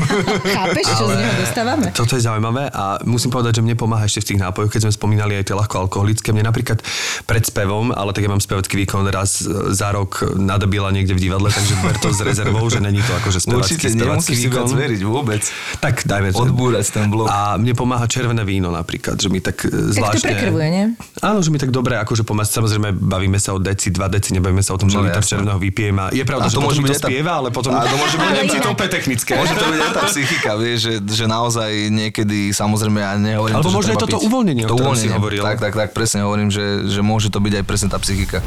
Chápeš, 0.56 0.84
čo 0.86 1.04
z 1.10 1.14
neho 1.18 1.34
dostávame? 1.36 1.86
Toto 1.92 2.14
je 2.16 2.22
zaujímavé 2.24 2.70
a 2.70 3.02
musím 3.04 3.34
povedať, 3.34 3.60
že 3.60 3.62
mne 3.66 3.76
pomáha 3.76 4.06
ešte 4.06 4.24
v 4.24 4.28
tých 4.34 4.40
nápojoch, 4.40 4.70
keď 4.70 4.80
sme 4.88 4.92
spomínali 4.94 5.34
aj 5.36 5.50
tie 5.50 5.56
ľahkoalkoholické. 5.58 6.30
Mne 6.30 6.48
napríklad 6.48 6.78
pred 7.24 7.42
spevom, 7.42 7.88
ale 7.88 8.12
tak 8.12 8.20
ja 8.20 8.28
mám 8.28 8.38
spevacký 8.38 8.76
výkon 8.78 9.08
raz 9.08 9.40
za 9.70 9.88
rok 9.90 10.20
nadobila 10.34 10.88
niekde 10.88 11.12
v 11.12 11.20
divadle, 11.22 11.48
takže 11.48 11.74
ber 11.80 11.96
to 11.96 12.08
s 12.08 12.20
rezervou, 12.20 12.64
že 12.66 12.78
není 12.78 13.00
to 13.00 13.12
akože 13.14 13.40
spevacký, 13.40 13.74
Určite 13.74 13.88
spevacký 13.90 14.32
výkon. 14.38 14.68
veriť 14.70 15.00
vôbec. 15.02 15.42
Tak 15.78 16.04
dajme 16.04 16.30
že- 16.30 16.38
Odbúrať 16.38 16.86
ten 16.90 17.08
blok. 17.08 17.26
A 17.26 17.56
mne 17.56 17.72
pomáha 17.72 18.04
červené 18.04 18.42
víno 18.42 18.68
napríklad, 18.68 19.16
že 19.16 19.26
mi 19.26 19.38
tak 19.38 19.56
e, 19.60 19.68
Tak 19.68 19.72
to 19.72 19.92
zvláštne... 19.94 20.28
prekrvuje, 20.28 20.68
nie? 20.68 20.84
Áno, 21.18 21.40
že 21.40 21.48
mi 21.48 21.56
tak 21.56 21.70
dobre, 21.70 21.96
akože 21.96 22.22
pomáha. 22.22 22.44
Samozrejme, 22.44 22.92
bavíme 22.92 23.36
sa 23.36 23.52
o 23.52 23.58
deci, 23.58 23.88
dva 23.88 24.06
deci, 24.06 24.32
nebavíme 24.32 24.60
sa 24.60 24.72
o 24.72 24.78
tom, 24.78 24.86
že 24.86 24.94
No, 24.94 25.02
liter 25.02 25.20
červeného 25.20 25.56
vypijem. 25.56 25.96
A 25.96 26.04
je 26.10 26.22
pravda, 26.22 26.44
A 26.44 26.48
že 26.48 26.54
to 26.54 26.60
potom 26.60 26.68
môže 26.70 26.80
mi 26.80 26.86
byť 26.86 26.94
to 26.94 27.08
spieva, 27.08 27.32
ale 27.34 27.48
potom... 27.50 27.70
A 27.72 27.82
to 27.82 27.96
môže 27.96 28.16
byť 28.16 28.30
inak. 28.44 28.60
to 28.60 28.70
úplne 28.70 28.90
technické. 28.92 29.32
Môže 29.34 29.54
to 29.54 29.64
byť 29.64 29.80
aj 29.80 29.90
tá 29.90 30.02
psychika, 30.12 30.50
vieš, 30.54 30.78
že, 30.82 30.94
že 31.02 31.24
naozaj 31.24 31.70
niekedy, 31.88 32.38
samozrejme, 32.50 32.98
ja 32.98 33.16
nehovorím 33.16 33.54
Alebo 33.54 33.70
možno 33.70 33.90
je 33.90 33.98
toto 33.98 34.18
uvoľnenie, 34.20 34.62
o 34.64 34.68
to 34.68 34.76
ktorom 34.76 34.94
si 34.94 35.08
hovoril. 35.08 35.42
Tak, 35.42 35.58
tak, 35.58 35.72
tak, 35.74 35.88
presne 35.90 36.20
hovorím, 36.22 36.48
že, 36.48 36.84
že 36.86 37.00
môže 37.14 37.30
to 37.30 37.38
byť 37.38 37.62
aj 37.62 37.64
presne 37.64 37.88
tá 37.94 37.98
psychika. 38.02 38.42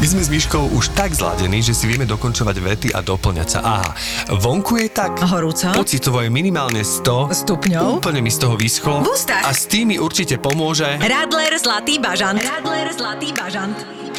My 0.00 0.06
sme 0.08 0.24
s 0.24 0.32
Myškou 0.32 0.76
už 0.76 0.96
tak 0.96 1.12
zladení, 1.12 1.60
že 1.60 1.76
si 1.76 1.84
vieme 1.84 2.08
dokončovať 2.08 2.56
vety 2.56 2.88
a 2.96 3.04
doplňať 3.04 3.48
sa. 3.48 3.58
Aha, 3.60 3.90
vonku 4.32 4.80
je 4.80 4.88
tak... 4.88 5.16
Horúco. 5.20 5.72
Pocitovo 5.76 6.24
je 6.24 6.32
minimálne 6.32 6.80
100 6.80 7.32
Stupňov. 7.44 8.00
Úplne 8.00 8.20
mi 8.24 8.32
z 8.32 8.38
toho 8.40 8.56
vyschlo. 8.56 9.04
V 9.04 9.12
ústach. 9.12 9.44
A 9.44 9.52
s 9.52 9.68
tým 9.68 9.92
mi 9.92 9.96
určite 10.00 10.40
pomôže... 10.40 10.88
Radler 11.04 11.52
Zlatý 11.60 12.00
bažant. 12.00 12.40
Radler 12.40 12.88
Zlatý 12.96 13.28
bažant. 13.36 13.76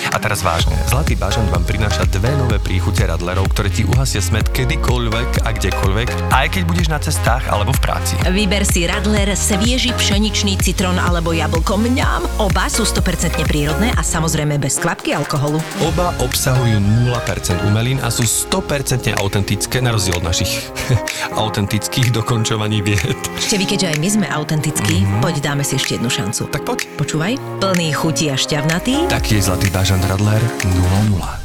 A 0.09 0.17
teraz 0.17 0.41
vážne, 0.41 0.73
Zlatý 0.89 1.13
bažant 1.13 1.45
vám 1.53 1.61
prináša 1.61 2.09
dve 2.09 2.33
nové 2.33 2.57
príchute 2.57 3.05
radlerov, 3.05 3.45
ktoré 3.53 3.69
ti 3.69 3.85
uhasia 3.85 4.17
smet 4.17 4.49
kedykoľvek 4.49 5.45
a 5.45 5.49
kdekoľvek, 5.53 6.33
aj 6.33 6.47
keď 6.57 6.63
budeš 6.65 6.87
na 6.89 6.97
cestách 6.97 7.45
alebo 7.53 7.69
v 7.69 7.81
práci. 7.85 8.17
Vyber 8.25 8.65
si 8.65 8.89
Radler 8.89 9.37
svieži 9.37 9.93
pšeničný 9.93 10.57
citrón 10.57 10.97
alebo 10.97 11.35
jablko 11.35 11.77
mňam. 11.77 12.25
Oba 12.41 12.65
sú 12.71 12.87
100% 12.87 13.37
prírodné 13.45 13.91
a 13.93 14.01
samozrejme 14.01 14.57
bez 14.57 14.81
kvapky 14.81 15.13
alkoholu. 15.13 15.61
Oba 15.85 16.15
obsahujú 16.23 16.81
0% 17.05 17.67
umelín 17.67 18.01
a 18.01 18.09
sú 18.09 18.23
100% 18.23 19.13
autentické, 19.19 19.83
na 19.83 19.91
rozdiel 19.91 20.17
od 20.17 20.25
našich 20.25 20.71
autentických 21.43 22.15
dokončovaní 22.15 22.79
vied. 22.79 23.19
Ešte 23.35 23.59
vy, 23.59 23.65
keďže 23.67 23.87
aj 23.91 23.97
my 23.99 24.09
sme 24.09 24.27
autentickí, 24.31 25.03
poď 25.19 25.35
dáme 25.51 25.67
si 25.67 25.75
ešte 25.75 25.99
jednu 25.99 26.07
šancu. 26.07 26.47
Tak 26.47 26.63
poď. 26.63 26.79
Počúvaj, 26.95 27.33
plný 27.59 27.91
chutí 27.91 28.29
a 28.31 28.37
šťavnatý. 28.37 29.09
Taký 29.09 29.41
je 29.41 29.51
Zlatý 29.51 29.67
bažant 29.73 29.90
Alexandre 29.91 30.13
Adler 30.13 30.41
no 30.73 30.99
Onulado. 31.01 31.40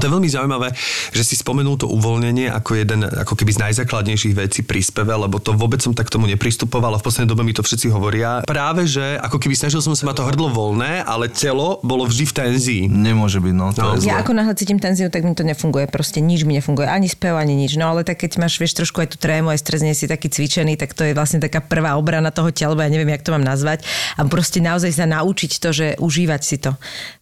Ale 0.00 0.08
to 0.08 0.08
je 0.08 0.16
veľmi 0.16 0.32
zaujímavé, 0.32 0.68
že 1.12 1.22
si 1.22 1.36
spomenul 1.36 1.76
to 1.76 1.84
uvoľnenie 1.84 2.48
ako 2.48 2.72
jeden 2.72 3.04
ako 3.04 3.36
keby 3.36 3.52
z 3.52 3.60
najzákladnejších 3.68 4.32
vecí 4.32 4.64
pri 4.64 4.80
speve, 4.80 5.12
lebo 5.12 5.36
to 5.36 5.52
vôbec 5.52 5.84
som 5.84 5.92
tak 5.92 6.08
k 6.08 6.16
tomu 6.16 6.24
nepristupoval 6.24 6.96
a 6.96 6.98
v 6.98 7.04
poslednej 7.04 7.28
dobe 7.28 7.44
mi 7.44 7.52
to 7.52 7.60
všetci 7.60 7.92
hovoria. 7.92 8.40
Práve, 8.48 8.88
že 8.88 9.20
ako 9.20 9.36
keby 9.36 9.52
snažil 9.52 9.84
som 9.84 9.92
sa 9.92 10.08
mať 10.08 10.16
to 10.16 10.24
hrdlo 10.24 10.48
voľné, 10.48 11.04
ale 11.04 11.28
telo 11.28 11.84
bolo 11.84 12.08
vždy 12.08 12.24
v 12.24 12.32
tenzii. 12.32 12.82
Nemôže 12.88 13.44
byť, 13.44 13.52
no, 13.52 13.68
to 13.70 13.84
No. 13.84 13.92
je. 14.00 14.08
Ja 14.08 14.24
ako 14.24 14.32
náhle 14.32 14.56
cítim 14.56 14.80
tenziu, 14.80 15.12
tak 15.12 15.20
mi 15.20 15.36
to 15.36 15.44
nefunguje. 15.44 15.84
Proste 15.84 16.24
nič 16.24 16.48
mi 16.48 16.56
nefunguje. 16.56 16.88
Ani 16.88 17.04
spev, 17.04 17.36
ani 17.36 17.52
nič. 17.52 17.76
No 17.76 17.92
ale 17.92 18.00
tak 18.00 18.24
keď 18.24 18.40
máš, 18.40 18.56
vieš, 18.56 18.72
trošku 18.80 19.04
aj 19.04 19.12
tú 19.12 19.16
trému, 19.20 19.52
aj 19.52 19.60
stres, 19.60 19.84
nie 19.84 19.92
si 19.92 20.08
taký 20.08 20.32
cvičený, 20.32 20.80
tak 20.80 20.96
to 20.96 21.04
je 21.04 21.12
vlastne 21.12 21.44
taká 21.44 21.60
prvá 21.60 22.00
obrana 22.00 22.32
toho 22.32 22.48
tela, 22.48 22.72
lebo 22.72 22.80
ja 22.80 22.88
neviem, 22.88 23.12
jak 23.12 23.20
to 23.20 23.36
mám 23.36 23.44
nazvať. 23.44 23.84
A 24.16 24.24
proste 24.24 24.64
naozaj 24.64 24.96
sa 24.96 25.04
naučiť 25.04 25.60
to, 25.60 25.68
že 25.70 25.86
užívať 26.00 26.40
si 26.40 26.56
to. 26.56 26.72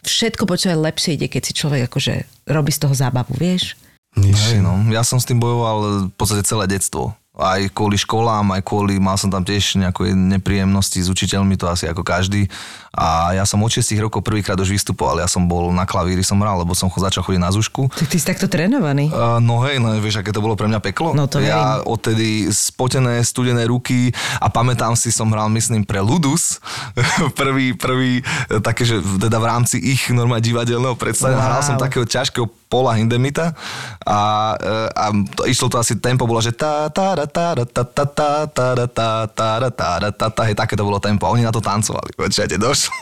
Všetko 0.04 0.44
počúvať 0.44 0.78
lepšie 0.78 1.10
ide, 1.16 1.26
keď 1.26 1.42
si 1.42 1.52
človek 1.56 1.88
akože 1.88 2.14
robí 2.48 2.72
z 2.72 2.80
toho 2.82 2.94
zábavu, 2.96 3.36
vieš? 3.36 3.76
Hej, 4.18 4.64
no. 4.64 4.74
Ja 4.90 5.04
som 5.06 5.20
s 5.20 5.28
tým 5.28 5.38
bojoval 5.38 6.10
v 6.10 6.14
podstate 6.16 6.42
celé 6.42 6.66
detstvo. 6.66 7.14
Aj 7.38 7.62
kvôli 7.70 7.94
školám, 7.94 8.50
aj 8.50 8.66
kvôli, 8.66 8.98
mal 8.98 9.14
som 9.14 9.30
tam 9.30 9.46
tiež 9.46 9.78
nejaké 9.78 10.10
nepríjemnosti 10.10 10.98
s 10.98 11.06
učiteľmi, 11.06 11.54
to 11.54 11.70
asi 11.70 11.86
ako 11.86 12.02
každý. 12.02 12.50
A 12.90 13.30
ja 13.30 13.46
som 13.46 13.62
od 13.62 13.70
6 13.70 13.94
rokov 14.02 14.26
prvýkrát 14.26 14.58
už 14.58 14.74
vystupoval. 14.74 15.22
Ja 15.22 15.30
som 15.30 15.46
bol 15.46 15.70
na 15.70 15.86
klavíri, 15.86 16.26
som 16.26 16.34
hral, 16.42 16.58
lebo 16.58 16.74
som 16.74 16.90
začal 16.90 17.22
chodiť 17.22 17.38
na 17.38 17.54
zušku. 17.54 17.94
Tak 17.94 18.10
ty 18.10 18.18
si 18.18 18.26
takto 18.26 18.50
trénovaný. 18.50 19.14
Uh, 19.14 19.38
no 19.38 19.62
hej, 19.62 19.78
no 19.78 19.94
vieš, 20.02 20.18
aké 20.18 20.34
to 20.34 20.42
bolo 20.42 20.58
pre 20.58 20.66
mňa 20.66 20.82
peklo? 20.82 21.14
No 21.14 21.30
to 21.30 21.38
Ja 21.38 21.78
verím. 21.78 21.94
odtedy 21.94 22.28
spotené, 22.50 23.22
studené 23.22 23.70
ruky 23.70 24.10
a 24.42 24.50
pamätám 24.50 24.98
si, 24.98 25.14
som 25.14 25.30
hral, 25.30 25.46
myslím, 25.54 25.86
pre 25.86 26.02
Ludus. 26.02 26.58
prvý, 27.38 27.78
prvý, 27.78 28.18
e, 28.50 28.58
také, 28.58 28.82
že 28.82 28.98
v- 28.98 29.22
teda 29.22 29.38
v 29.38 29.46
rámci 29.46 29.78
ich 29.78 30.10
normálne 30.10 30.42
divadelného 30.42 30.98
predstavenia. 30.98 31.38
Wow. 31.38 31.46
Hral 31.54 31.62
som 31.62 31.76
takého 31.78 32.02
ťažkého 32.02 32.50
Paula 32.68 32.94
Hindemita 33.00 33.56
a, 34.04 34.18
e, 34.60 34.72
a 34.92 35.06
to, 35.34 35.48
išlo 35.48 35.72
to 35.72 35.80
asi, 35.80 35.96
tempo 35.96 36.28
bolo, 36.28 36.44
že 36.44 36.52
tá, 36.52 36.92
tá, 36.92 37.16
tá, 37.26 37.26
tá, 37.26 37.64
tá, 37.64 37.84
tá, 37.84 38.04
tá, 38.06 38.36
tá, 38.46 38.86
tá, 38.86 39.26
tá, 39.26 39.50
tá, 39.66 39.70
tá, 39.72 40.12
tá, 40.12 40.26
tá, 40.30 40.42
hej, 40.44 40.54
také 40.54 40.76
to 40.76 40.84
bolo 40.84 41.00
tempo. 41.00 41.24
A 41.26 41.32
oni 41.32 41.42
na 41.42 41.52
to 41.52 41.60
tancovali. 41.64 42.12
Počujete, 42.16 42.60
došlo, 42.60 42.92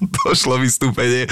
došlo 0.24 0.58
vystúpenie. 0.58 1.28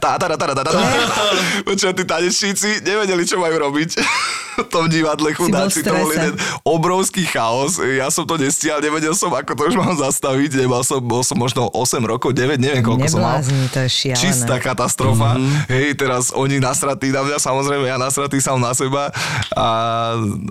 Tá, 0.00 0.18
tá, 0.18 0.26
tá, 0.30 0.36
tá, 0.36 0.54
tá, 0.54 0.62
tá. 0.62 0.82
Počujete, 1.68 2.02
tí 2.02 2.04
tanečníci 2.04 2.70
nevedeli, 2.84 3.22
čo 3.26 3.40
majú 3.40 3.56
robiť. 3.70 3.90
v 4.56 4.68
tom 4.72 4.88
divadle 4.88 5.36
chudáci, 5.36 5.84
to 5.84 5.92
bol 5.92 6.08
jeden 6.08 6.34
obrovský 6.64 7.28
chaos. 7.28 7.76
Ja 7.76 8.08
som 8.08 8.24
to 8.24 8.40
nestial, 8.40 8.80
nevedel 8.80 9.12
som, 9.12 9.28
ako 9.28 9.52
to 9.52 9.62
už 9.68 9.76
mám 9.76 9.94
zastaviť. 10.00 10.56
Nemal 10.56 10.80
som, 10.80 11.00
bol 11.04 11.20
som 11.20 11.36
možno 11.36 11.68
8 11.68 12.00
rokov, 12.08 12.32
9, 12.32 12.56
neviem 12.56 12.80
koľko 12.80 13.06
som 13.12 13.20
mal. 13.20 13.44
Neblázni, 13.44 13.68
to 13.68 13.78
je 13.84 13.90
šialené. 13.92 14.20
Čistá 14.20 14.56
katastrofa. 14.56 15.36
Mm-hmm. 15.36 15.68
Hej, 15.68 15.86
teraz 16.00 16.24
oni 16.32 16.56
nasratí 16.56 17.12
na 17.12 17.22
mňa, 17.26 17.36
samozrejme 17.36 17.84
ja 17.84 18.00
nasratý 18.00 18.40
sám 18.40 18.58
na 18.62 18.72
seba. 18.72 19.12
A, 19.52 19.68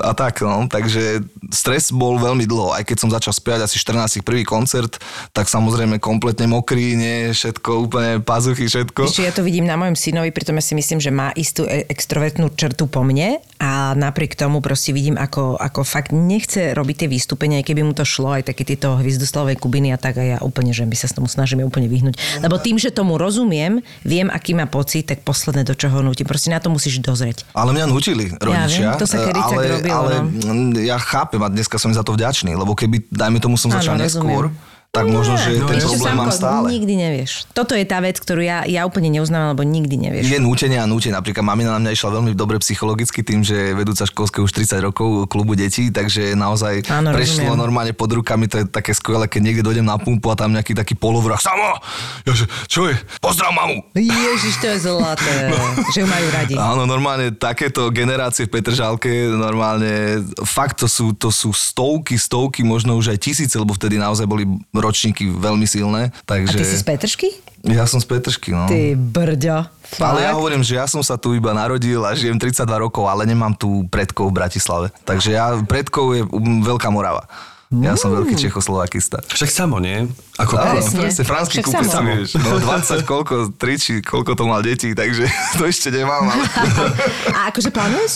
a 0.05 0.11
tak, 0.13 0.45
no. 0.45 0.69
Takže 0.69 1.25
stres 1.49 1.89
bol 1.89 2.21
veľmi 2.21 2.45
dlho. 2.45 2.77
Aj 2.77 2.85
keď 2.85 2.97
som 3.01 3.09
začal 3.09 3.33
spievať 3.33 3.65
asi 3.65 3.81
14 3.81 4.21
prvý 4.21 4.45
koncert, 4.45 5.01
tak 5.33 5.49
samozrejme 5.49 5.97
kompletne 5.97 6.45
mokrý, 6.45 6.93
nie, 6.93 7.33
všetko, 7.45 7.69
úplne 7.85 8.11
pazuchy, 8.25 8.65
všetko. 8.65 9.05
Čo, 9.05 9.21
ja 9.21 9.29
to 9.29 9.45
vidím 9.45 9.69
na 9.69 9.77
mojom 9.77 9.93
synovi, 9.93 10.33
pritom 10.33 10.57
ja 10.57 10.63
si 10.65 10.73
myslím, 10.73 10.97
že 10.97 11.13
má 11.13 11.29
istú 11.37 11.69
e- 11.69 11.85
extrovertnú 11.85 12.49
črtu 12.57 12.89
po 12.89 13.05
mne 13.05 13.37
a 13.61 13.93
napriek 13.93 14.33
tomu 14.33 14.65
proste 14.65 14.89
vidím, 14.89 15.13
ako, 15.13 15.61
ako 15.61 15.85
fakt 15.85 16.09
nechce 16.09 16.73
robiť 16.73 17.05
tie 17.05 17.09
vystúpenia, 17.11 17.61
aj 17.61 17.69
keby 17.69 17.81
mu 17.85 17.93
to 17.93 18.01
šlo, 18.01 18.33
aj 18.33 18.49
také 18.49 18.65
tieto 18.65 18.97
hviezdoslavové 18.97 19.61
kubiny 19.61 19.93
a 19.93 20.01
tak 20.01 20.17
a 20.17 20.23
ja 20.25 20.37
úplne, 20.41 20.73
že 20.73 20.89
my 20.89 20.97
sa 20.97 21.05
s 21.05 21.13
tomu 21.13 21.29
snažíme 21.29 21.61
úplne 21.61 21.85
vyhnúť. 21.85 22.17
Lebo 22.41 22.57
tým, 22.57 22.81
že 22.81 22.89
tomu 22.89 23.21
rozumiem, 23.21 23.85
viem, 24.01 24.27
aký 24.33 24.57
má 24.57 24.65
pocit, 24.65 25.05
tak 25.05 25.21
posledné 25.21 25.61
do 25.61 25.77
čoho 25.77 26.01
nutím. 26.01 26.25
Proste 26.25 26.49
na 26.49 26.57
to 26.57 26.73
musíš 26.73 26.97
dozrieť. 27.05 27.45
Ale 27.53 27.71
mňa 27.77 27.85
nutili 27.85 28.33
rodičia. 28.41 28.97
viem, 28.97 28.99
to 28.99 29.05
sa 29.05 29.21
e, 29.21 29.25
kedy 29.29 29.39
tak 29.39 29.57
ale, 29.61 29.65
robilo, 29.77 29.93
ale 29.93 30.13
no. 30.25 30.51
ja 30.81 30.97
chápem 30.97 31.39
a 31.45 31.47
dneska 31.53 31.77
som 31.77 31.93
za 31.93 32.01
to 32.01 32.17
vďačný, 32.17 32.57
lebo 32.57 32.73
keby, 32.73 33.05
dajme 33.13 33.37
tomu, 33.37 33.55
som 33.55 33.69
začal 33.69 34.01
rozumiem. 34.01 34.49
Tak 34.95 35.11
možno, 35.11 35.35
že 35.35 35.59
no, 35.59 35.67
ten 35.67 35.83
ešte 35.83 35.99
problém 35.99 36.15
mám 36.15 36.31
stále. 36.31 36.65
Nikdy 36.71 36.93
nevieš. 36.95 37.31
Toto 37.51 37.75
je 37.75 37.83
tá 37.83 37.99
vec, 37.99 38.15
ktorú 38.15 38.39
ja, 38.39 38.63
ja 38.63 38.87
úplne 38.87 39.11
neuznávam, 39.11 39.51
lebo 39.51 39.67
nikdy 39.67 39.95
nevieš. 39.99 40.23
Je 40.23 40.39
nútenie 40.39 40.79
a 40.79 40.87
nútenie. 40.87 41.11
Napríklad 41.11 41.43
mamina 41.43 41.75
na 41.75 41.83
mňa 41.83 41.91
išla 41.91 42.15
veľmi 42.15 42.31
dobre 42.31 42.55
psychologicky 42.63 43.19
tým, 43.19 43.43
že 43.43 43.71
je 43.71 43.71
vedúca 43.75 44.07
školské 44.07 44.39
už 44.39 44.55
30 44.55 44.87
rokov 44.87 45.27
klubu 45.27 45.59
detí, 45.59 45.91
takže 45.91 46.39
naozaj 46.39 46.87
Áno, 46.87 47.11
prešlo 47.11 47.43
rozumiem. 47.43 47.59
normálne 47.59 47.91
pod 47.91 48.07
rukami, 48.15 48.47
to 48.47 48.63
je 48.63 48.65
také 48.71 48.95
skvelé, 48.95 49.27
keď 49.27 49.41
niekde 49.43 49.63
dojdem 49.67 49.83
na 49.83 49.99
pumpu 49.99 50.31
a 50.31 50.39
tam 50.39 50.55
nejaký 50.55 50.71
taký 50.71 50.95
polovrach. 50.95 51.43
Samo! 51.43 51.75
Ja, 52.23 52.31
že, 52.31 52.47
čo 52.71 52.87
je? 52.87 52.95
Pozdrav 53.19 53.51
mamu! 53.51 53.83
Ježiš, 53.99 54.63
to 54.63 54.67
je 54.71 54.77
zlaté, 54.87 55.51
že 55.93 56.03
ju 56.03 56.07
majú 56.07 56.27
radi. 56.31 56.55
Áno, 56.55 56.87
normálne 56.87 57.35
takéto 57.35 57.91
generácie 57.91 58.47
v 58.47 58.55
Petržalke, 58.55 59.11
normálne 59.35 60.23
fakt 60.47 60.79
to 60.79 60.87
sú, 60.87 61.11
to 61.11 61.27
sú 61.27 61.51
stovky, 61.51 62.15
stovky, 62.15 62.63
možno 62.63 62.95
už 62.95 63.11
aj 63.11 63.19
tisíce, 63.19 63.55
lebo 63.59 63.75
vtedy 63.75 63.99
naozaj 63.99 64.23
boli 64.23 64.47
ročníky 64.85 65.27
veľmi 65.33 65.65
silné. 65.65 66.13
A 66.13 66.37
Takže... 66.37 66.55
ty 66.55 66.63
si 66.63 66.77
z 66.77 66.85
Petržky? 66.85 67.29
Ja 67.65 67.89
som 67.89 67.97
z 67.97 68.05
Petržky, 68.05 68.53
no. 68.53 68.69
Ty 68.69 68.93
brďo. 68.93 69.65
Ale 69.97 70.21
ja 70.21 70.31
Fakt? 70.31 70.37
hovorím, 70.37 70.61
že 70.61 70.77
ja 70.77 70.85
som 70.85 71.01
sa 71.01 71.17
tu 71.17 71.33
iba 71.33 71.49
narodil 71.49 71.97
a 72.05 72.13
žijem 72.13 72.37
32 72.37 72.61
rokov, 72.77 73.09
ale 73.09 73.25
nemám 73.25 73.57
tu 73.57 73.89
predkov 73.89 74.29
v 74.29 74.37
Bratislave. 74.37 74.87
Takže 75.01 75.33
ja, 75.33 75.57
predkov 75.65 76.13
je 76.13 76.21
Veľká 76.61 76.93
Morava. 76.93 77.25
Ja 77.73 77.97
som 77.97 78.13
veľký 78.13 78.37
Čechoslovakista. 78.37 79.25
Však 79.25 79.49
samo, 79.49 79.81
nie? 79.81 80.05
Ako 80.35 80.59
Presne. 80.59 81.07
presne, 81.07 81.23
franský 81.23 81.63
kúpec, 81.63 81.87
vieš. 81.87 82.35
No 82.43 82.59
20 82.59 83.07
koľko, 83.07 83.55
3 83.55 83.79
či 83.79 83.93
koľko 84.03 84.35
to 84.35 84.43
mal 84.43 84.59
detí, 84.59 84.91
takže 84.91 85.31
to 85.59 85.63
ešte 85.63 85.95
nemám. 85.95 86.27
Ale... 86.27 86.43
A 87.39 87.39
akože 87.55 87.71
plánuješ? 87.71 88.11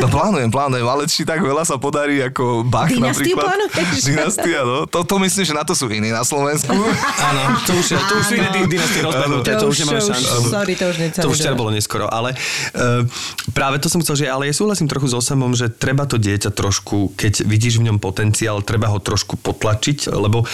No 0.00 0.08
plánujem, 0.08 0.48
plánujem, 0.48 0.86
ale 0.88 1.04
či 1.04 1.28
tak 1.28 1.44
veľa 1.44 1.68
sa 1.68 1.76
podarí 1.76 2.24
ako 2.24 2.64
Bach 2.64 2.88
Dynastiu 2.88 3.36
napríklad. 3.36 3.44
plánuješ? 3.52 4.00
Dynastia, 4.00 4.60
no. 4.64 4.88
To, 4.88 5.04
to 5.04 5.14
myslím, 5.20 5.44
že 5.44 5.52
na 5.52 5.64
to 5.68 5.76
sú 5.76 5.92
iní 5.92 6.08
na 6.08 6.24
Slovensku. 6.24 6.72
Áno, 7.28 7.42
to 7.68 7.76
už, 7.76 7.86
to 8.00 8.12
už 8.16 8.24
sú 8.24 8.34
iné 8.40 8.48
dynastie 8.64 9.00
rozbehnuté, 9.04 9.50
to, 9.60 9.68
už 9.68 9.76
nemáme 9.84 10.00
šancu. 10.00 10.36
Sorry, 10.48 10.72
to 10.72 10.84
už 10.88 10.96
To 11.20 11.28
už 11.28 11.38
bolo 11.52 11.68
neskoro, 11.68 12.08
ale 12.08 12.32
uh, 12.32 13.04
práve 13.52 13.76
to 13.76 13.92
som 13.92 14.00
chcel, 14.00 14.24
že 14.24 14.26
ale 14.30 14.48
ja 14.48 14.54
súhlasím 14.56 14.88
trochu 14.88 15.12
s 15.12 15.14
Osamom, 15.16 15.52
že 15.52 15.68
treba 15.68 16.08
to 16.08 16.16
dieťa 16.16 16.48
trošku, 16.48 17.12
keď 17.12 17.44
vidíš 17.44 17.82
v 17.82 17.92
ňom 17.92 17.98
potenciál, 18.00 18.64
treba 18.64 18.88
ho 18.88 18.96
trošku 19.02 19.36
potlačiť, 19.36 20.08
lebo 20.14 20.44
e, 20.44 20.46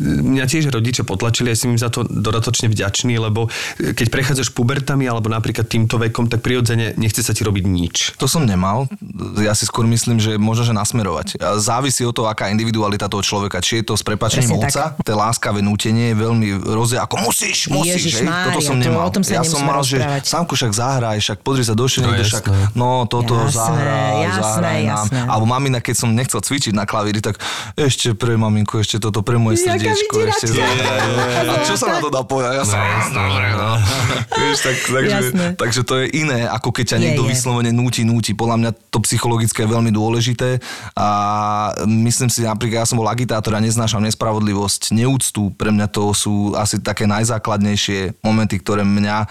mňa 0.00 0.44
tiež 0.46 0.61
rodičia 0.68 1.02
potlačili, 1.02 1.50
ja 1.50 1.56
som 1.56 1.72
im 1.72 1.80
za 1.80 1.88
to 1.88 2.04
dodatočne 2.04 2.68
vďačný, 2.68 3.16
lebo 3.16 3.48
e, 3.80 3.90
keď 3.90 4.06
prechádzaš 4.12 4.52
pubertami 4.52 5.08
alebo 5.08 5.26
napríklad 5.26 5.66
týmto 5.66 5.96
vekom, 5.96 6.28
tak 6.28 6.44
prirodzene 6.44 6.94
nechce 6.94 7.24
sa 7.24 7.32
ti 7.32 7.42
robiť 7.42 7.64
nič. 7.64 7.96
To 8.20 8.28
som 8.28 8.44
nemal. 8.44 8.86
Ja 9.40 9.56
si 9.56 9.64
skôr 9.64 9.88
myslím, 9.88 10.20
že 10.20 10.36
možno, 10.36 10.68
že 10.68 10.74
nasmerovať. 10.76 11.40
A 11.40 11.56
Závisí 11.56 12.04
od 12.04 12.12
toho, 12.12 12.28
aká 12.28 12.50
individualita 12.50 13.08
toho 13.08 13.24
človeka. 13.24 13.58
Či 13.58 13.80
je 13.80 13.84
to 13.88 13.94
s 13.96 14.02
prepačením 14.04 14.60
otca, 14.60 14.98
to 14.98 15.10
láskavé 15.14 15.62
nútenie 15.64 16.12
je 16.12 16.16
veľmi 16.18 16.48
rozie, 16.68 16.98
ako 16.98 17.22
musíš, 17.24 17.70
musíš, 17.70 18.18
hej? 18.18 18.26
Ježišmária, 18.26 18.46
Toto 18.52 18.60
som 18.60 18.76
to- 18.76 18.82
nemal. 18.84 19.06
o 19.06 19.12
tom 19.14 19.22
sa 19.24 19.32
ja 19.38 19.42
som 19.46 19.62
mal, 19.64 19.80
že. 19.80 19.96
Samku 20.22 20.52
však 20.58 20.72
zahraj, 20.74 21.16
však 21.22 21.38
pozri 21.40 21.62
sa 21.62 21.72
do 21.72 21.86
No 21.86 22.08
niekde, 22.08 22.24
však 22.24 22.44
no 22.72 23.04
toto 23.04 23.36
Jasné, 23.36 23.52
zahraj, 23.52 24.12
jasné, 24.22 24.42
zahraj 24.42 24.80
nám. 24.82 24.90
jasné. 25.06 25.18
Alebo 25.28 25.46
mamina, 25.46 25.78
keď 25.78 25.94
som 25.98 26.08
nechcel 26.10 26.40
cvičiť 26.40 26.72
na 26.72 26.84
klavíri, 26.84 27.20
tak 27.20 27.36
ešte 27.76 28.16
pre 28.16 28.34
maminku, 28.34 28.80
ešte 28.80 28.96
toto 28.98 29.20
pre 29.20 29.36
moje 29.36 29.60
srdiečko, 29.62 30.14
ešte. 30.24 30.51
A 30.60 31.54
čo 31.64 31.74
sa 31.78 31.96
na 31.96 31.98
to 32.02 32.08
dá 32.12 32.22
povedať? 32.22 32.60
Ja 32.60 32.64
som, 32.66 32.80
dobre, 33.12 33.46
no. 33.56 33.70
Vieš, 34.42 34.58
tak, 34.64 34.76
takže, 34.84 35.18
takže 35.56 35.80
to 35.86 35.94
je 36.02 36.06
iné, 36.18 36.44
ako 36.50 36.74
keď 36.74 36.94
ťa 36.94 36.98
Je, 36.98 37.02
niekto 37.06 37.22
je. 37.24 37.30
vyslovene 37.30 37.70
núti, 37.70 38.02
núti. 38.02 38.32
Podľa 38.34 38.56
mňa 38.58 38.70
to 38.90 38.98
psychologické 39.06 39.64
je 39.64 39.72
veľmi 39.72 39.92
dôležité 39.94 40.58
a 40.98 41.08
myslím 41.86 42.28
si, 42.28 42.42
napríklad 42.42 42.84
ja 42.84 42.88
som 42.88 42.98
bol 42.98 43.08
agitátor 43.08 43.54
a 43.54 43.62
neznášam 43.62 44.02
nespravodlivosť, 44.02 44.92
neúctu. 44.92 45.54
Pre 45.54 45.70
mňa 45.70 45.86
to 45.88 46.10
sú 46.12 46.52
asi 46.58 46.82
také 46.82 47.06
najzákladnejšie 47.06 48.20
momenty, 48.20 48.58
ktoré 48.58 48.82
mňa 48.82 49.16
e, 49.22 49.26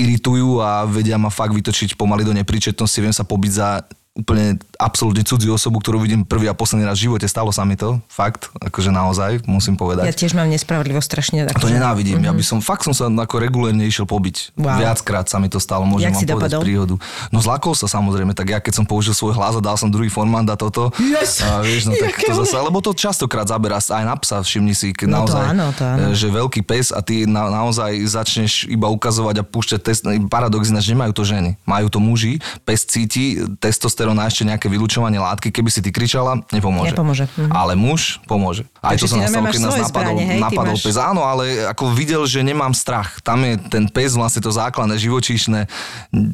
iritujú 0.00 0.64
a 0.64 0.88
vedia 0.88 1.20
ma 1.20 1.28
fakt 1.28 1.52
vytočiť 1.52 1.94
pomaly 1.94 2.24
do 2.24 2.32
nepríčetnosti. 2.32 2.98
Viem 2.98 3.14
sa 3.14 3.22
pobiť 3.26 3.52
za 3.52 3.68
úplne 4.10 4.58
absolútne 4.74 5.22
cudziu 5.22 5.54
osobu, 5.54 5.78
ktorú 5.78 6.02
vidím 6.02 6.26
prvý 6.26 6.50
a 6.50 6.54
posledný 6.54 6.82
raz 6.82 6.98
v 6.98 7.06
živote. 7.06 7.30
Stalo 7.30 7.54
sa 7.54 7.62
mi 7.62 7.78
to, 7.78 8.02
fakt, 8.10 8.50
akože 8.58 8.90
naozaj, 8.90 9.46
musím 9.46 9.78
povedať. 9.78 10.10
Ja 10.10 10.16
tiež 10.16 10.34
mám 10.34 10.50
nespravodlivosť 10.50 11.06
strašne. 11.06 11.38
A 11.46 11.54
to 11.54 11.70
nenávidím. 11.70 12.18
Mm-hmm. 12.18 12.26
Ja 12.26 12.32
by 12.34 12.42
som, 12.42 12.58
fakt 12.58 12.82
som 12.82 12.90
sa 12.90 13.06
ako 13.06 13.38
regulérne 13.38 13.86
išiel 13.86 14.10
pobiť. 14.10 14.58
Wow. 14.58 14.82
Viackrát 14.82 15.30
sa 15.30 15.38
mi 15.38 15.46
to 15.46 15.62
stalo, 15.62 15.86
môžem 15.86 16.10
Jak 16.10 16.26
vám 16.26 16.26
povedať 16.26 16.50
dopadol? 16.58 16.62
príhodu. 16.66 16.94
No 17.30 17.38
zlakol 17.38 17.78
sa 17.78 17.86
samozrejme, 17.86 18.34
tak 18.34 18.50
ja 18.50 18.58
keď 18.58 18.82
som 18.82 18.84
použil 18.84 19.14
svoj 19.14 19.38
hlas 19.38 19.54
a 19.54 19.62
dal 19.62 19.78
som 19.78 19.86
druhý 19.86 20.10
formant 20.10 20.46
a 20.50 20.58
toto. 20.58 20.90
Yes! 20.98 21.38
A 21.46 21.62
vieš, 21.62 21.86
no 21.86 21.94
tak 21.94 22.18
to 22.18 22.34
zase, 22.34 22.58
lebo 22.58 22.82
to 22.82 22.90
častokrát 22.90 23.46
zaberá 23.46 23.78
aj 23.78 24.04
na 24.04 24.18
psa, 24.18 24.42
všimni 24.42 24.74
si, 24.74 24.90
keď 24.90 25.06
No 25.06 25.22
to 25.22 25.38
naozaj, 25.38 25.44
áno, 25.54 25.66
to 25.70 25.82
áno. 25.86 25.98
e, 26.10 26.18
že 26.18 26.26
veľký 26.34 26.60
pes 26.66 26.90
a 26.90 26.98
ty 26.98 27.30
na, 27.30 27.46
naozaj 27.46 27.94
začneš 28.10 28.66
iba 28.66 28.90
ukazovať 28.90 29.38
a 29.38 29.44
púšťať 29.46 29.80
test. 29.80 30.02
Paradox 30.26 30.66
ináč 30.66 30.90
nemajú 30.90 31.14
to 31.14 31.22
ženy, 31.22 31.54
majú 31.62 31.86
to 31.86 32.02
muži. 32.02 32.42
Pes 32.66 32.82
cíti 32.82 33.38
testosterón 33.62 33.99
a 34.08 34.24
ešte 34.24 34.48
nejaké 34.48 34.66
vylúčovanie 34.72 35.20
látky, 35.20 35.52
keby 35.52 35.68
si 35.68 35.84
ty 35.84 35.92
kričala, 35.92 36.40
nepomôže. 36.48 36.96
Nepomôže, 36.96 37.24
mhm. 37.36 37.52
Ale 37.52 37.72
muž 37.76 38.22
pomôže. 38.24 38.64
Aj 38.80 38.96
Takže 38.96 39.04
to 39.04 39.06
sa 39.06 39.14
ty 39.14 39.20
nás 39.20 39.28
stalo, 39.28 39.36
normálne 39.36 39.54
keď 39.54 39.60
nás 39.60 39.74
napadol, 39.76 39.90
zbrane, 39.90 40.22
hej? 40.24 40.40
Napadol 40.40 40.76
máš- 40.76 40.84
pes. 40.86 40.96
Áno, 40.96 41.22
ale 41.26 41.44
ako 41.68 41.84
videl, 41.92 42.22
že 42.24 42.40
nemám 42.40 42.72
strach. 42.72 43.20
Tam 43.20 43.42
je 43.44 43.60
ten 43.68 43.84
pes 43.90 44.16
vlastne 44.16 44.40
to 44.40 44.48
základné, 44.48 44.96
živočíšne. 44.96 45.68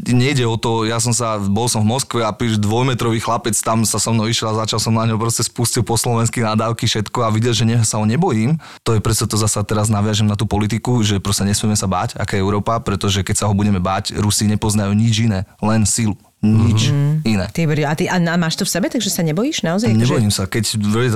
Nejde 0.07 0.47
o 0.47 0.55
to, 0.55 0.87
ja 0.87 1.03
som 1.03 1.11
sa, 1.11 1.43
bol 1.43 1.67
som 1.67 1.83
v 1.83 1.91
Moskve 1.91 2.21
a 2.23 2.31
píš 2.31 2.61
dvojmetrový 2.63 3.19
chlapec 3.19 3.57
tam 3.59 3.83
sa 3.83 3.99
so 3.99 4.15
mnou 4.15 4.31
išiel 4.31 4.55
a 4.55 4.63
začal 4.63 4.79
som 4.79 4.95
na 4.95 5.09
ňo 5.09 5.19
proste 5.19 5.43
spustil 5.43 5.83
po 5.83 5.99
slovensky 5.99 6.45
nadávky 6.45 6.87
všetko 6.87 7.27
a 7.27 7.33
videl, 7.33 7.51
že 7.57 7.67
ne, 7.67 7.83
sa 7.83 7.99
ho 7.99 8.07
nebojím. 8.07 8.61
To 8.87 8.95
je 8.95 9.01
preto 9.01 9.27
to 9.27 9.37
zasa 9.41 9.65
teraz 9.67 9.91
naviažem 9.91 10.29
na 10.29 10.39
tú 10.39 10.47
politiku, 10.47 11.03
že 11.03 11.19
proste 11.19 11.43
nesmieme 11.43 11.75
sa 11.75 11.89
báť, 11.91 12.15
aká 12.21 12.39
je 12.39 12.45
Európa, 12.45 12.79
pretože 12.79 13.25
keď 13.27 13.37
sa 13.43 13.47
ho 13.49 13.55
budeme 13.57 13.83
báť, 13.83 14.15
Rusi 14.19 14.47
nepoznajú 14.47 14.93
nič 14.93 15.27
iné, 15.27 15.49
len 15.59 15.83
silu. 15.89 16.15
Nič 16.47 16.81
iné. 17.23 17.47
Ty, 17.51 17.61
a, 17.83 17.93
ty, 17.93 18.05
a 18.07 18.17
a 18.17 18.37
máš 18.37 18.55
to 18.55 18.63
v 18.63 18.71
sebe, 18.71 18.87
takže 18.87 19.11
sa 19.11 19.23
nebojíš 19.23 19.63
naozaj? 19.63 19.91
Akože- 19.91 20.03
Nebojím 20.03 20.31
sa, 20.31 20.47
keď 20.47 20.65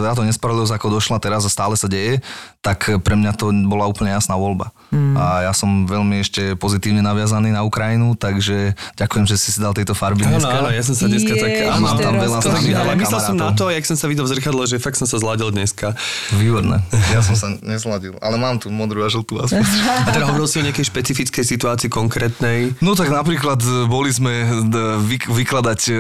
táto 0.01 0.23
nespravodlivosť 0.23 0.75
ako 0.75 0.87
došla 0.91 1.17
teraz 1.19 1.43
a 1.43 1.51
stále 1.51 1.75
sa 1.75 1.87
deje, 1.87 2.19
tak 2.61 2.91
pre 3.01 3.15
mňa 3.15 3.33
to 3.35 3.49
bola 3.65 3.87
úplne 3.87 4.11
jasná 4.11 4.35
voľba. 4.35 4.75
Mm. 4.91 5.15
A 5.15 5.47
ja 5.47 5.53
som 5.53 5.87
veľmi 5.87 6.21
ešte 6.21 6.59
pozitívne 6.59 7.01
naviazaný 7.01 7.51
na 7.51 7.63
Ukrajinu, 7.63 8.13
takže 8.15 8.75
ďakujem, 8.97 9.25
že 9.25 9.37
si 9.39 9.49
si 9.51 9.59
dal 9.59 9.71
tejto 9.71 9.95
farby 9.95 10.27
Áno, 10.27 10.37
dneska. 10.37 10.55
áno, 10.59 10.69
ja 10.69 10.83
som 10.83 10.93
sa 10.93 11.07
dneska 11.07 11.33
tak... 11.33 11.51
Ježiš, 11.51 11.71
Áno, 11.71 11.87
mám 11.87 11.97
tam 11.97 12.15
veľa 12.17 12.39
známych 12.41 12.75
ale 12.75 12.93
myslel 12.97 13.21
som 13.23 13.37
na 13.37 13.51
to, 13.55 13.71
jak 13.71 13.85
som 13.87 13.95
sa 13.95 14.07
videl 14.07 14.25
v 14.27 14.31
zrkadle, 14.35 14.63
že 14.67 14.77
fakt 14.77 14.99
som 14.99 15.07
sa 15.07 15.17
zladil 15.17 15.49
dneska. 15.49 15.95
Výborné. 16.35 16.83
Ja 17.11 17.23
som 17.23 17.35
sa 17.35 17.49
nesladil, 17.61 18.19
ale 18.19 18.37
mám 18.37 18.59
tu 18.59 18.69
modrú 18.69 19.01
a 19.01 19.09
žltú 19.09 19.39
aspoň. 19.39 19.63
A 20.05 20.11
teda 20.11 20.27
hovoril 20.27 20.47
si 20.47 20.59
o 20.59 20.65
nejakej 20.65 20.85
špecifickej 20.85 21.45
situácii 21.47 21.89
konkrétnej. 21.89 22.75
No 22.79 22.93
tak 22.93 23.09
napríklad 23.09 23.61
e, 23.61 23.87
boli 23.87 24.11
sme 24.11 24.33
d- 24.67 24.99
vyk- 25.21 25.29
vykladať 25.29 25.81
e, 25.89 25.95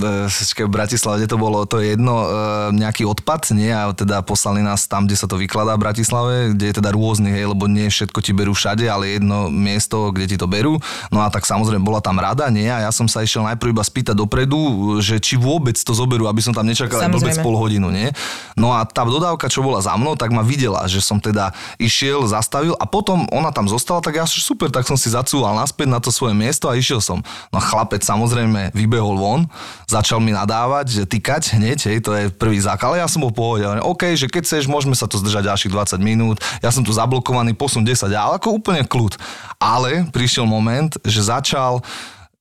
d- 0.00 0.26
počkaj, 0.32 0.64
v 0.64 0.72
Bratislave, 0.72 1.28
to 1.28 1.36
bolo, 1.36 1.68
to 1.68 1.84
je 1.84 1.92
jedno, 1.92 2.24
e, 2.24 2.28
nejaký 2.72 3.04
odpad, 3.04 3.52
nie? 3.52 3.68
A 3.68 3.92
teda 3.92 4.24
poslali 4.24 4.64
nás 4.64 4.88
tam, 4.88 5.04
kde 5.04 5.20
sa 5.20 5.28
to 5.28 5.36
vykladá 5.36 5.76
v 5.76 5.84
Bratislave, 5.84 6.56
kde 6.56 6.72
je 6.72 6.74
teda 6.80 6.96
rôzny, 6.96 7.28
hej, 7.28 7.52
lebo 7.52 7.68
nie 7.68 7.92
všetko 7.92 8.24
ti 8.24 8.32
berú 8.32 8.56
všade, 8.56 8.88
ale 8.88 9.20
jedno 9.20 9.52
miesto, 9.52 10.08
kde 10.08 10.34
ti 10.34 10.36
to 10.40 10.48
berú. 10.48 10.80
No 11.12 11.20
a 11.20 11.28
tak 11.28 11.44
samozrejme 11.44 11.84
bola 11.84 12.00
tam 12.00 12.16
rada, 12.16 12.48
nie? 12.48 12.72
A 12.72 12.88
ja 12.88 12.90
som 12.94 13.04
sa 13.04 13.20
išiel 13.20 13.44
najprv 13.44 13.76
iba 13.76 13.84
spýtať 13.84 14.16
dopredu, 14.16 14.56
že 15.04 15.20
či 15.20 15.36
vôbec 15.36 15.76
to 15.76 15.92
zoberú, 15.92 16.24
aby 16.30 16.40
som 16.40 16.56
tam 16.56 16.64
nečakal 16.64 17.04
aj 17.04 17.12
blbec 17.12 17.36
pol 17.44 17.58
hodinu, 17.60 17.92
nie? 17.92 18.08
No 18.56 18.72
a 18.72 18.86
tá 18.88 19.04
dodávka, 19.04 19.52
čo 19.52 19.60
bola 19.60 19.84
za 19.84 19.92
mnou, 19.98 20.16
tak 20.16 20.32
ma 20.32 20.40
videla, 20.40 20.86
že 20.88 21.04
som 21.04 21.20
teda 21.20 21.52
išiel, 21.76 22.24
zastavil 22.24 22.78
a 22.78 22.86
potom 22.88 23.26
ona 23.34 23.50
tam 23.50 23.68
zostala, 23.68 24.00
tak 24.00 24.16
ja 24.16 24.24
super, 24.24 24.70
tak 24.70 24.86
som 24.86 24.96
si 24.96 25.10
zacúval 25.10 25.52
naspäť 25.58 25.90
na 25.90 25.98
to 25.98 26.14
svoje 26.14 26.32
miesto 26.32 26.70
a 26.70 26.78
išiel 26.78 27.02
som. 27.02 27.20
No 27.50 27.58
chlapec 27.58 28.00
samozrejme 28.06 28.53
vybehol 28.74 29.16
von, 29.18 29.40
začal 29.90 30.22
mi 30.22 30.30
nadávať, 30.30 30.86
že 30.90 31.02
tykať 31.08 31.58
hneď, 31.58 31.78
hej, 31.90 31.98
to 32.04 32.10
je 32.14 32.24
prvý 32.30 32.58
zákal, 32.62 32.94
ale 32.94 33.02
ja 33.02 33.08
som 33.10 33.24
bol 33.24 33.32
v 33.32 33.38
pohode, 33.38 33.62
hovorím, 33.66 33.84
OK, 33.84 34.02
že 34.14 34.30
keď 34.30 34.42
chceš, 34.46 34.64
môžeme 34.70 34.94
sa 34.94 35.10
tu 35.10 35.18
zdržať 35.18 35.50
ďalších 35.50 35.72
20 35.72 35.98
minút, 36.00 36.36
ja 36.62 36.70
som 36.70 36.86
tu 36.86 36.94
zablokovaný, 36.94 37.52
posun 37.56 37.82
10, 37.82 38.08
ale 38.12 38.38
ako 38.38 38.62
úplne 38.62 38.86
kľud. 38.86 39.18
Ale 39.58 40.06
prišiel 40.14 40.46
moment, 40.46 40.94
že 41.02 41.26
začal 41.26 41.82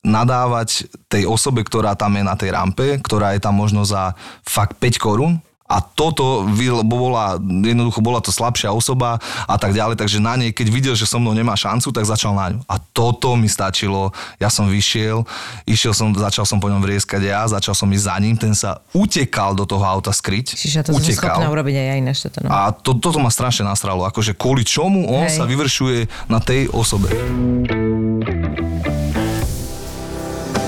nadávať 0.03 0.91
tej 1.07 1.23
osobe, 1.23 1.63
ktorá 1.63 1.95
tam 1.95 2.19
je 2.19 2.23
na 2.27 2.35
tej 2.35 2.51
rampe, 2.51 2.99
ktorá 2.99 3.33
je 3.33 3.41
tam 3.41 3.55
možno 3.55 3.87
za 3.87 4.11
fakt 4.43 4.75
5 4.77 4.99
korún, 4.99 5.39
a 5.73 5.81
toto 5.81 6.45
bola, 6.85 7.41
jednoducho 7.41 7.97
bola 8.05 8.21
to 8.21 8.29
slabšia 8.29 8.69
osoba 8.69 9.17
a 9.49 9.57
tak 9.57 9.73
ďalej, 9.73 9.97
takže 9.97 10.21
na 10.21 10.37
nej, 10.37 10.53
keď 10.53 10.67
videl, 10.69 10.93
že 10.93 11.09
so 11.09 11.17
mnou 11.17 11.33
nemá 11.33 11.57
šancu, 11.57 11.89
tak 11.89 12.05
začal 12.05 12.37
na 12.37 12.53
ňu. 12.53 12.61
A 12.69 12.77
toto 12.77 13.33
mi 13.33 13.49
stačilo, 13.49 14.13
ja 14.37 14.53
som 14.53 14.69
vyšiel, 14.69 15.25
išiel 15.65 15.97
som, 15.97 16.13
začal 16.13 16.45
som 16.45 16.61
po 16.61 16.69
ňom 16.69 16.77
vrieskať 16.77 17.25
ja, 17.25 17.41
začal 17.49 17.73
som 17.73 17.89
ísť 17.89 18.05
za 18.05 18.15
ním, 18.21 18.37
ten 18.37 18.53
sa 18.53 18.85
utekal 18.93 19.57
do 19.57 19.65
toho 19.65 19.81
auta 19.81 20.13
skryť. 20.13 20.53
Čiže 20.53 20.85
to 20.85 20.93
som 20.93 21.01
schopná 21.09 21.49
urobiť 21.49 21.73
aj 21.73 21.85
ja 21.89 21.95
ináč 21.97 22.17
toto. 22.29 22.45
No. 22.45 22.53
A 22.53 22.69
to, 22.69 22.93
toto 22.93 23.17
ma 23.17 23.33
strašne 23.33 23.65
nasralo, 23.65 24.05
akože 24.05 24.37
kvôli 24.37 24.61
čomu 24.61 25.09
on 25.09 25.25
Hej. 25.25 25.41
sa 25.41 25.49
vyvršuje 25.49 26.29
na 26.29 26.37
tej 26.37 26.69
osobe. 26.69 27.09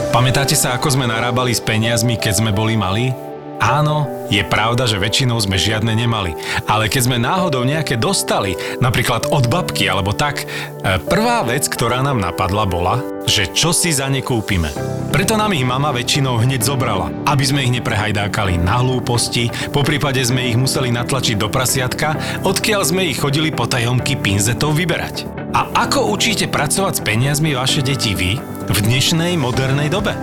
Pamätáte 0.10 0.56
sa, 0.56 0.74
ako 0.74 0.95
sme 0.95 1.06
narábali 1.12 1.51
s 1.51 1.60
peniazmi, 1.60 2.16
keď 2.16 2.34
sme 2.39 2.56
boli 2.56 2.80
malí? 2.80 3.12
Áno, 3.66 4.05
je 4.30 4.45
pravda, 4.45 4.86
že 4.86 5.01
väčšinou 5.01 5.41
sme 5.41 5.57
žiadne 5.57 5.89
nemali. 5.97 6.38
Ale 6.70 6.86
keď 6.86 7.01
sme 7.01 7.18
náhodou 7.18 7.66
nejaké 7.66 7.97
dostali, 7.97 8.53
napríklad 8.78 9.34
od 9.34 9.49
babky 9.49 9.89
alebo 9.89 10.13
tak, 10.13 10.45
e, 10.45 11.01
prvá 11.01 11.41
vec, 11.41 11.66
ktorá 11.66 12.05
nám 12.05 12.22
napadla 12.22 12.70
bola, 12.70 13.01
že 13.26 13.49
čo 13.49 13.74
si 13.74 13.89
za 13.89 14.05
ne 14.05 14.22
kúpime. 14.22 14.70
Preto 15.09 15.34
nám 15.34 15.57
ich 15.57 15.66
mama 15.66 15.89
väčšinou 15.89 16.45
hneď 16.45 16.61
zobrala, 16.61 17.09
aby 17.26 17.41
sme 17.41 17.66
ich 17.66 17.74
neprehajdákali 17.82 18.61
na 18.61 18.86
hlúposti, 18.86 19.49
po 19.74 19.82
prípade 19.82 20.22
sme 20.22 20.45
ich 20.45 20.61
museli 20.61 20.93
natlačiť 20.93 21.34
do 21.34 21.49
prasiatka, 21.49 22.13
odkiaľ 22.45 22.86
sme 22.86 23.09
ich 23.09 23.18
chodili 23.18 23.49
po 23.49 23.66
tajomky 23.66 24.13
pinzetov 24.13 24.78
vyberať. 24.78 25.26
A 25.57 25.89
ako 25.89 26.13
učíte 26.13 26.45
pracovať 26.53 27.01
s 27.01 27.05
peniazmi 27.05 27.57
vaše 27.57 27.82
deti 27.82 28.13
vy 28.13 28.38
v 28.70 28.78
dnešnej 28.78 29.41
modernej 29.41 29.89
dobe? 29.89 30.13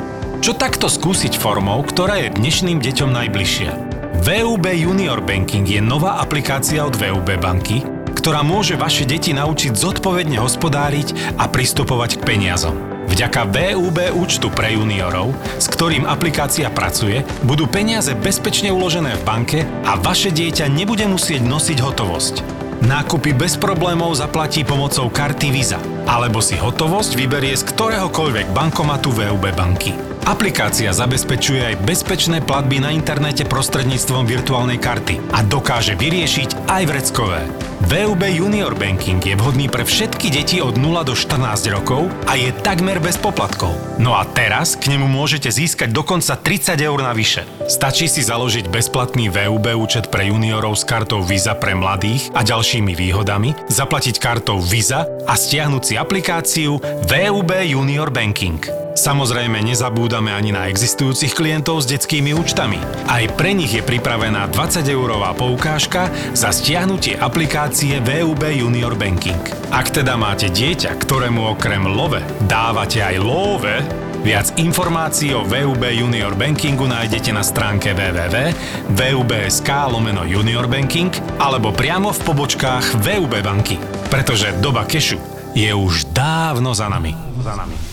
Čo 0.42 0.58
takto 0.58 0.90
skúsiť 0.90 1.38
formou, 1.38 1.86
ktorá 1.86 2.18
je 2.18 2.34
dnešným 2.34 2.82
deťom 2.82 3.14
najbližšia? 3.14 3.78
VUB 4.26 4.74
Junior 4.74 5.22
Banking 5.22 5.62
je 5.62 5.78
nová 5.78 6.18
aplikácia 6.18 6.82
od 6.82 6.98
VUB 6.98 7.38
banky, 7.38 7.86
ktorá 8.10 8.42
môže 8.42 8.74
vaše 8.74 9.06
deti 9.06 9.30
naučiť 9.30 9.70
zodpovedne 9.70 10.42
hospodáriť 10.42 11.38
a 11.38 11.46
pristupovať 11.46 12.18
k 12.18 12.26
peniazom. 12.26 12.74
Vďaka 13.06 13.54
VUB 13.54 14.18
účtu 14.18 14.50
pre 14.50 14.74
juniorov, 14.74 15.30
s 15.62 15.70
ktorým 15.70 16.10
aplikácia 16.10 16.66
pracuje, 16.74 17.22
budú 17.46 17.70
peniaze 17.70 18.10
bezpečne 18.10 18.74
uložené 18.74 19.14
v 19.14 19.22
banke 19.22 19.58
a 19.86 19.94
vaše 19.94 20.34
dieťa 20.34 20.66
nebude 20.66 21.06
musieť 21.06 21.38
nosiť 21.46 21.78
hotovosť. 21.78 22.34
Nákupy 22.82 23.30
bez 23.38 23.54
problémov 23.54 24.18
zaplatí 24.18 24.66
pomocou 24.66 25.06
karty 25.06 25.54
Visa, 25.54 25.78
alebo 26.02 26.42
si 26.42 26.58
hotovosť 26.58 27.14
vyberie 27.14 27.54
z 27.54 27.62
ktoréhokoľvek 27.62 28.50
bankomatu 28.50 29.14
VUB 29.14 29.54
banky. 29.54 30.11
Aplikácia 30.22 30.94
zabezpečuje 30.94 31.74
aj 31.74 31.82
bezpečné 31.82 32.38
platby 32.46 32.78
na 32.78 32.94
internete 32.94 33.42
prostredníctvom 33.42 34.22
virtuálnej 34.22 34.78
karty 34.78 35.18
a 35.34 35.42
dokáže 35.42 35.98
vyriešiť 35.98 36.70
aj 36.70 36.82
vreckové. 36.86 37.42
VUB 37.82 38.22
Junior 38.30 38.78
Banking 38.78 39.18
je 39.18 39.34
vhodný 39.34 39.66
pre 39.66 39.82
všetky 39.82 40.30
deti 40.30 40.62
od 40.62 40.78
0 40.78 41.02
do 41.02 41.18
14 41.18 41.66
rokov 41.74 42.06
a 42.30 42.38
je 42.38 42.54
takmer 42.62 43.02
bez 43.02 43.18
poplatkov. 43.18 43.74
No 43.98 44.14
a 44.14 44.22
teraz 44.22 44.78
k 44.78 44.94
nemu 44.94 45.10
môžete 45.10 45.50
získať 45.50 45.90
dokonca 45.90 46.38
30 46.38 46.78
eur 46.78 47.02
navyše. 47.02 47.42
Stačí 47.66 48.06
si 48.06 48.22
založiť 48.22 48.70
bezplatný 48.70 49.26
VUB 49.26 49.74
účet 49.74 50.06
pre 50.14 50.30
juniorov 50.30 50.78
s 50.78 50.86
kartou 50.86 51.26
Visa 51.26 51.58
pre 51.58 51.74
mladých 51.74 52.30
a 52.38 52.46
ďalšími 52.46 52.94
výhodami, 52.94 53.58
zaplatiť 53.66 54.22
kartou 54.22 54.62
Visa 54.62 55.02
a 55.26 55.34
stiahnuť 55.34 55.82
si 55.82 55.94
aplikáciu 55.98 56.78
VUB 57.10 57.50
Junior 57.66 58.14
Banking. 58.14 58.91
Samozrejme 58.92 59.64
nezabúdame 59.64 60.28
ani 60.36 60.52
na 60.52 60.68
existujúcich 60.68 61.32
klientov 61.32 61.80
s 61.80 61.88
detskými 61.88 62.36
účtami. 62.36 62.76
Aj 63.08 63.24
pre 63.34 63.56
nich 63.56 63.72
je 63.72 63.80
pripravená 63.80 64.52
20-eurová 64.52 65.32
poukážka 65.32 66.12
za 66.36 66.52
stiahnutie 66.52 67.16
aplikácie 67.16 68.04
VUB 68.04 68.52
Junior 68.52 68.92
Banking. 68.92 69.40
Ak 69.72 69.96
teda 69.96 70.20
máte 70.20 70.52
dieťa, 70.52 71.00
ktorému 71.00 71.56
okrem 71.56 71.88
love 71.88 72.20
dávate 72.44 73.00
aj 73.00 73.16
love, 73.20 73.74
Viac 74.22 74.54
informácií 74.54 75.34
o 75.34 75.42
VUB 75.42 75.82
Junior 75.82 76.38
Bankingu 76.38 76.86
nájdete 76.86 77.34
na 77.34 77.42
stránke 77.42 77.90
www.vub.sk 77.90 79.66
lomeno 79.90 80.22
Junior 80.22 80.70
Banking 80.70 81.10
alebo 81.42 81.74
priamo 81.74 82.14
v 82.14 82.22
pobočkách 82.30 83.02
VUB 83.02 83.42
banky. 83.42 83.82
Pretože 84.14 84.54
doba 84.62 84.86
kešu 84.86 85.18
je 85.58 85.74
už 85.74 86.14
dávno 86.14 86.70
za 86.70 86.86
nami. 86.86 87.18
Za 87.42 87.58
nami. 87.58 87.91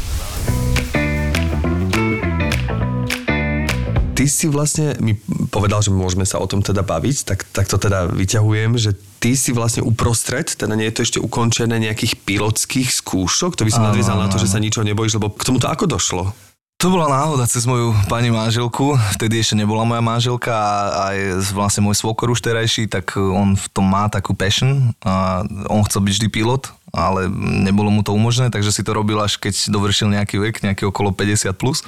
Ty 4.19 4.27
si 4.27 4.51
vlastne 4.51 4.99
mi 4.99 5.15
povedal, 5.47 5.79
že 5.79 5.95
môžeme 5.95 6.27
sa 6.27 6.43
o 6.43 6.47
tom 6.51 6.59
teda 6.59 6.83
baviť, 6.83 7.17
tak, 7.23 7.47
tak 7.55 7.71
to 7.71 7.79
teda 7.79 8.11
vyťahujem, 8.11 8.75
že 8.75 8.91
ty 9.23 9.31
si 9.31 9.55
vlastne 9.55 9.79
uprostred, 9.79 10.43
teda 10.43 10.75
nie 10.75 10.91
je 10.91 10.95
to 10.99 11.05
ešte 11.07 11.19
ukončené 11.23 11.79
nejakých 11.79 12.19
pilotských 12.27 12.91
skúšok, 12.91 13.55
to 13.55 13.63
by 13.63 13.71
som 13.71 13.87
nadviezal 13.87 14.19
na 14.19 14.27
to, 14.27 14.35
že 14.35 14.51
sa 14.51 14.59
ničo 14.59 14.83
nebojíš, 14.83 15.23
lebo 15.23 15.31
k 15.31 15.47
tomuto 15.47 15.71
ako 15.71 15.87
došlo? 15.87 16.35
To 16.83 16.91
bola 16.91 17.07
náhoda 17.07 17.47
cez 17.47 17.63
moju 17.63 17.95
pani 18.11 18.27
manželku, 18.27 18.99
vtedy 19.15 19.39
ešte 19.39 19.55
nebola 19.55 19.87
moja 19.87 20.03
manželka 20.03 20.51
a 20.51 21.15
aj 21.15 21.47
vlastne 21.55 21.87
môj 21.87 21.95
svokor 21.95 22.27
už 22.27 22.43
terajší, 22.43 22.91
tak 22.91 23.15
on 23.15 23.55
v 23.55 23.67
tom 23.71 23.87
má 23.87 24.11
takú 24.11 24.35
passion 24.35 24.91
a 24.99 25.47
on 25.71 25.79
chcel 25.87 26.03
byť 26.03 26.13
vždy 26.19 26.27
pilot, 26.27 26.67
ale 26.91 27.31
nebolo 27.63 27.87
mu 27.87 28.03
to 28.03 28.11
umožné, 28.11 28.51
takže 28.51 28.75
si 28.75 28.83
to 28.83 28.91
robil 28.91 29.19
až 29.23 29.39
keď 29.39 29.71
dovršil 29.71 30.11
nejaký 30.11 30.43
vek, 30.43 30.59
nejaký 30.59 30.91
okolo 30.91 31.15
50 31.15 31.55
plus. 31.55 31.87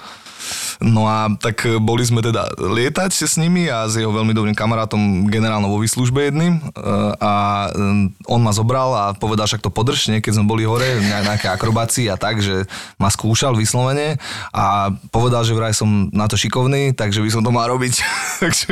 No 0.82 1.06
a 1.06 1.30
tak 1.38 1.64
boli 1.80 2.02
sme 2.06 2.26
teda 2.26 2.50
lietať 2.58 3.12
s 3.14 3.36
nimi 3.38 3.70
a 3.70 3.86
s 3.86 3.98
jeho 3.98 4.10
veľmi 4.10 4.34
dobrým 4.34 4.58
kamarátom 4.58 5.30
generálno 5.30 5.70
vo 5.70 5.82
výslužbe 5.82 6.30
jedným 6.30 6.62
a 7.22 7.34
on 8.26 8.42
ma 8.42 8.52
zobral 8.52 8.94
a 8.94 9.04
povedal, 9.14 9.46
však 9.46 9.64
to 9.64 9.74
podržne, 9.74 10.20
keď 10.20 10.42
sme 10.42 10.50
boli 10.50 10.64
hore, 10.66 10.86
nejaké 11.02 11.52
akrobácii 11.52 12.10
a 12.10 12.18
tak, 12.18 12.42
že 12.42 12.66
ma 12.98 13.10
skúšal 13.14 13.54
vyslovene 13.54 14.18
a 14.52 14.94
povedal, 15.14 15.46
že 15.46 15.58
vraj 15.58 15.74
som 15.76 16.10
na 16.10 16.26
to 16.26 16.36
šikovný, 16.40 16.94
takže 16.98 17.22
by 17.22 17.30
som 17.30 17.42
to 17.46 17.52
mal 17.54 17.68
robiť. 17.70 17.94
takže, 18.44 18.72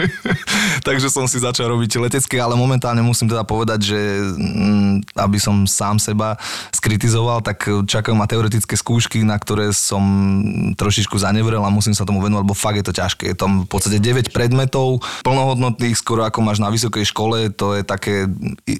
takže 0.82 1.08
som 1.14 1.26
si 1.30 1.38
začal 1.40 1.70
robiť 1.70 2.02
letecké, 2.02 2.42
ale 2.42 2.58
momentálne 2.58 3.02
musím 3.06 3.30
teda 3.30 3.46
povedať, 3.46 3.94
že 3.94 4.00
mm, 4.22 5.20
aby 5.20 5.38
som 5.38 5.68
sám 5.70 6.02
seba 6.02 6.36
skritizoval, 6.74 7.44
tak 7.46 7.66
čakajú 7.86 8.16
ma 8.16 8.26
teoretické 8.26 8.74
skúšky, 8.76 9.22
na 9.22 9.38
ktoré 9.38 9.72
som 9.76 10.02
trošičku 10.76 11.16
zanevrel 11.20 11.59
a 11.66 11.72
musím 11.72 11.96
sa 11.96 12.08
tomu 12.08 12.24
venovať, 12.24 12.44
lebo 12.44 12.56
fakt 12.56 12.78
je 12.80 12.86
to 12.86 12.94
ťažké. 12.94 13.24
Je 13.34 13.38
tam 13.38 13.64
v 13.66 13.70
podstate 13.70 13.98
9 14.02 14.32
predmetov 14.36 15.02
plnohodnotných, 15.24 15.96
skoro 15.96 16.26
ako 16.26 16.40
máš 16.44 16.60
na 16.60 16.72
vysokej 16.72 17.06
škole, 17.08 17.52
to 17.54 17.80
je 17.80 17.84
také 17.84 18.28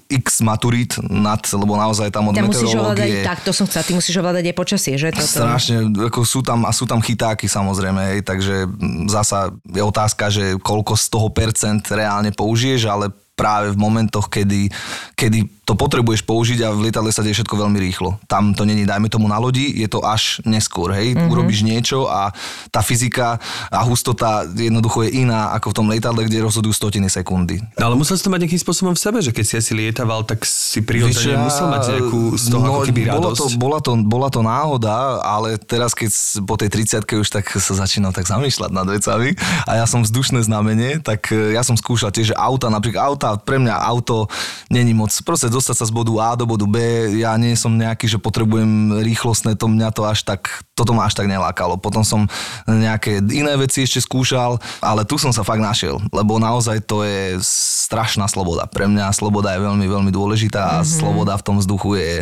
x 0.08 0.40
maturít 0.44 0.96
nad, 1.06 1.40
lebo 1.52 1.76
naozaj 1.76 2.12
tam 2.12 2.30
od 2.30 2.36
ovládať, 2.36 2.50
meteorológie... 2.50 3.22
tak 3.26 3.44
to 3.44 3.52
som 3.52 3.68
chcela, 3.68 3.84
ty 3.86 3.92
musíš 3.92 4.16
ovládať 4.20 4.44
aj 4.50 4.56
počasie, 4.56 4.94
že? 4.96 5.12
Toto. 5.14 5.26
Strašne, 5.26 5.90
ako 6.10 6.20
sú 6.24 6.40
tam, 6.40 6.64
a 6.64 6.72
sú 6.72 6.84
tam 6.84 7.00
chytáky 7.02 7.46
samozrejme, 7.46 8.16
hej, 8.16 8.20
takže 8.26 8.68
zasa 9.08 9.52
je 9.66 9.82
otázka, 9.82 10.28
že 10.28 10.56
koľko 10.60 10.94
z 10.96 11.06
toho 11.08 11.28
percent 11.30 11.82
reálne 11.90 12.30
použiješ, 12.34 12.86
ale 12.88 13.12
práve 13.40 13.72
v 13.72 13.80
momentoch, 13.80 14.28
kedy, 14.28 14.68
kedy 15.16 15.48
to 15.70 15.78
potrebuješ 15.78 16.26
použiť 16.26 16.66
a 16.66 16.74
v 16.74 16.90
lietadle 16.90 17.14
sa 17.14 17.22
deje 17.22 17.38
všetko 17.38 17.54
veľmi 17.54 17.78
rýchlo. 17.78 18.18
Tam 18.26 18.50
to 18.58 18.66
není, 18.66 18.82
dajme 18.82 19.06
tomu 19.06 19.30
na 19.30 19.38
lodi, 19.38 19.70
je 19.70 19.86
to 19.86 20.02
až 20.02 20.42
neskôr, 20.42 20.90
hej, 20.98 21.14
mm-hmm. 21.14 21.30
urobíš 21.30 21.62
niečo 21.62 22.10
a 22.10 22.34
tá 22.74 22.82
fyzika 22.82 23.38
a 23.70 23.78
hustota 23.86 24.42
jednoducho 24.50 25.06
je 25.06 25.22
iná 25.22 25.54
ako 25.54 25.70
v 25.70 25.74
tom 25.78 25.86
lietadle, 25.86 26.26
kde 26.26 26.42
rozhodujú 26.42 26.74
stotiny 26.74 27.06
sekundy. 27.06 27.62
No, 27.78 27.86
ale 27.86 27.94
musel 27.94 28.18
si 28.18 28.26
to 28.26 28.34
mať 28.34 28.50
nejakým 28.50 28.62
spôsobom 28.66 28.98
v 28.98 29.00
sebe, 29.00 29.22
že 29.22 29.30
keď 29.30 29.44
si 29.46 29.54
asi 29.62 29.72
lietaval, 29.78 30.26
tak 30.26 30.42
si 30.42 30.82
prirodzene 30.82 31.38
musel 31.38 31.70
mať 31.70 31.82
nejakú 31.86 32.34
z 32.34 32.44
toho 32.50 32.64
no, 32.66 32.70
ako 32.74 32.80
keby 32.90 33.00
bola 33.06 33.30
radosť. 33.30 33.38
to, 33.38 33.46
bola, 33.54 33.78
to, 33.78 33.92
bola 34.02 34.28
to 34.28 34.40
náhoda, 34.42 35.22
ale 35.22 35.54
teraz 35.54 35.94
keď 35.94 36.10
po 36.50 36.58
tej 36.58 36.74
30 36.74 37.06
už 37.06 37.30
tak 37.30 37.46
sa 37.46 37.78
začínam 37.78 38.10
tak 38.10 38.26
zamýšľať 38.26 38.70
nad 38.74 38.90
vecami 38.90 39.38
a 39.70 39.78
ja 39.78 39.86
som 39.86 40.02
vzdušné 40.02 40.42
znamenie, 40.42 40.98
tak 40.98 41.30
e, 41.30 41.54
ja 41.54 41.62
som 41.62 41.78
skúšal 41.78 42.10
tiež, 42.10 42.34
že 42.34 42.36
auta, 42.36 42.66
napríklad 42.66 43.06
auta, 43.06 43.29
pre 43.38 43.62
mňa 43.62 43.74
auto 43.76 44.26
není 44.72 44.96
moc, 44.96 45.12
proste 45.22 45.52
dostať 45.52 45.76
sa 45.78 45.86
z 45.86 45.92
bodu 45.94 46.12
A 46.18 46.34
do 46.34 46.48
bodu 46.48 46.66
B, 46.66 46.76
ja 47.20 47.36
nie 47.36 47.54
som 47.54 47.74
nejaký, 47.76 48.10
že 48.10 48.18
potrebujem 48.18 49.02
rýchlostné, 49.04 49.54
to 49.54 49.70
mňa 49.70 49.88
to 49.94 50.02
až 50.08 50.26
tak, 50.26 50.64
toto 50.74 50.96
ma 50.96 51.06
až 51.06 51.18
tak 51.18 51.30
nelákalo. 51.30 51.76
Potom 51.78 52.02
som 52.02 52.26
nejaké 52.66 53.20
iné 53.30 53.54
veci 53.60 53.84
ešte 53.84 54.00
skúšal, 54.02 54.58
ale 54.80 55.04
tu 55.04 55.20
som 55.20 55.30
sa 55.30 55.44
fakt 55.44 55.60
našiel, 55.60 56.00
lebo 56.10 56.40
naozaj 56.40 56.82
to 56.86 57.04
je 57.04 57.36
strašná 57.44 58.26
sloboda. 58.30 58.66
Pre 58.70 58.86
mňa 58.88 59.12
sloboda 59.12 59.54
je 59.54 59.64
veľmi, 59.66 59.86
veľmi 59.86 60.10
dôležitá 60.14 60.62
a 60.62 60.76
mm-hmm. 60.80 60.98
sloboda 61.04 61.34
v 61.36 61.46
tom 61.46 61.56
vzduchu 61.60 61.90
je, 61.98 62.12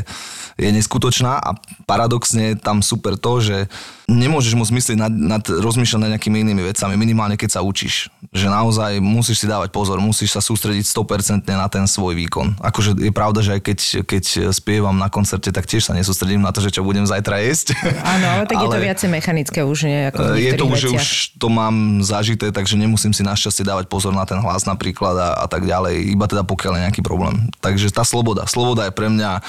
je 0.58 0.68
neskutočná 0.74 1.38
a 1.38 1.54
paradoxne 1.86 2.58
tam 2.58 2.82
super 2.82 3.14
to, 3.14 3.38
že 3.40 3.58
nemôžeš 4.08 4.56
moc 4.56 4.72
myslieť 4.72 4.96
nad, 4.96 5.12
nad 5.12 5.44
rozmýšľať 5.44 6.00
nad 6.00 6.10
nejakými 6.16 6.40
inými 6.40 6.64
vecami, 6.72 6.96
minimálne 6.96 7.36
keď 7.36 7.58
sa 7.58 7.60
učíš. 7.60 8.08
Že 8.32 8.48
naozaj 8.48 8.92
musíš 9.04 9.44
si 9.44 9.46
dávať 9.46 9.68
pozor, 9.68 10.00
musíš 10.00 10.32
sa 10.32 10.40
sústrediť 10.40 10.88
100% 10.88 11.44
na 11.52 11.68
ten 11.68 11.84
svoj 11.84 12.16
výkon. 12.16 12.56
Akože 12.64 12.96
je 12.96 13.12
pravda, 13.12 13.44
že 13.44 13.60
aj 13.60 13.62
keď, 13.68 13.78
keď 14.08 14.24
spievam 14.56 14.96
na 14.96 15.12
koncerte, 15.12 15.52
tak 15.52 15.68
tiež 15.68 15.84
sa 15.84 15.92
nesústredím 15.92 16.40
na 16.40 16.56
to, 16.56 16.64
že 16.64 16.72
čo 16.72 16.80
budem 16.80 17.04
zajtra 17.04 17.44
jesť. 17.44 17.76
Áno, 18.00 18.26
ale 18.32 18.44
tak 18.48 18.56
je 18.64 18.68
to 18.72 18.80
viacej 18.88 19.08
mechanické 19.12 19.60
už, 19.60 19.78
nie 19.84 20.08
ako 20.08 20.18
Eh, 20.34 20.50
je 20.50 20.52
to 20.56 20.64
už, 20.64 20.80
už 20.96 21.06
to 21.36 21.48
mám 21.52 22.00
zažité, 22.00 22.48
takže 22.48 22.80
nemusím 22.80 23.12
si 23.12 23.20
našťastie 23.20 23.64
dávať 23.64 23.92
pozor 23.92 24.16
na 24.16 24.24
ten 24.24 24.40
hlas 24.40 24.64
napríklad 24.64 25.14
a, 25.16 25.28
a 25.44 25.46
tak 25.46 25.68
ďalej, 25.68 26.16
iba 26.16 26.24
teda 26.24 26.48
pokiaľ 26.48 26.80
je 26.80 26.84
nejaký 26.88 27.02
problém. 27.04 27.52
Takže 27.60 27.92
tá 27.92 28.02
sloboda, 28.08 28.48
sloboda 28.48 28.88
je 28.88 28.92
pre 28.96 29.12
mňa 29.12 29.30
e, 29.36 29.40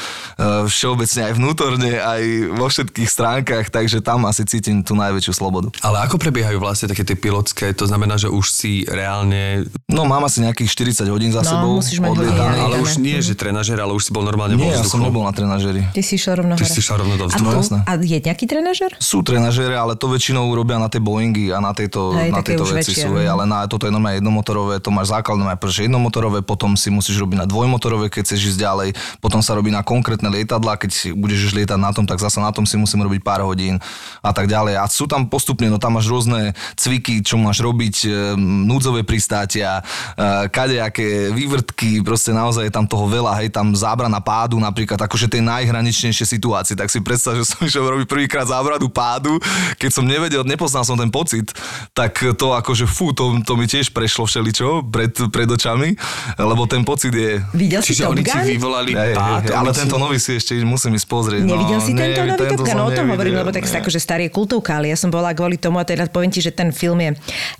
všeobecne 0.68 1.22
aj 1.32 1.34
vnútorne, 1.40 1.92
aj 1.96 2.22
vo 2.60 2.68
všetkých 2.68 3.10
stránkach, 3.10 3.66
takže 3.72 4.04
tam 4.04 4.28
asi 4.28 4.49
cítim 4.50 4.82
tú 4.82 4.98
najväčšiu 4.98 5.32
slobodu. 5.32 5.70
Ale 5.80 6.02
ako 6.02 6.18
prebiehajú 6.18 6.58
vlastne 6.58 6.90
také 6.90 7.06
tie 7.06 7.14
pilotské? 7.14 7.70
To 7.74 7.86
znamená, 7.86 8.18
že 8.18 8.28
už 8.28 8.46
si 8.50 8.82
reálne... 8.84 9.70
No 9.86 10.04
mám 10.04 10.26
asi 10.26 10.42
nejakých 10.42 10.98
40 10.98 11.06
hodín 11.08 11.30
za 11.30 11.40
No, 11.40 11.50
sebou 11.50 11.72
musíš 11.78 12.02
mať 12.02 12.10
odlietaných. 12.12 12.42
hodiny, 12.42 12.66
Ale 12.66 12.76
už 12.82 12.92
nie, 12.98 13.18
že 13.20 13.34
trenažer, 13.34 13.78
ale 13.78 13.94
už 13.94 14.04
si 14.04 14.12
bol 14.12 14.22
normálne 14.22 14.58
vo 14.58 14.66
Nie, 14.66 14.74
ja 14.74 14.84
som 14.84 15.00
nebol 15.00 15.22
na 15.22 15.30
trenažeri. 15.30 15.86
Ty 15.94 16.02
si 16.02 16.18
išiel 16.18 16.42
rovno 16.42 16.58
Ty 16.58 16.66
hore. 16.66 16.74
si 16.74 16.82
šiel 16.82 16.98
rovno 16.98 17.16
do 17.16 17.26
a, 17.26 17.30
vzduchu. 17.30 17.46
tu, 17.46 17.58
jasné. 17.62 17.78
a 17.86 17.92
je 17.96 18.18
nejaký 18.18 18.46
trenažer? 18.46 18.92
Sú 18.98 19.22
trenažere, 19.22 19.76
ale 19.78 19.94
to 19.94 20.10
väčšinou 20.10 20.50
robia 20.50 20.82
na 20.82 20.90
tie 20.90 20.98
Boeingy 20.98 21.54
a 21.54 21.62
na 21.62 21.78
tieto, 21.78 22.18
Hej, 22.18 22.34
na 22.34 22.42
už 22.42 22.72
veci 22.74 22.92
väčšie, 22.92 23.06
sú, 23.06 23.14
hej, 23.16 23.28
no. 23.30 23.34
ale 23.38 23.44
na, 23.46 23.70
toto 23.70 23.86
je 23.86 23.94
normálne 23.94 24.18
jednomotorové, 24.18 24.82
to 24.82 24.90
máš 24.90 25.14
základné 25.14 25.46
najprv, 25.54 25.72
jednomotorové, 25.86 26.40
potom 26.42 26.74
si 26.74 26.90
musíš 26.90 27.20
robiť 27.20 27.44
na 27.44 27.46
dvojmotorové, 27.46 28.08
keď 28.10 28.22
chceš 28.26 28.56
ísť 28.56 28.60
ďalej, 28.60 28.90
potom 29.20 29.44
sa 29.44 29.54
robí 29.54 29.70
na 29.70 29.84
konkrétne 29.84 30.28
lietadla, 30.28 30.80
keď 30.80 30.90
si 30.90 31.08
budeš 31.12 31.52
už 31.52 31.60
lietať 31.60 31.78
na 31.78 31.92
tom, 31.92 32.08
tak 32.08 32.18
zase 32.18 32.40
na 32.40 32.50
tom 32.50 32.64
si 32.64 32.76
musím 32.76 33.04
robiť 33.04 33.22
pár 33.22 33.44
hodín 33.44 33.78
a 34.24 34.30
tak 34.40 34.48
ďalej. 34.48 34.80
A 34.80 34.88
sú 34.88 35.04
tam 35.04 35.28
postupne, 35.28 35.68
no 35.68 35.76
tam 35.76 36.00
máš 36.00 36.08
rôzne 36.08 36.56
cviky, 36.80 37.20
čo 37.20 37.36
máš 37.36 37.60
robiť, 37.60 37.96
e, 38.08 38.10
núdzové 38.40 39.04
pristátia, 39.04 39.84
e, 40.16 40.48
kadejaké 40.48 41.36
vývrtky, 41.36 42.00
proste 42.00 42.32
naozaj 42.32 42.72
je 42.72 42.74
tam 42.74 42.88
toho 42.88 43.06
veľa, 43.12 43.44
hej, 43.44 43.52
tam 43.52 43.76
zábrana 43.76 44.24
pádu 44.24 44.56
napríklad, 44.62 44.96
akože 44.96 45.28
tej 45.28 45.44
najhraničnejšie 45.44 46.24
situácie. 46.24 46.80
Tak 46.80 46.88
si 46.88 47.04
predstav, 47.04 47.36
že 47.36 47.44
som 47.44 47.60
išiel 47.68 47.84
robiť 47.84 48.08
prvýkrát 48.08 48.48
zábranu 48.48 48.88
pádu, 48.88 49.36
keď 49.76 49.92
som 49.92 50.08
nevedel, 50.08 50.48
nepoznal 50.48 50.88
som 50.88 50.96
ten 50.96 51.12
pocit, 51.12 51.52
tak 51.92 52.16
to 52.40 52.56
akože 52.56 52.88
fú, 52.88 53.12
to, 53.12 53.44
to 53.44 53.54
mi 53.60 53.68
tiež 53.68 53.92
prešlo 53.92 54.24
všeličo 54.24 54.88
pred, 54.88 55.12
pred 55.30 55.50
očami, 55.50 56.00
lebo 56.40 56.64
ten 56.70 56.88
pocit 56.88 57.12
je... 57.12 57.44
Videl 57.52 57.84
si 57.84 57.92
Čiže 57.92 58.08
Top 58.08 58.14
oni 58.16 58.24
ti 58.24 58.40
vyvolali 58.56 58.92
Hej, 58.96 59.12
hej, 59.12 59.16
pád. 59.18 59.42
hej, 59.44 59.56
ale 59.56 59.70
oni 59.70 59.76
ti- 59.76 59.82
tento 59.84 59.98
nový 59.98 60.18
si 60.22 60.32
ešte 60.38 60.54
musím 60.64 60.96
ísť 60.96 61.08
pozrieť. 61.10 61.42
Nevidel 61.44 61.80
no, 61.82 61.86
si 61.86 61.92
tento 61.92 62.22
nie, 62.22 62.30
nový 62.30 62.46
Top 62.46 62.62
Gun? 62.62 62.70
som 62.70 62.80
O 62.86 62.92
tom 62.94 63.08
hovorím, 63.12 63.34
lebo 63.42 63.50
tak, 63.50 63.66
akože 63.66 64.00
starý 64.00 64.29
je 64.30 64.32
kultovka, 64.32 64.78
ale 64.78 64.94
ja 64.94 64.98
som 64.98 65.10
bola 65.10 65.34
kvôli 65.34 65.58
tomu 65.58 65.82
a 65.82 65.86
teda 65.90 66.06
poviem 66.08 66.30
ti, 66.30 66.46
že 66.46 66.54
ten 66.54 66.70
film 66.70 67.02
je, 67.02 67.12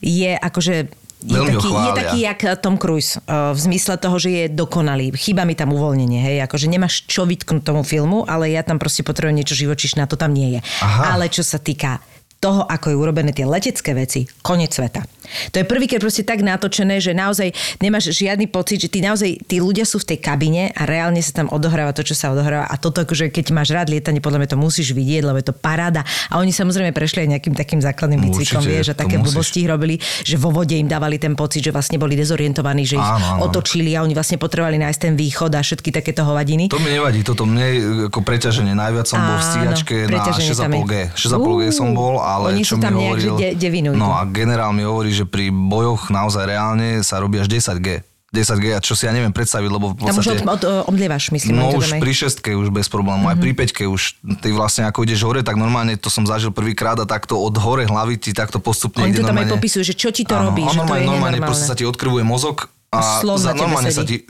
je 0.06 0.32
akože 0.38 0.76
je 1.20 1.36
taký, 1.36 1.68
je 1.68 1.92
taký 2.00 2.20
jak 2.24 2.40
Tom 2.64 2.80
Cruise, 2.80 3.20
uh, 3.20 3.52
v 3.52 3.60
zmysle 3.60 4.00
toho, 4.00 4.16
že 4.16 4.30
je 4.32 4.44
dokonalý. 4.48 5.12
Chýba 5.20 5.44
mi 5.44 5.52
tam 5.52 5.76
uvoľnenie, 5.76 6.16
hej, 6.24 6.38
akože 6.48 6.72
nemáš 6.72 7.04
čo 7.12 7.28
vytknúť 7.28 7.60
tomu 7.68 7.84
filmu, 7.84 8.24
ale 8.24 8.56
ja 8.56 8.64
tam 8.64 8.80
proste 8.80 9.04
potrebujem 9.04 9.36
niečo 9.36 9.60
živočišné 9.60 10.08
a 10.08 10.08
to 10.08 10.16
tam 10.16 10.32
nie 10.32 10.56
je. 10.56 10.60
Aha. 10.80 11.20
Ale 11.20 11.28
čo 11.28 11.44
sa 11.44 11.60
týka 11.60 12.00
toho, 12.40 12.64
ako 12.64 12.90
je 12.90 12.96
urobené 12.96 13.32
tie 13.32 13.44
letecké 13.44 13.92
veci, 13.92 14.24
koniec 14.40 14.72
sveta. 14.72 15.04
To 15.52 15.62
je 15.62 15.66
prvýkrát 15.68 16.02
proste 16.02 16.24
tak 16.24 16.42
natočené, 16.42 16.98
že 16.98 17.14
naozaj 17.14 17.52
nemáš 17.78 18.10
žiadny 18.10 18.48
pocit, 18.48 18.82
že 18.82 18.90
tí 18.90 18.98
naozaj, 18.98 19.46
tí 19.46 19.62
ľudia 19.62 19.86
sú 19.86 20.02
v 20.02 20.16
tej 20.16 20.20
kabine 20.20 20.74
a 20.74 20.88
reálne 20.88 21.22
sa 21.22 21.36
tam 21.36 21.52
odohráva 21.52 21.92
to, 21.92 22.02
čo 22.02 22.18
sa 22.18 22.34
odohráva. 22.34 22.66
A 22.66 22.76
toto 22.76 23.04
akože, 23.04 23.30
keď 23.30 23.52
máš 23.52 23.70
rád 23.70 23.94
lietanie, 23.94 24.24
podľa 24.24 24.42
mňa 24.42 24.50
to 24.50 24.58
musíš 24.58 24.96
vidieť, 24.96 25.22
lebo 25.22 25.38
je 25.38 25.52
to 25.52 25.54
paráda. 25.54 26.02
A 26.32 26.42
oni 26.42 26.50
samozrejme 26.50 26.90
prešli 26.90 27.28
aj 27.28 27.38
nejakým 27.38 27.54
takým 27.54 27.78
základným 27.78 28.26
výcvikom, 28.26 28.64
Určite, 28.64 28.74
vieš, 28.74 28.88
to 28.90 28.96
také 28.98 29.16
musíš. 29.20 29.28
blbosti 29.30 29.62
robili, 29.70 29.96
že 30.24 30.36
vo 30.40 30.50
vode 30.50 30.74
im 30.74 30.90
dávali 30.90 31.22
ten 31.22 31.38
pocit, 31.38 31.62
že 31.62 31.70
vlastne 31.70 32.02
boli 32.02 32.18
dezorientovaní, 32.18 32.88
že 32.88 32.98
ich 32.98 33.04
Áno, 33.06 33.38
áno. 33.38 33.52
otočili 33.52 33.94
a 33.94 34.02
oni 34.02 34.18
vlastne 34.18 34.42
potrebovali 34.42 34.82
nájsť 34.82 35.00
ten 35.00 35.14
východ 35.14 35.52
a 35.54 35.62
všetky 35.62 35.94
takéto 35.94 36.26
hovadiny. 36.26 36.74
To 36.74 36.82
mi 36.82 36.90
nevadí, 36.90 37.22
toto 37.22 37.46
mne 37.46 37.68
ako 38.10 38.24
preťaženie. 38.24 38.74
Najviac 38.74 39.06
som 39.06 39.20
bol 39.20 39.38
v 39.38 39.46
stíhačke 39.46 39.96
na 40.08 40.10
preťaženie 40.10 40.54
tam 40.56 40.72
je. 40.74 40.82
6,5G. 40.82 40.94
6,5G 41.14 41.64
som 41.70 41.88
bol, 41.94 42.18
ale 42.38 42.54
Oni 42.54 42.62
čo 42.62 42.76
sú 42.76 42.78
mi 42.78 42.84
tam 42.86 42.94
nejak, 43.00 43.18
že 43.18 43.30
hovoril... 43.32 43.58
de- 43.58 43.98
no 43.98 44.14
a 44.14 44.22
generál 44.30 44.70
mi 44.70 44.86
hovorí, 44.86 45.10
že 45.10 45.26
pri 45.26 45.50
bojoch 45.50 46.14
naozaj 46.14 46.46
reálne 46.46 47.02
sa 47.02 47.18
robí 47.18 47.42
až 47.42 47.50
10G. 47.50 48.06
10G, 48.30 48.78
a 48.78 48.80
čo 48.80 48.94
si 48.94 49.10
ja 49.10 49.14
neviem 49.14 49.34
predstaviť, 49.34 49.70
lebo 49.74 49.98
v 49.98 50.06
Tam 50.06 50.14
už 50.14 50.22
podstate... 50.22 50.46
od, 50.46 50.62
od, 50.62 50.62
omdlievaš, 50.94 51.34
myslím. 51.34 51.58
No 51.58 51.74
už 51.74 51.98
tam 51.98 51.98
pri 51.98 52.14
šestke 52.14 52.54
už 52.54 52.70
bez 52.70 52.86
problémov, 52.86 53.26
aj 53.26 53.42
pri 53.42 53.58
peťke 53.58 53.90
už 53.90 54.22
ty 54.46 54.54
vlastne 54.54 54.86
ako 54.86 55.02
ideš 55.02 55.26
hore, 55.26 55.42
tak 55.42 55.58
normálne 55.58 55.98
to 55.98 56.14
som 56.14 56.30
zažil 56.30 56.54
prvýkrát 56.54 56.94
a 57.02 57.10
takto 57.10 57.42
od 57.42 57.58
hore 57.58 57.90
hlavy 57.90 58.22
ti 58.22 58.30
takto 58.30 58.62
postupne 58.62 59.02
Oni 59.02 59.18
to 59.18 59.26
tam 59.26 59.34
aj 59.34 59.50
normálne... 59.50 59.54
popisujú, 59.58 59.82
že 59.82 59.98
čo 59.98 60.14
ti 60.14 60.30
to 60.30 60.38
Áno, 60.38 60.54
robí, 60.54 60.62
a 60.62 60.70
že 60.70 60.78
to 60.78 60.86
normálne, 60.86 61.02
je 61.02 61.10
normálne 61.10 61.38
nenormálne. 61.42 61.50
proste 61.50 61.66
sa 61.66 61.74
ti 61.74 61.90
odkrvuje 61.90 62.22
mozog 62.22 62.70
a 62.94 63.02
Slon 63.26 63.34
na 63.34 63.42
za, 63.42 63.52
normálne 63.58 63.90
sa 63.90 64.06
ti 64.06 64.30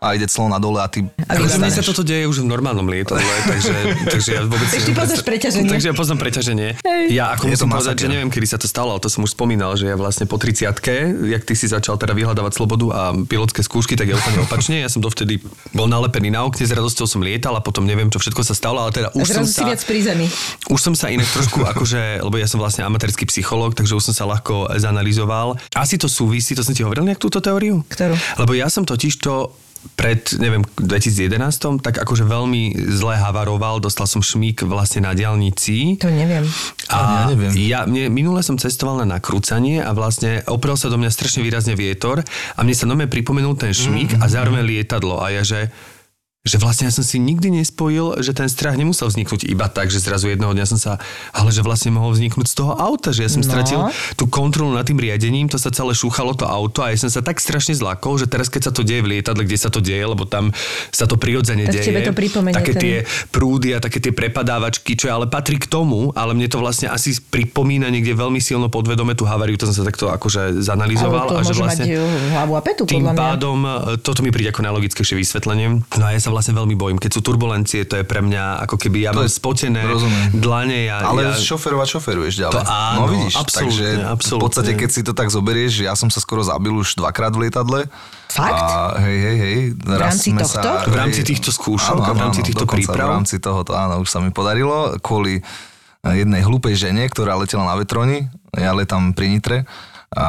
a 0.00 0.16
ide 0.16 0.24
clon 0.32 0.48
na 0.48 0.56
dole 0.56 0.80
a 0.80 0.88
ty 0.88 1.04
Akože 1.28 1.60
mne 1.60 1.70
sa 1.70 1.84
toto 1.84 2.00
deje 2.00 2.24
už 2.24 2.40
v 2.40 2.48
normálnom 2.48 2.88
lietadle, 2.88 3.20
takže, 3.52 3.76
takže 4.08 4.30
ja 4.32 4.42
vôbec... 4.48 4.68
Neviem 4.72 4.96
poznáš 4.96 5.22
preťaženie. 5.22 5.68
Takže 5.68 5.86
ja 5.92 5.94
poznám 5.94 6.18
preťaženie. 6.24 6.68
Ja 7.12 7.24
ako 7.36 7.44
Je 7.46 7.50
musím 7.52 7.68
povedať, 7.68 7.96
že 8.00 8.06
neviem, 8.08 8.30
kedy 8.32 8.46
sa 8.48 8.56
to 8.56 8.64
stalo, 8.64 8.96
ale 8.96 9.00
to 9.04 9.12
som 9.12 9.20
už 9.28 9.36
spomínal, 9.36 9.76
že 9.76 9.92
ja 9.92 9.96
vlastne 10.00 10.24
po 10.24 10.40
30 10.40 10.72
jak 11.28 11.42
ty 11.44 11.54
si 11.54 11.66
začal 11.68 12.00
teda 12.00 12.16
vyhľadávať 12.16 12.52
slobodu 12.56 12.86
a 12.90 13.02
pilotské 13.12 13.60
skúšky, 13.60 13.94
tak 13.94 14.08
ja 14.08 14.16
úplne 14.16 14.40
opačne. 14.48 14.80
Ja 14.80 14.88
som 14.88 15.04
dovtedy 15.04 15.44
bol 15.76 15.84
nalepený 15.84 16.32
na 16.32 16.48
okne, 16.48 16.64
s 16.64 16.72
radosťou 16.72 17.04
som 17.04 17.20
lietal 17.20 17.52
a 17.52 17.60
potom 17.60 17.84
neviem, 17.84 18.08
čo 18.08 18.16
všetko 18.16 18.40
sa 18.40 18.56
stalo, 18.56 18.80
ale 18.80 18.96
teda 18.96 19.12
A 19.12 19.20
už 19.20 19.28
som 19.28 19.44
sa... 19.44 19.68
viac 19.68 19.84
pri 19.84 20.00
zemi. 20.00 20.26
Už 20.72 20.80
som 20.80 20.96
sa 20.96 21.12
inak 21.12 21.28
trošku, 21.28 21.60
akože, 21.76 22.24
lebo 22.24 22.40
ja 22.40 22.48
som 22.48 22.56
vlastne 22.56 22.88
amatérsky 22.88 23.28
psychológ, 23.28 23.76
takže 23.76 23.92
už 23.92 24.10
som 24.10 24.14
sa 24.16 24.24
ľahko 24.24 24.72
zanalizoval. 24.80 25.60
Asi 25.76 26.00
to 26.00 26.08
súvisí, 26.08 26.56
to 26.56 26.64
som 26.64 26.72
ti 26.72 26.80
hovoril 26.80 27.04
nejak 27.04 27.20
túto 27.20 27.44
teóriu? 27.44 27.84
Ktorú? 27.84 28.16
Lebo 28.40 28.52
ja 28.56 28.72
som 28.72 28.88
totiž 28.88 29.20
to 29.20 29.52
pred, 29.96 30.20
neviem, 30.40 30.64
2011, 30.76 31.80
tak 31.84 32.00
akože 32.00 32.24
veľmi 32.24 32.76
zle 32.88 33.16
havaroval, 33.16 33.80
dostal 33.80 34.08
som 34.08 34.20
šmík 34.24 34.64
vlastne 34.64 35.04
na 35.04 35.12
diálnici. 35.16 36.00
To 36.00 36.08
neviem. 36.08 36.44
A 36.92 36.96
Ja 36.96 37.32
neviem. 37.32 37.52
Ja, 37.56 37.80
mne, 37.84 38.12
minule 38.12 38.40
som 38.44 38.56
cestoval 38.60 39.04
na 39.04 39.20
nakrúcanie 39.20 39.80
a 39.80 39.92
vlastne 39.96 40.44
oprel 40.48 40.76
sa 40.76 40.92
do 40.92 41.00
mňa 41.00 41.10
strašne 41.12 41.40
výrazne 41.44 41.76
vietor 41.76 42.20
a 42.56 42.60
mne 42.60 42.76
sa 42.76 42.88
nome 42.88 43.08
pripomenul 43.08 43.56
ten 43.56 43.72
šmík 43.72 44.20
a 44.20 44.24
zároveň 44.28 44.64
lietadlo 44.64 45.20
a 45.20 45.32
ja, 45.32 45.44
že 45.44 45.72
že 46.40 46.56
vlastne 46.56 46.88
ja 46.88 46.94
som 46.94 47.04
si 47.04 47.20
nikdy 47.20 47.52
nespojil, 47.52 48.24
že 48.24 48.32
ten 48.32 48.48
strach 48.48 48.72
nemusel 48.72 49.12
vzniknúť 49.12 49.44
iba 49.44 49.68
tak, 49.68 49.92
že 49.92 50.00
zrazu 50.00 50.32
jedného 50.32 50.56
dňa 50.56 50.64
som 50.64 50.80
sa, 50.80 50.96
ale 51.36 51.52
že 51.52 51.60
vlastne 51.60 51.92
mohol 51.92 52.16
vzniknúť 52.16 52.48
z 52.48 52.54
toho 52.56 52.72
auta, 52.72 53.12
že 53.12 53.22
ja 53.22 53.30
som 53.30 53.44
No. 53.44 53.46
stratil 53.46 53.80
tú 54.16 54.24
kontrolu 54.24 54.72
nad 54.72 54.88
tým 54.88 54.96
riadením, 54.96 55.52
to 55.52 55.60
sa 55.60 55.68
celé 55.68 55.92
šúchalo 55.92 56.32
to 56.32 56.48
auto 56.48 56.80
a 56.80 56.88
ja 56.88 56.96
som 56.96 57.12
sa 57.12 57.20
tak 57.20 57.36
strašne 57.36 57.76
zlakol, 57.76 58.16
že 58.16 58.24
teraz 58.24 58.48
keď 58.48 58.62
sa 58.68 58.72
to 58.72 58.80
deje 58.80 59.04
v 59.04 59.20
lietadle, 59.20 59.44
kde 59.44 59.58
sa 59.58 59.68
to 59.68 59.84
deje, 59.84 60.00
lebo 60.00 60.24
tam 60.24 60.48
sa 60.88 61.04
to 61.04 61.20
prirodzene 61.20 61.68
Tak 61.68 61.76
deje. 61.76 61.84
to 61.84 62.40
také 62.40 62.72
ten- 62.72 62.80
tie 62.80 62.96
prúdy 63.28 63.76
a 63.76 63.78
také 63.78 64.00
tie 64.00 64.08
prepadávačky, 64.10 64.96
čo 64.96 65.12
ale 65.12 65.28
patrí 65.28 65.60
k 65.60 65.68
tomu, 65.68 66.08
ale 66.14 66.32
mne 66.32 66.48
to 66.48 66.56
vlastne 66.56 66.88
asi 66.88 67.20
pripomína 67.20 67.92
niekde 67.92 68.16
veľmi 68.16 68.40
silno 68.40 68.72
podvedome 68.72 69.12
tú 69.12 69.28
havariu, 69.28 69.60
to 69.60 69.68
som 69.68 69.76
sa 69.76 69.84
takto 69.84 70.08
akože 70.08 70.56
zanalizoval. 70.58 71.28
Ale 71.28 71.28
to 71.28 71.36
a 71.36 71.44
že 71.44 71.52
vlastne 71.54 71.84
mať 71.84 72.32
hlavu 72.32 72.52
a 72.56 72.60
petu, 72.64 72.82
tým 72.86 73.04
pádom, 73.12 73.58
e, 73.60 73.70
toto 73.98 74.24
mi 74.24 74.32
príde 74.32 74.48
ako 74.48 74.64
najlogickejšie 74.64 75.14
vysvetlenie. 75.14 75.84
No 75.90 76.04
a 76.06 76.12
ja 76.12 76.20
sa 76.20 76.29
vlastne 76.30 76.54
veľmi 76.54 76.72
bojím. 76.72 76.96
Keď 76.96 77.10
sú 77.10 77.20
turbulencie, 77.20 77.82
to 77.82 77.98
je 77.98 78.04
pre 78.04 78.18
mňa 78.18 78.62
ako 78.62 78.78
keby 78.78 79.04
ja 79.04 79.10
To 79.10 79.22
mám 79.22 79.28
je- 79.28 79.34
spotené 79.34 79.80
rozumiem. 79.84 80.30
dlane. 80.32 80.78
Ja, 80.86 81.02
Ale 81.04 81.28
ja, 81.28 81.34
šoferovať 81.34 81.88
šoferuješ 81.90 82.34
ďalej. 82.38 82.54
To 82.54 82.62
áno, 82.62 82.96
no 82.96 83.04
vidíš, 83.10 83.34
absolútne, 83.34 83.60
takže 83.60 83.86
absolútne. 84.06 84.38
v 84.38 84.44
podstate 84.46 84.70
keď 84.74 84.88
si 84.88 85.00
to 85.02 85.12
tak 85.12 85.28
zoberieš, 85.28 85.72
ja 85.82 85.92
som 85.92 86.08
sa 86.08 86.18
skoro 86.18 86.40
zabil 86.40 86.72
už 86.72 86.96
dvakrát 86.96 87.30
v 87.30 87.46
lietadle. 87.46 87.80
Fakt? 88.26 88.54
A 88.54 88.96
hej, 89.02 89.18
hej, 89.18 89.36
hej. 89.36 89.56
Raz 89.84 89.98
rámci 90.14 90.30
tohto? 90.32 90.62
Sa, 90.62 90.86
V 90.86 90.94
rámci 90.94 91.20
týchto 91.20 91.50
skúšok 91.50 91.98
a 92.00 92.10
v 92.10 92.20
rámci 92.20 92.40
týchto 92.40 92.62
dokonca 92.62 92.86
príprav? 92.86 93.06
V 93.06 93.14
rámci 93.18 93.36
tohoto, 93.36 93.74
áno, 93.74 93.98
už 93.98 94.08
sa 94.08 94.18
mi 94.18 94.30
podarilo. 94.30 94.94
Kvôli 94.98 95.42
jednej 96.00 96.40
hlúpej 96.40 96.78
žene, 96.78 97.04
ktorá 97.04 97.34
letela 97.34 97.66
na 97.66 97.74
vetroni, 97.74 98.24
ja 98.52 98.72
letám 98.72 99.12
pri 99.12 99.26
Nitre 99.28 99.58
a 100.10 100.26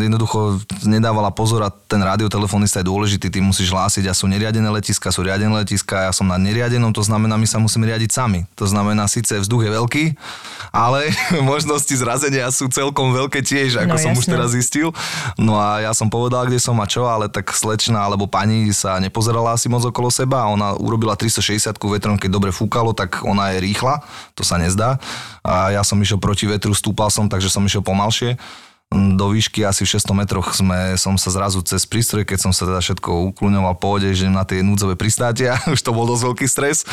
jednoducho 0.00 0.64
nedávala 0.88 1.28
pozor 1.28 1.60
a 1.60 1.68
ten 1.68 2.00
radiotelefonista 2.00 2.80
je 2.80 2.88
dôležitý, 2.88 3.28
ty 3.28 3.44
musíš 3.44 3.68
hlásiť 3.68 4.08
a 4.08 4.16
sú 4.16 4.24
neriadené 4.24 4.64
letiska, 4.64 5.12
sú 5.12 5.28
riadené 5.28 5.52
letiska, 5.60 6.08
ja 6.08 6.12
som 6.16 6.24
na 6.24 6.40
neriadenom, 6.40 6.96
to 6.96 7.04
znamená, 7.04 7.36
my 7.36 7.44
sa 7.44 7.60
musíme 7.60 7.84
riadiť 7.84 8.08
sami. 8.16 8.48
To 8.56 8.64
znamená, 8.64 9.04
síce 9.04 9.36
vzduch 9.36 9.68
je 9.68 9.70
veľký, 9.76 10.04
ale 10.72 11.12
možnosti 11.44 11.92
zrazenia 12.00 12.48
sú 12.48 12.72
celkom 12.72 13.12
veľké 13.12 13.44
tiež, 13.44 13.84
ako 13.84 13.92
No, 13.92 14.00
som 14.00 14.12
už 14.16 14.24
jasné. 14.24 14.34
teraz 14.40 14.48
zistil. 14.56 14.88
No 15.36 15.60
a 15.60 15.84
ja 15.84 15.92
som 15.92 16.08
povedal, 16.08 16.48
kde 16.48 16.56
som 16.56 16.80
a 16.80 16.88
čo, 16.88 17.04
ale 17.04 17.28
tak 17.28 17.52
slečna 17.52 18.08
alebo 18.08 18.24
pani 18.24 18.72
sa 18.72 18.96
nepozerala 19.04 19.52
asi 19.52 19.68
moc 19.68 19.84
okolo 19.84 20.08
seba 20.08 20.48
a 20.48 20.50
ona 20.52 20.72
urobila 20.80 21.12
360 21.12 21.76
vetrom, 21.92 22.16
keď 22.16 22.30
dobre 22.32 22.50
fúkalo, 22.56 22.96
tak 22.96 23.20
ona 23.20 23.52
je 23.52 23.68
rýchla, 23.68 24.00
to 24.32 24.40
sa 24.40 24.56
nezdá. 24.56 24.96
A 25.44 25.76
ja 25.76 25.84
som 25.84 26.00
išiel 26.00 26.16
proti 26.16 26.48
vetru, 26.48 26.72
stúpal 26.72 27.12
som, 27.12 27.28
takže 27.28 27.52
som 27.52 27.60
išiel 27.68 27.84
pomalšie. 27.84 28.40
Do 28.88 29.36
výšky 29.36 29.68
asi 29.68 29.84
v 29.84 30.00
600 30.00 30.16
metroch 30.16 30.48
sme, 30.56 30.96
som 30.96 31.12
sa 31.20 31.28
zrazu 31.28 31.60
cez 31.60 31.84
prístroj, 31.84 32.24
keď 32.24 32.48
som 32.48 32.52
sa 32.56 32.64
teda 32.64 32.80
všetko 32.80 33.36
ukluňoval 33.36 33.76
po 33.76 34.00
že 34.00 34.32
na 34.32 34.48
tie 34.48 34.64
núdzové 34.64 34.96
pristátia, 34.96 35.60
už 35.74 35.84
to 35.84 35.92
bol 35.92 36.08
dosť 36.08 36.24
veľký 36.24 36.46
stres, 36.48 36.88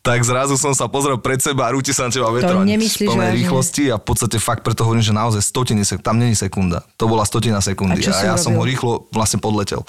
tak 0.00 0.24
zrazu 0.24 0.56
som 0.56 0.72
sa 0.72 0.88
pozrel 0.88 1.20
pred 1.20 1.44
seba 1.44 1.68
a 1.68 1.76
rúti 1.76 1.92
sa 1.92 2.08
na 2.08 2.16
teba 2.16 2.32
vetroň 2.32 2.64
nemyslíš 2.64 3.04
v 3.04 3.12
plnej 3.12 3.32
rýchlosti 3.44 3.92
a 3.92 4.00
v 4.00 4.04
podstate 4.08 4.40
fakt 4.40 4.64
preto 4.64 4.88
hovorím, 4.88 5.04
že 5.04 5.12
naozaj 5.12 5.44
stotiny, 5.44 5.84
tam 6.00 6.16
není 6.16 6.32
sekunda. 6.32 6.80
To 6.96 7.12
bola 7.12 7.28
stotina 7.28 7.60
sekundy 7.60 8.00
A 8.08 8.16
a 8.16 8.20
ja 8.32 8.36
som 8.40 8.56
ho 8.56 8.64
rýchlo 8.64 9.04
vlastne 9.12 9.36
podletel 9.36 9.84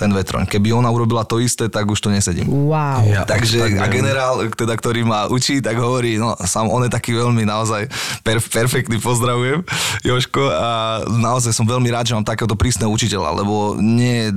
ten 0.00 0.08
vetroň. 0.08 0.48
Keby 0.48 0.72
ona 0.72 0.88
urobila 0.88 1.28
to 1.28 1.36
isté, 1.36 1.68
tak 1.68 1.84
už 1.84 2.00
to 2.00 2.08
nesedím. 2.08 2.48
Wow. 2.48 3.04
Ja, 3.04 3.28
Takže 3.28 3.60
tak 3.60 3.84
a 3.84 3.86
generál, 3.92 4.40
teda, 4.56 4.72
ktorý 4.72 5.04
ma 5.04 5.28
učí, 5.28 5.60
tak 5.60 5.76
hovorí, 5.76 6.16
no 6.16 6.32
sám 6.40 6.72
on 6.72 6.88
je 6.88 6.90
taký 6.90 7.12
veľmi 7.12 7.44
naozaj 7.44 7.84
per, 8.24 8.40
perfektný, 8.40 8.96
pozdravujem 8.96 9.60
Joško 10.00 10.40
a 10.48 10.70
naozaj 11.04 11.52
som 11.52 11.68
veľmi 11.68 11.92
rád, 11.92 12.08
že 12.08 12.16
mám 12.16 12.24
takéhoto 12.24 12.56
prísneho 12.56 12.88
učiteľa, 12.88 13.36
lebo 13.36 13.76
nie 13.76 14.24
je 14.24 14.28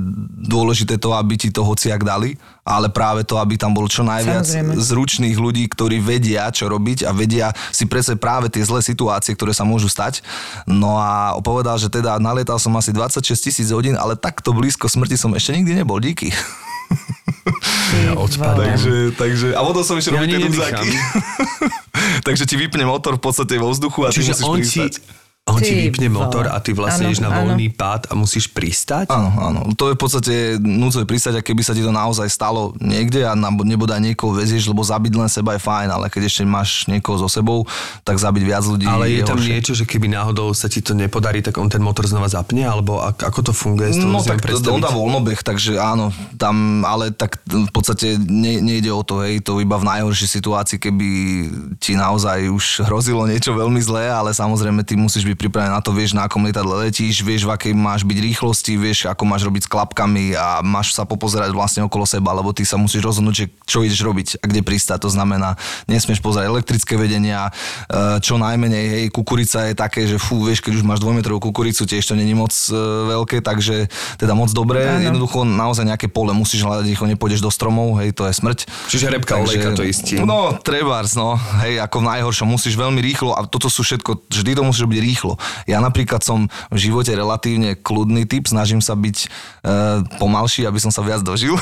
dôležité 0.51 0.99
to, 0.99 1.15
aby 1.15 1.39
ti 1.39 1.47
to 1.47 1.63
hociak 1.63 2.03
dali, 2.03 2.35
ale 2.63 2.87
práve 2.87 3.27
to, 3.27 3.35
aby 3.35 3.59
tam 3.59 3.75
bolo 3.75 3.91
čo 3.91 4.07
najviac 4.07 4.47
Samozrejme. 4.47 4.79
zručných 4.79 5.35
ľudí, 5.35 5.67
ktorí 5.67 5.99
vedia, 5.99 6.47
čo 6.47 6.71
robiť 6.71 7.03
a 7.03 7.11
vedia 7.11 7.51
si 7.75 7.83
predsa 7.83 8.15
práve 8.15 8.47
tie 8.47 8.63
zlé 8.63 8.79
situácie, 8.79 9.35
ktoré 9.35 9.51
sa 9.51 9.67
môžu 9.67 9.91
stať. 9.91 10.23
No 10.63 10.95
a 10.95 11.35
povedal, 11.43 11.75
že 11.75 11.91
teda 11.91 12.15
nalietal 12.23 12.55
som 12.57 12.71
asi 12.79 12.95
26 12.95 13.19
tisíc 13.35 13.67
hodín, 13.69 13.99
ale 13.99 14.15
takto 14.15 14.55
blízko 14.55 14.87
smrti 14.87 15.19
som 15.19 15.35
ešte 15.35 15.59
nikdy 15.59 15.83
nebol. 15.83 15.99
Díky. 15.99 16.31
Ja 17.93 18.15
Takže, 18.15 19.13
takže, 19.19 19.47
a 19.53 19.61
potom 19.61 19.83
som 19.83 19.99
ešte 19.99 20.15
Ja 20.15 20.23
robiť 20.23 20.39
tie 20.39 20.49
takže 22.27 22.43
ti 22.47 22.55
vypne 22.55 22.87
motor 22.87 23.19
v 23.19 23.21
podstate 23.21 23.59
vo 23.59 23.69
vzduchu 23.69 24.07
a 24.07 24.09
ty 24.09 24.23
Čiže 24.23 24.33
musíš 24.33 24.47
on 24.47 24.57
ti, 24.57 24.63
pristať. 24.63 24.93
A 25.43 25.51
on 25.51 25.59
ti 25.59 25.75
Ty 25.75 25.91
vypne 25.91 26.07
vole. 26.07 26.23
motor 26.23 26.47
a 26.47 26.55
ty 26.57 26.71
vlastne 26.71 27.03
Áno, 27.03 27.11
ideš 27.11 27.19
na 27.19 27.27
áno. 27.27 27.51
voľný 27.51 27.67
pád 27.69 28.07
a 28.07 28.15
musíš 28.15 28.47
pristať? 28.47 29.11
Áno, 29.11 29.27
áno. 29.35 29.59
To 29.75 29.91
je 29.91 29.95
v 29.95 29.99
podstate 29.99 30.33
núdzové 30.55 31.03
pristať, 31.03 31.35
a 31.35 31.41
keby 31.41 31.59
sa 31.59 31.75
ti 31.75 31.83
to 31.83 31.91
naozaj 31.91 32.23
stalo 32.25 32.71
niekde 32.77 33.21
a 33.21 33.35
na- 33.35 33.51
nebodaj 33.51 33.99
niekoho 33.99 34.31
vezieš, 34.31 34.65
lebo 34.65 34.79
zabiť 34.79 35.11
len 35.13 35.27
seba 35.27 35.51
je 35.51 35.61
fajn, 35.61 35.91
ale 35.91 36.07
keď 36.07 36.21
ešte 36.25 36.43
máš 36.43 36.87
niekoho 36.87 37.19
so 37.19 37.27
sebou, 37.27 37.67
tak 38.01 38.15
zabiť 38.15 38.39
viac 38.41 38.63
ľudí 38.63 38.87
Ale 38.87 39.11
je 39.11 39.19
tam 39.21 39.35
horšie. 39.35 39.51
niečo, 39.51 39.73
že 39.73 39.83
keby 39.83 40.07
náhodou 40.09 40.47
sa 40.53 40.71
ti 40.71 40.79
to 40.79 40.95
nepodarí, 40.95 41.43
tak 41.43 41.59
on 41.59 41.67
ten 41.67 41.83
motor 41.83 42.07
znova 42.07 42.31
zapne? 42.31 42.63
Alebo 42.63 43.03
ak, 43.03 43.19
ako 43.21 43.39
to 43.41 43.51
funguje? 43.51 43.91
No 43.99 44.23
tak 44.23 44.39
on 44.63 44.79
dá 44.79 44.89
voľnobeh, 44.89 45.43
takže 45.43 45.75
áno, 45.75 46.07
tam, 46.39 46.87
ale 46.87 47.11
tak 47.11 47.43
v 47.43 47.67
podstate 47.67 48.15
ne, 48.15 48.63
nejde 48.63 48.87
o 48.89 49.03
to, 49.03 49.19
hej, 49.19 49.43
to 49.43 49.59
iba 49.59 49.75
v 49.75 49.91
najhoršej 49.91 50.29
situácii, 50.31 50.79
keby 50.79 51.07
ti 51.77 51.93
naozaj 51.93 52.47
už 52.47 52.87
hrozilo 52.87 53.27
niečo 53.27 53.51
veľmi 53.51 53.83
zlé, 53.83 54.07
ale 54.07 54.31
samozrejme 54.31 54.87
ty 54.87 54.95
musíš 54.95 55.25
byť 55.25 55.31
pripravený 55.35 55.73
na 55.73 55.81
to, 55.81 55.91
vieš, 55.93 56.15
na 56.15 56.25
akom 56.25 56.43
lietadle 56.45 56.87
letíš, 56.87 57.21
vieš, 57.21 57.45
v 57.45 57.53
akej 57.53 57.73
máš 57.73 58.01
byť 58.05 58.17
rýchlosti, 58.17 58.73
vieš, 58.77 59.09
ako 59.09 59.23
máš 59.25 59.45
robiť 59.47 59.65
s 59.65 59.71
klapkami 59.71 60.37
a 60.37 60.59
máš 60.65 60.95
sa 60.95 61.03
popozerať 61.03 61.51
vlastne 61.53 61.81
okolo 61.85 62.07
seba, 62.07 62.33
lebo 62.35 62.51
ty 62.51 62.67
sa 62.67 62.75
musíš 62.75 63.05
rozhodnúť, 63.05 63.35
že 63.35 63.45
čo 63.63 63.81
ideš 63.81 64.01
robiť 64.03 64.27
a 64.41 64.45
kde 64.49 64.61
pristať. 64.61 64.99
To 65.05 65.11
znamená, 65.11 65.55
nesmieš 65.87 66.19
pozerať 66.19 66.51
elektrické 66.51 66.99
vedenia, 66.99 67.49
e, 67.87 68.19
čo 68.19 68.35
najmenej, 68.35 68.85
hej, 68.99 69.03
kukurica 69.13 69.71
je 69.71 69.73
také, 69.77 70.05
že 70.09 70.19
fú, 70.19 70.43
vieš, 70.43 70.59
keď 70.59 70.81
už 70.81 70.83
máš 70.83 70.99
dvojmetrovú 70.99 71.49
kukuricu, 71.49 71.87
tiež 71.87 72.03
to 72.03 72.19
není 72.19 72.35
moc 72.35 72.51
e, 72.51 72.75
veľké, 73.09 73.39
takže 73.39 73.87
teda 74.19 74.35
moc 74.35 74.51
dobré. 74.51 74.83
Áno. 74.83 75.13
Jednoducho 75.13 75.47
naozaj 75.47 75.87
nejaké 75.87 76.11
pole 76.11 76.35
musíš 76.35 76.67
hľadať, 76.67 76.85
rýchlo 76.89 77.07
nepôjdeš 77.15 77.39
do 77.39 77.49
stromov, 77.53 77.97
hej, 78.03 78.11
to 78.11 78.27
je 78.27 78.33
smrť. 78.35 78.59
Čiže 78.91 79.05
repka, 79.13 79.39
olejka 79.39 79.71
to 79.73 79.87
istí. 79.87 80.19
No, 80.19 80.55
trebárs, 80.59 81.15
no, 81.15 81.39
hej, 81.63 81.79
ako 81.79 82.03
v 82.03 82.05
najhoršom, 82.11 82.47
musíš 82.49 82.75
veľmi 82.75 82.99
rýchlo 82.99 83.31
a 83.33 83.47
toto 83.47 83.71
sú 83.71 83.85
všetko, 83.85 84.27
vždy 84.27 84.51
to 84.59 84.63
musí 84.67 84.79
robiť 84.83 84.99
rýchlo. 84.99 85.22
Ja 85.65 85.79
napríklad 85.79 86.21
som 86.21 86.51
v 86.67 86.77
živote 86.77 87.15
relatívne 87.15 87.79
kľudný 87.79 88.27
typ, 88.27 88.51
snažím 88.51 88.83
sa 88.83 88.93
byť 88.93 89.17
e, 89.23 89.27
pomalší, 90.19 90.67
aby 90.67 90.79
som 90.83 90.91
sa 90.91 90.99
viac 91.01 91.23
dožil. 91.23 91.55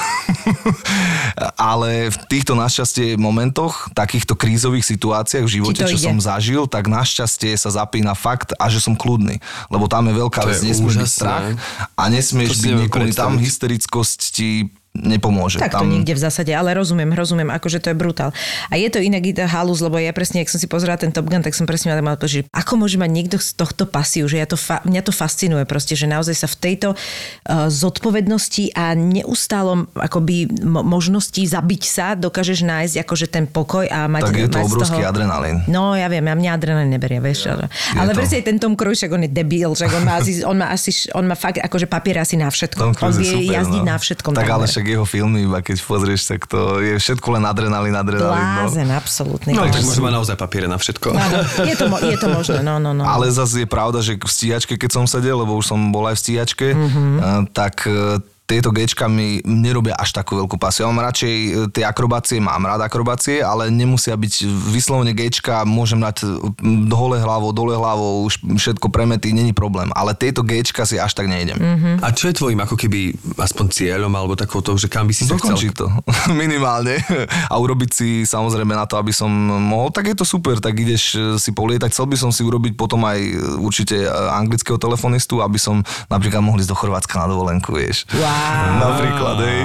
Ale 1.57 2.09
v 2.09 2.17
týchto 2.27 2.57
našťastie 2.57 3.15
momentoch, 3.21 3.93
takýchto 3.93 4.33
krízových 4.33 4.85
situáciách 4.85 5.45
v 5.45 5.53
živote, 5.61 5.81
čo 5.85 5.97
ide. 5.97 6.07
som 6.09 6.17
zažil, 6.17 6.65
tak 6.65 6.89
našťastie 6.89 7.53
sa 7.55 7.69
zapína 7.69 8.17
fakt 8.17 8.57
a 8.57 8.65
že 8.67 8.81
som 8.81 8.97
kľudný. 8.97 9.37
Lebo 9.69 9.85
tam 9.85 10.09
je 10.09 10.13
veľká 10.17 10.41
vec, 10.49 10.59
nesmieš 10.65 10.97
byť 10.97 11.11
strach 11.11 11.47
a 11.93 12.03
nesmieš 12.09 12.57
byť 12.57 12.73
niekoľko, 12.85 13.13
tam 13.13 13.37
hysterickosť 13.37 14.19
ti 14.33 14.49
nepomôže. 14.91 15.55
Tak 15.55 15.79
to 15.79 15.87
tam... 15.87 15.91
niekde 15.91 16.11
v 16.11 16.21
zásade, 16.21 16.51
ale 16.51 16.75
rozumiem, 16.75 17.15
rozumiem, 17.15 17.47
akože 17.47 17.79
to 17.79 17.87
je 17.91 17.95
brutál. 17.95 18.35
A 18.67 18.75
je 18.75 18.91
to 18.91 18.99
inak 18.99 19.23
i 19.23 19.31
tá 19.31 19.47
halus, 19.47 19.79
lebo 19.79 19.95
ja 19.95 20.11
presne, 20.11 20.43
ak 20.43 20.51
som 20.51 20.59
si 20.59 20.67
pozerala 20.67 20.99
ten 20.99 21.15
Top 21.15 21.31
Gun, 21.31 21.39
tak 21.39 21.55
som 21.55 21.63
presne 21.63 21.95
mala 21.95 22.19
to, 22.19 22.27
že 22.27 22.43
ako 22.51 22.83
môže 22.83 22.99
mať 22.99 23.11
niekto 23.11 23.37
z 23.39 23.55
tohto 23.55 23.87
pasiu, 23.87 24.27
že 24.27 24.43
ja 24.43 24.47
to 24.47 24.59
fa- 24.59 24.83
mňa 24.83 25.01
to 25.07 25.15
fascinuje 25.15 25.63
proste, 25.63 25.95
že 25.95 26.11
naozaj 26.11 26.35
sa 26.35 26.47
v 26.51 26.55
tejto 26.59 26.89
uh, 26.93 27.71
zodpovednosti 27.71 28.75
a 28.75 28.91
neustálom 28.93 29.87
akoby 29.95 30.51
mo- 30.63 30.83
možnosti 30.83 31.39
zabiť 31.39 31.83
sa 31.87 32.07
dokážeš 32.19 32.67
nájsť 32.67 32.95
akože 33.07 33.25
ten 33.31 33.47
pokoj 33.47 33.87
a 33.87 34.11
mať 34.11 34.21
Tak 34.27 34.35
je 34.35 34.49
to 34.51 34.59
mať 34.59 34.65
obrovský 34.67 35.01
toho... 35.01 35.09
adrenalín. 35.09 35.55
No, 35.71 35.95
ja 35.95 36.11
viem, 36.11 36.23
ja 36.27 36.35
mňa 36.35 36.51
adrenalín 36.51 36.91
neberie, 36.91 37.23
vieš. 37.23 37.47
Ale, 37.47 37.71
ale 37.95 38.11
to. 38.11 38.19
presne 38.19 38.43
ten 38.43 38.59
Tom 38.59 38.75
Cruise, 38.75 39.07
on 39.07 39.23
je 39.23 39.31
debil, 39.31 39.71
že 39.71 39.87
on 39.87 40.03
má 40.03 40.19
asi, 40.19 40.43
on 40.43 40.57
má 40.59 40.67
asi, 40.69 40.91
on 41.15 41.25
má 41.25 41.35
fakt 41.39 41.63
akože 41.63 41.87
papier 41.87 42.19
asi 42.19 42.35
na 42.35 42.51
všetko. 42.51 42.79
Tom 42.79 42.93
on 42.93 43.11
vie 43.15 43.39
super, 43.39 43.55
jazdiť 43.55 43.83
no. 43.83 43.89
na 43.89 43.97
všetkom. 43.97 44.31
Tak 44.35 44.49
ale 44.51 44.65
však 44.67 44.85
jeho 44.91 45.03
filmy, 45.03 45.43
iba 45.43 45.59
keď 45.59 45.77
pozrieš, 45.79 46.27
tak 46.27 46.45
to 46.45 46.59
je 46.77 46.95
všetko 46.95 47.27
len 47.31 47.43
adrenalín, 47.43 47.91
adrenalín. 47.93 48.37
No. 48.37 48.57
Blázen, 48.61 48.89
absolútny. 48.89 49.51
No, 49.51 49.63
tak 49.63 49.81
možno 49.81 50.01
má 50.01 50.11
naozaj 50.11 50.35
papiere 50.35 50.65
na 50.65 50.75
všetko. 50.75 51.07
Áno, 51.09 51.37
je 51.61 51.73
to, 51.73 51.85
mo- 51.85 52.01
je 52.01 52.15
to 52.15 52.27
možné, 52.27 52.59
no, 52.59 52.77
no, 52.77 52.91
no. 52.91 53.03
Ale 53.03 53.27
zase 53.27 53.59
je 53.59 53.67
pravda, 53.67 53.99
že 53.99 54.15
v 54.15 54.27
stíhačke, 54.27 54.75
keď 54.75 54.89
som 54.91 55.03
sedel, 55.05 55.35
lebo 55.35 55.53
už 55.53 55.65
som 55.65 55.79
bol 55.89 56.05
aj 56.05 56.13
v 56.13 56.21
stíhačke, 56.21 56.67
Mhm. 56.69 56.81
mm-hmm. 56.81 57.43
tak 57.51 57.83
e, 57.83 58.19
tieto 58.51 58.75
Gčka 58.75 59.07
mi 59.07 59.39
nerobia 59.47 59.95
až 59.95 60.11
takú 60.11 60.35
veľkú 60.35 60.59
pasiu. 60.59 60.83
Ja 60.83 60.91
mám 60.91 61.07
radšej 61.07 61.31
e, 61.31 61.49
tie 61.71 61.87
akrobácie, 61.87 62.43
mám 62.43 62.67
rád 62.67 62.83
akrobácie, 62.83 63.39
ale 63.39 63.71
nemusia 63.71 64.11
byť 64.19 64.43
vyslovene 64.75 65.15
Gčka, 65.15 65.63
môžem 65.63 66.03
dať 66.03 66.27
m, 66.59 66.91
dole 66.91 67.15
hlavou, 67.15 67.55
dole 67.55 67.79
hlavou, 67.79 68.27
už 68.27 68.43
všetko 68.43 68.91
premety, 68.91 69.31
není 69.31 69.55
problém. 69.55 69.87
Ale 69.95 70.11
tieto 70.19 70.43
Gčka 70.43 70.83
si 70.83 70.99
až 70.99 71.15
tak 71.15 71.31
nejdem. 71.31 71.55
Mm-hmm. 71.55 71.95
A 72.03 72.11
čo 72.11 72.27
je 72.27 72.35
tvojim 72.35 72.59
ako 72.59 72.75
keby 72.75 73.15
aspoň 73.39 73.71
cieľom 73.71 74.11
alebo 74.11 74.35
takouto, 74.35 74.75
že 74.75 74.91
kam 74.91 75.07
by 75.07 75.15
si 75.15 75.23
sa 75.23 75.39
chcel? 75.39 75.55
Dokončiť 75.55 75.71
to, 75.71 75.87
minimálne. 76.43 76.99
A 77.47 77.55
urobiť 77.55 77.89
si 77.95 78.09
samozrejme 78.27 78.75
na 78.75 78.83
to, 78.83 78.99
aby 78.99 79.15
som 79.15 79.31
mohol, 79.47 79.95
tak 79.95 80.11
je 80.11 80.15
to 80.19 80.27
super, 80.27 80.59
tak 80.59 80.75
ideš 80.75 81.15
e, 81.15 81.39
si 81.39 81.55
polietať. 81.55 81.95
Chcel 81.95 82.11
by 82.11 82.17
som 82.19 82.35
si 82.35 82.43
urobiť 82.43 82.75
potom 82.75 82.99
aj 83.07 83.19
e, 83.21 83.31
určite 83.63 83.95
e, 84.03 84.11
anglického 84.11 84.75
telefonistu, 84.75 85.39
aby 85.39 85.55
som 85.55 85.79
napríklad 86.11 86.43
mohol 86.43 86.59
ísť 86.59 86.71
do 86.73 86.75
Chorvátska 86.75 87.15
na 87.15 87.31
dovolenku, 87.31 87.71
vieš. 87.71 88.03
Wow. 88.11 88.40
Napríklad, 88.81 89.37
hej. 89.45 89.61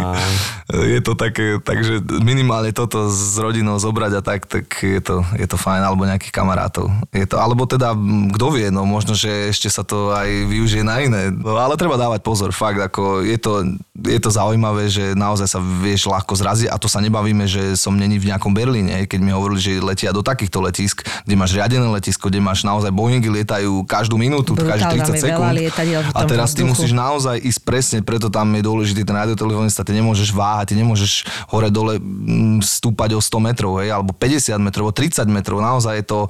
Je 0.66 0.98
to 0.98 1.14
také, 1.14 1.62
takže 1.62 2.02
minimálne 2.26 2.74
toto 2.74 3.06
s 3.06 3.38
rodinou 3.38 3.78
zobrať 3.78 4.18
a 4.18 4.22
tak, 4.22 4.50
tak 4.50 4.66
je 4.82 4.98
to, 4.98 5.22
je 5.38 5.46
to 5.46 5.54
fajn, 5.54 5.78
alebo 5.78 6.02
nejakých 6.02 6.34
kamarátov. 6.34 6.90
Je 7.14 7.22
to, 7.22 7.38
alebo 7.38 7.70
teda, 7.70 7.94
kto 8.34 8.46
vie, 8.50 8.74
no 8.74 8.82
možno, 8.82 9.14
že 9.14 9.30
ešte 9.54 9.70
sa 9.70 9.86
to 9.86 10.10
aj 10.10 10.26
využije 10.26 10.82
na 10.82 10.98
iné. 11.06 11.30
No, 11.30 11.54
ale 11.54 11.78
treba 11.78 11.94
dávať 11.94 12.18
pozor, 12.26 12.50
fakt, 12.50 12.82
ako 12.82 13.22
je 13.22 13.38
to, 13.38 13.78
je 13.94 14.18
to 14.18 14.26
zaujímavé, 14.26 14.90
že 14.90 15.14
naozaj 15.14 15.54
sa 15.54 15.62
vieš 15.62 16.10
ľahko 16.10 16.34
zraziť 16.34 16.66
a 16.66 16.74
to 16.82 16.90
sa 16.90 16.98
nebavíme, 16.98 17.46
že 17.46 17.78
som 17.78 17.94
není 17.94 18.18
v 18.18 18.34
nejakom 18.34 18.50
Berlíne, 18.50 19.06
keď 19.06 19.22
mi 19.22 19.30
hovorili, 19.30 19.62
že 19.62 19.78
letia 19.78 20.10
do 20.10 20.26
takýchto 20.26 20.58
letisk, 20.66 21.06
kde 21.22 21.34
máš 21.38 21.54
riadené 21.54 21.86
letisko, 21.94 22.26
kde 22.26 22.42
máš 22.42 22.66
naozaj 22.66 22.90
Boeingy 22.90 23.30
lietajú 23.30 23.86
každú 23.86 24.18
minútu, 24.18 24.58
každých 24.58 24.98
tam 25.06 25.14
je 25.14 25.22
30 25.22 25.30
veľa 25.30 25.50
sekúnd. 25.54 26.10
A 26.10 26.20
teraz 26.26 26.58
ty 26.58 26.66
musíš 26.66 26.90
naozaj 26.90 27.38
ísť 27.38 27.60
presne, 27.62 27.98
preto 28.02 28.26
tam 28.34 28.50
je 28.50 28.65
dôležitý 28.66 29.06
ten 29.06 29.14
radiotelefonista, 29.14 29.86
ty 29.86 29.94
nemôžeš 29.94 30.34
váhať, 30.34 30.74
ty 30.74 30.82
nemôžeš 30.82 31.24
hore 31.54 31.70
dole 31.70 32.02
mm, 32.02 32.66
stúpať 32.66 33.14
o 33.14 33.20
100 33.22 33.46
metrov, 33.46 33.78
hej, 33.78 33.94
alebo 33.94 34.10
50 34.10 34.58
metrov, 34.58 34.90
alebo 34.90 34.98
30 34.98 35.22
metrov, 35.30 35.58
naozaj 35.62 36.02
je 36.02 36.06
to 36.06 36.20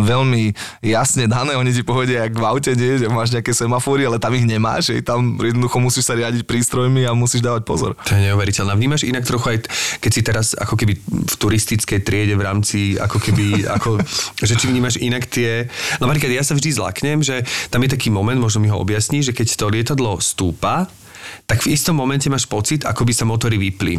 veľmi 0.00 0.56
jasne 0.80 1.28
dané, 1.28 1.52
oni 1.54 1.70
ti 1.76 1.84
povedia, 1.84 2.24
jak 2.24 2.34
v 2.34 2.44
aute, 2.48 2.72
nie, 2.72 3.04
že 3.04 3.12
máš 3.12 3.36
nejaké 3.36 3.52
semafory, 3.52 4.08
ale 4.08 4.16
tam 4.16 4.32
ich 4.32 4.48
nemáš, 4.48 4.96
hej, 4.96 5.04
tam 5.04 5.36
jednoducho 5.36 5.76
musíš 5.78 6.08
sa 6.08 6.16
riadiť 6.16 6.48
prístrojmi 6.48 7.04
a 7.04 7.12
musíš 7.12 7.44
dávať 7.44 7.62
pozor. 7.68 7.92
To 8.08 8.16
je 8.16 8.32
neuveriteľné. 8.32 8.72
Vnímaš 8.72 9.04
inak 9.04 9.28
trochu 9.28 9.58
aj, 9.58 9.58
keď 10.00 10.10
si 10.10 10.20
teraz 10.24 10.46
ako 10.56 10.74
keby 10.78 10.96
v 11.04 11.34
turistickej 11.36 12.00
triede 12.00 12.34
v 12.38 12.42
rámci, 12.42 12.96
ako 12.96 13.18
keby, 13.20 13.64
ako, 13.76 14.00
že 14.40 14.54
či 14.56 14.70
vnímaš 14.70 14.96
inak 15.02 15.28
tie... 15.28 15.68
Napríklad 15.98 16.32
ja 16.32 16.42
sa 16.46 16.56
vždy 16.56 16.70
zlaknem, 16.72 17.20
že 17.20 17.44
tam 17.68 17.82
je 17.84 17.92
taký 17.92 18.08
moment, 18.08 18.38
možno 18.38 18.62
mi 18.62 18.70
ho 18.70 18.78
objasní, 18.78 19.20
že 19.20 19.34
keď 19.34 19.48
to 19.58 19.66
lietadlo 19.68 20.22
stúpa, 20.22 20.86
tak 21.46 21.64
v 21.64 21.74
istom 21.74 21.98
momente 21.98 22.28
máš 22.32 22.46
pocit, 22.46 22.86
ako 22.86 23.02
by 23.04 23.12
sa 23.12 23.24
motory 23.28 23.56
vypli. 23.58 23.98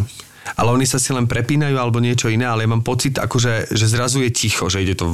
Ale 0.60 0.76
oni 0.76 0.84
sa 0.84 1.00
si 1.00 1.16
len 1.16 1.24
prepínajú 1.24 1.80
alebo 1.80 2.04
niečo 2.04 2.28
iné, 2.28 2.44
ale 2.44 2.68
ja 2.68 2.70
mám 2.72 2.84
pocit, 2.84 3.16
akože, 3.16 3.72
že 3.72 3.86
zrazu 3.88 4.20
je 4.24 4.32
ticho, 4.32 4.68
že 4.68 4.84
ide 4.84 4.96
to... 5.00 5.08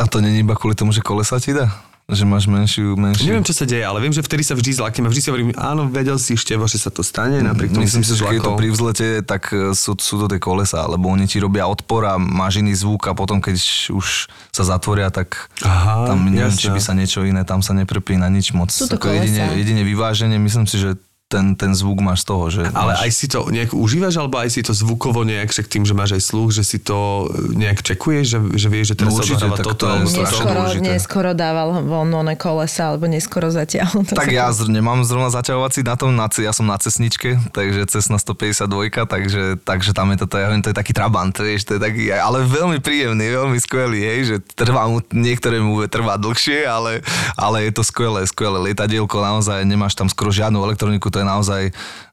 A 0.00 0.04
to 0.08 0.24
není 0.24 0.40
iba 0.40 0.56
kvôli 0.56 0.72
tomu, 0.72 0.96
že 0.96 1.04
kolesa 1.04 1.36
ti 1.36 1.52
dá? 1.52 1.87
Že 2.08 2.24
máš 2.24 2.48
menšiu, 2.48 2.96
menšiu... 2.96 3.28
Neviem, 3.28 3.44
čo 3.44 3.52
sa 3.52 3.68
deje, 3.68 3.84
ale 3.84 4.00
viem, 4.00 4.16
že 4.16 4.24
vtedy 4.24 4.40
sa 4.40 4.56
vždy 4.56 4.80
zlaknem 4.80 5.04
a 5.04 5.12
vždy 5.12 5.20
si 5.20 5.28
hovorím, 5.28 5.52
áno, 5.60 5.92
vedel 5.92 6.16
si 6.16 6.40
Števo, 6.40 6.64
že 6.64 6.80
sa 6.80 6.88
to 6.88 7.04
stane, 7.04 7.44
napriek 7.44 7.68
tomu 7.68 7.84
Myslím 7.84 8.00
si 8.00 8.16
že 8.16 8.24
keď 8.24 8.48
to 8.48 8.56
pri 8.56 8.68
vzlete, 8.72 9.06
tak 9.28 9.52
e, 9.52 9.76
sú, 9.76 9.92
sú 9.92 10.16
to 10.16 10.24
tie 10.24 10.40
kolesa, 10.40 10.88
lebo 10.88 11.12
oni 11.12 11.28
ti 11.28 11.36
robia 11.36 11.68
odpor 11.68 12.08
a 12.08 12.16
máš 12.16 12.64
iný 12.64 12.72
zvuk 12.72 13.04
a 13.04 13.12
potom, 13.12 13.44
keď 13.44 13.60
už 13.92 14.24
sa 14.48 14.64
zatvoria, 14.64 15.12
tak 15.12 15.52
Aha, 15.60 16.08
tam 16.08 16.32
neviem, 16.32 16.48
jasné. 16.48 16.64
či 16.64 16.68
by 16.72 16.80
sa 16.80 16.96
niečo 16.96 17.28
iné, 17.28 17.44
tam 17.44 17.60
sa 17.60 17.76
neprepína 17.76 18.32
nič 18.32 18.56
moc. 18.56 18.72
Sú 18.72 18.88
to 18.88 18.96
Ako 18.96 19.12
jedine, 19.12 19.60
jedine 19.60 19.84
vyváženie, 19.84 20.40
myslím 20.40 20.64
si, 20.64 20.80
že 20.80 20.96
ten, 21.28 21.52
ten 21.60 21.76
zvuk 21.76 22.00
máš 22.00 22.24
z 22.24 22.26
toho, 22.26 22.44
že... 22.48 22.62
Ale 22.72 22.96
máš... 22.96 23.04
aj 23.04 23.10
si 23.12 23.26
to 23.28 23.38
nejak 23.52 23.76
užívaš, 23.76 24.16
alebo 24.16 24.40
aj 24.40 24.48
si 24.48 24.64
to 24.64 24.72
zvukovo 24.72 25.28
nejak, 25.28 25.52
však 25.52 25.68
tým, 25.68 25.84
že 25.84 25.92
máš 25.92 26.16
aj 26.16 26.22
sluch, 26.24 26.56
že 26.56 26.64
si 26.64 26.80
to 26.80 27.28
nejak 27.52 27.84
čekuješ, 27.84 28.24
že, 28.24 28.38
že 28.56 28.68
vieš, 28.72 28.86
že 28.90 29.04
teraz 29.04 29.12
No 29.12 29.20
sa 29.20 29.22
určite, 29.28 29.44
tak 29.44 29.60
toto, 29.60 29.76
to 29.76 29.86
je. 29.92 30.24
Neskoro, 30.24 30.60
neskoro 30.80 31.30
dával 31.36 31.84
von 31.84 32.08
one 32.08 32.32
kolesa, 32.32 32.88
alebo 32.88 33.04
neskoro 33.04 33.52
zatiaľ. 33.52 33.92
To 34.08 34.16
Tak 34.16 34.32
sa- 34.32 34.36
ja 34.40 34.46
zr- 34.48 34.72
nemám 34.72 35.04
zrovna 35.04 35.28
zaťahovací 35.28 35.84
na 35.84 36.00
tom, 36.00 36.16
na, 36.16 36.32
ja 36.32 36.56
som 36.56 36.64
na 36.64 36.80
cesničke, 36.80 37.36
takže 37.52 37.84
cesna 37.92 38.16
152, 38.16 39.04
takže, 39.04 39.60
takže 39.60 39.92
tam 39.92 40.08
je 40.16 40.24
toto, 40.24 40.40
ja 40.40 40.48
viem, 40.48 40.64
to 40.64 40.72
je 40.72 40.76
taký 40.80 40.96
trabant, 40.96 41.36
vieš, 41.36 41.68
to 41.68 41.76
je 41.76 41.80
taký, 41.84 42.08
ale 42.08 42.48
veľmi 42.48 42.80
príjemný, 42.80 43.28
veľmi 43.36 43.60
skvelý, 43.60 44.00
hej, 44.00 44.20
že 44.24 44.36
trvá 44.56 44.88
mu, 44.88 45.04
niektorému 45.12 45.84
trvá 45.92 46.16
dlhšie, 46.16 46.64
ale, 46.64 47.04
ale 47.36 47.68
je 47.68 47.72
to 47.76 47.84
skvelé, 47.84 48.24
skvelé 48.24 48.72
lietadielko, 48.72 49.20
naozaj 49.20 49.68
nemáš 49.68 49.92
tam 49.92 50.08
skoro 50.08 50.32
žiadnu 50.32 50.56
elektroniku, 50.64 51.12
to 51.18 51.26
je 51.26 51.26
naozaj 51.26 51.62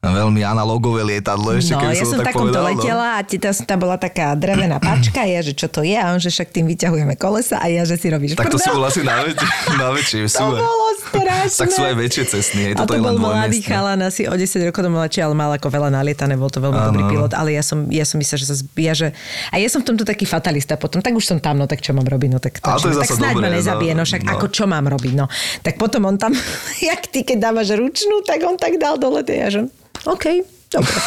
veľmi 0.01 0.41
analogové 0.45 1.01
lietadlo, 1.01 1.57
ešte 1.57 1.73
no, 1.73 1.89
ja 1.89 1.97
som 2.05 2.13
som 2.13 2.19
tak 2.21 2.33
takomto 2.33 2.53
povedal. 2.53 2.73
no. 2.73 2.77
letela 2.77 3.07
a 3.17 3.21
ti 3.25 3.37
tam, 3.41 3.77
bola 3.81 3.97
taká 3.97 4.37
drevená 4.37 4.77
pačka, 4.77 5.25
ja, 5.25 5.41
že 5.41 5.57
čo 5.57 5.65
to 5.65 5.81
je, 5.81 5.97
a 5.97 6.13
on, 6.13 6.21
že 6.21 6.29
však 6.29 6.53
tým 6.53 6.65
vyťahujeme 6.69 7.17
kolesa 7.17 7.57
a 7.57 7.65
ja, 7.69 7.81
že 7.85 7.97
si 7.97 8.13
robíš 8.13 8.37
Tak 8.37 8.53
to 8.53 8.61
bol 8.61 8.85
asi 8.85 9.01
na, 9.01 9.25
väč- 9.25 9.41
na 9.81 9.87
väčšie. 9.93 10.29
To 10.37 10.53
bolo 10.53 10.87
strašné. 11.01 11.57
Tak 11.65 11.69
sú 11.71 11.81
aj 11.85 11.95
väčšie 11.95 12.23
cestny, 12.29 12.61
hej, 12.69 12.73
a 12.77 12.83
toto 12.83 12.93
to 12.93 12.95
je 12.97 13.01
bol 13.05 13.17
mladý 13.21 13.59
chalan, 13.61 13.99
asi 14.01 14.25
o 14.25 14.33
10 14.33 14.69
rokov 14.69 14.81
to 14.85 14.89
mladší, 14.89 15.19
ale 15.21 15.33
mal 15.37 15.51
ako 15.53 15.67
veľa 15.69 15.89
nalietané, 15.93 16.33
bol 16.37 16.49
to 16.49 16.61
veľmi 16.61 16.77
Áno, 16.77 16.89
dobrý 16.89 17.03
pilot, 17.09 17.33
ale 17.37 17.53
ja 17.53 17.63
som, 17.65 17.85
ja 17.89 18.05
som 18.05 18.17
myslela, 18.17 18.39
že 18.41 18.47
sa 18.49 18.55
zbia, 18.57 18.93
že... 18.97 19.13
A 19.53 19.61
ja 19.61 19.69
som 19.69 19.81
v 19.81 19.93
tomto 19.93 20.03
taký 20.05 20.25
fatalista 20.25 20.77
potom, 20.77 21.01
tak 21.05 21.13
už 21.13 21.25
som 21.25 21.37
tam, 21.37 21.61
no 21.61 21.65
tak 21.69 21.85
čo 21.85 21.93
mám 21.93 22.05
robiť, 22.05 22.29
no 22.29 22.39
tak, 22.41 22.61
Ale 22.65 22.81
to 22.81 22.89
je 22.91 22.97
tak 22.97 23.09
snáď 23.13 23.33
ma 23.37 23.45
dobré, 23.45 23.57
nezabije, 23.61 23.93
no, 23.93 24.03
no 24.03 24.09
však 24.09 24.21
no. 24.25 24.29
ako 24.37 24.45
čo 24.49 24.63
mám 24.65 24.85
robiť, 24.89 25.13
no. 25.13 25.25
Tak 25.61 25.73
potom 25.77 26.01
on 26.09 26.17
tam, 26.17 26.33
jak 26.89 27.01
ty, 27.09 27.21
keď 27.21 27.37
dávaš 27.49 27.77
ručnú, 27.77 28.25
tak 28.25 28.41
on 28.41 28.57
tak 28.57 28.77
dal 28.81 28.94
dole, 28.97 29.21
ja 29.25 29.47
že 29.51 29.67
OK, 30.05 30.43
dobre. 30.71 30.95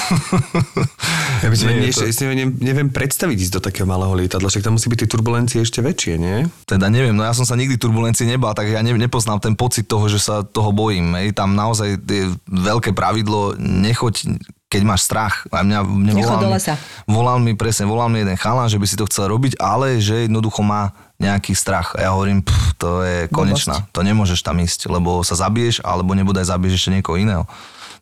Ja 1.39 1.49
by 1.51 1.55
som 1.55 1.71
Nie, 1.71 1.95
to- 1.95 2.03
si 2.11 2.23
neviem, 2.27 2.51
neviem 2.59 2.89
predstaviť 2.91 3.39
ísť 3.47 3.53
do 3.55 3.61
takého 3.63 3.87
malého 3.87 4.11
lietadla, 4.11 4.51
však 4.51 4.67
tam 4.67 4.75
musí 4.75 4.91
byť 4.91 5.07
tie 5.07 5.11
turbulencie 5.11 5.59
ešte 5.63 5.79
väčšie, 5.79 6.15
nie? 6.19 6.51
Teda 6.67 6.91
neviem, 6.91 7.15
no 7.15 7.23
ja 7.23 7.31
som 7.31 7.47
sa 7.47 7.55
nikdy 7.55 7.79
turbulencii 7.79 8.27
nebal, 8.27 8.51
tak 8.59 8.67
ja 8.67 8.83
ne, 8.83 8.91
nepoznám 8.91 9.39
ten 9.39 9.55
pocit 9.55 9.87
toho, 9.87 10.11
že 10.11 10.19
sa 10.19 10.43
toho 10.43 10.75
bojím. 10.75 11.15
Hej. 11.15 11.39
Tam 11.39 11.55
naozaj 11.55 11.95
je 12.03 12.35
veľké 12.51 12.91
pravidlo, 12.91 13.55
nechoď 13.55 14.43
keď 14.69 14.83
máš 14.85 15.09
strach, 15.09 15.49
a 15.49 15.65
mňa, 15.65 15.81
mňa 15.81 16.13
volal, 16.13 16.41
mi, 16.45 16.61
volal 17.09 17.39
mi, 17.41 17.53
presne, 17.57 17.89
volal 17.89 18.13
mi 18.13 18.21
jeden 18.21 18.37
chalan, 18.37 18.69
že 18.69 18.77
by 18.77 18.85
si 18.85 19.01
to 19.01 19.09
chcel 19.09 19.33
robiť, 19.33 19.57
ale 19.57 19.97
že 19.97 20.29
jednoducho 20.29 20.61
má 20.61 20.93
nejaký 21.17 21.57
strach. 21.57 21.97
A 21.97 22.05
ja 22.05 22.11
hovorím, 22.13 22.45
pff, 22.45 22.77
to 22.77 23.01
je 23.01 23.33
konečná, 23.33 23.89
to 23.97 24.05
nemôžeš 24.05 24.45
tam 24.45 24.61
ísť, 24.61 24.93
lebo 24.93 25.25
sa 25.25 25.41
zabiješ, 25.41 25.81
alebo 25.81 26.13
nebodaj 26.13 26.45
zabiješ 26.45 26.85
ešte 26.85 27.01
niekoho 27.01 27.17
iného. 27.17 27.49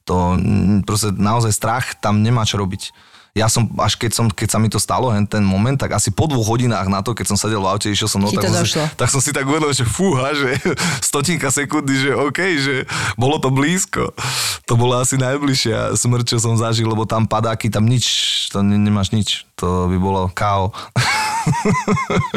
To 0.07 0.39
mm, 0.39 0.87
proste 0.87 1.11
naozaj 1.15 1.53
strach 1.53 1.99
tam 1.99 2.23
nemá 2.23 2.47
čo 2.47 2.59
robiť. 2.63 2.95
Ja 3.37 3.53
som, 3.53 3.69
až 3.77 4.01
keď, 4.01 4.17
som, 4.17 4.27
keď 4.33 4.49
sa 4.49 4.57
mi 4.57 4.73
to 4.73 4.81
stalo, 4.81 5.13
hen 5.13 5.29
ten 5.29 5.45
moment, 5.45 5.77
tak 5.77 5.93
asi 5.93 6.09
po 6.09 6.25
dvoch 6.25 6.57
hodinách 6.57 6.89
na 6.89 7.05
to, 7.05 7.13
keď 7.13 7.29
som 7.29 7.37
sedel 7.37 7.61
v 7.61 7.69
aute, 7.69 7.93
išiel 7.93 8.09
som, 8.09 8.25
no, 8.25 8.33
tak, 8.33 8.49
som 8.49 8.65
si, 8.65 8.81
tak 8.97 9.09
som 9.13 9.21
si 9.21 9.29
tak 9.29 9.45
uvedomil, 9.45 9.77
že 9.77 9.85
fúha, 9.85 10.33
že 10.33 10.57
stotinka 11.13 11.53
sekundy, 11.53 12.01
že 12.01 12.17
OK, 12.17 12.41
že 12.57 12.89
bolo 13.21 13.37
to 13.37 13.53
blízko. 13.53 14.17
To 14.65 14.73
bola 14.81 15.05
asi 15.05 15.21
najbližšia 15.21 15.93
smrť, 16.01 16.33
čo 16.33 16.37
som 16.41 16.57
zažil, 16.57 16.89
lebo 16.89 17.05
tam 17.05 17.29
padáky, 17.29 17.69
tam 17.69 17.85
nič, 17.85 18.09
ne, 18.57 18.81
nemáš 18.81 19.13
nič. 19.13 19.45
To 19.61 19.85
by 19.85 20.01
bolo 20.01 20.33
KO. 20.33 20.73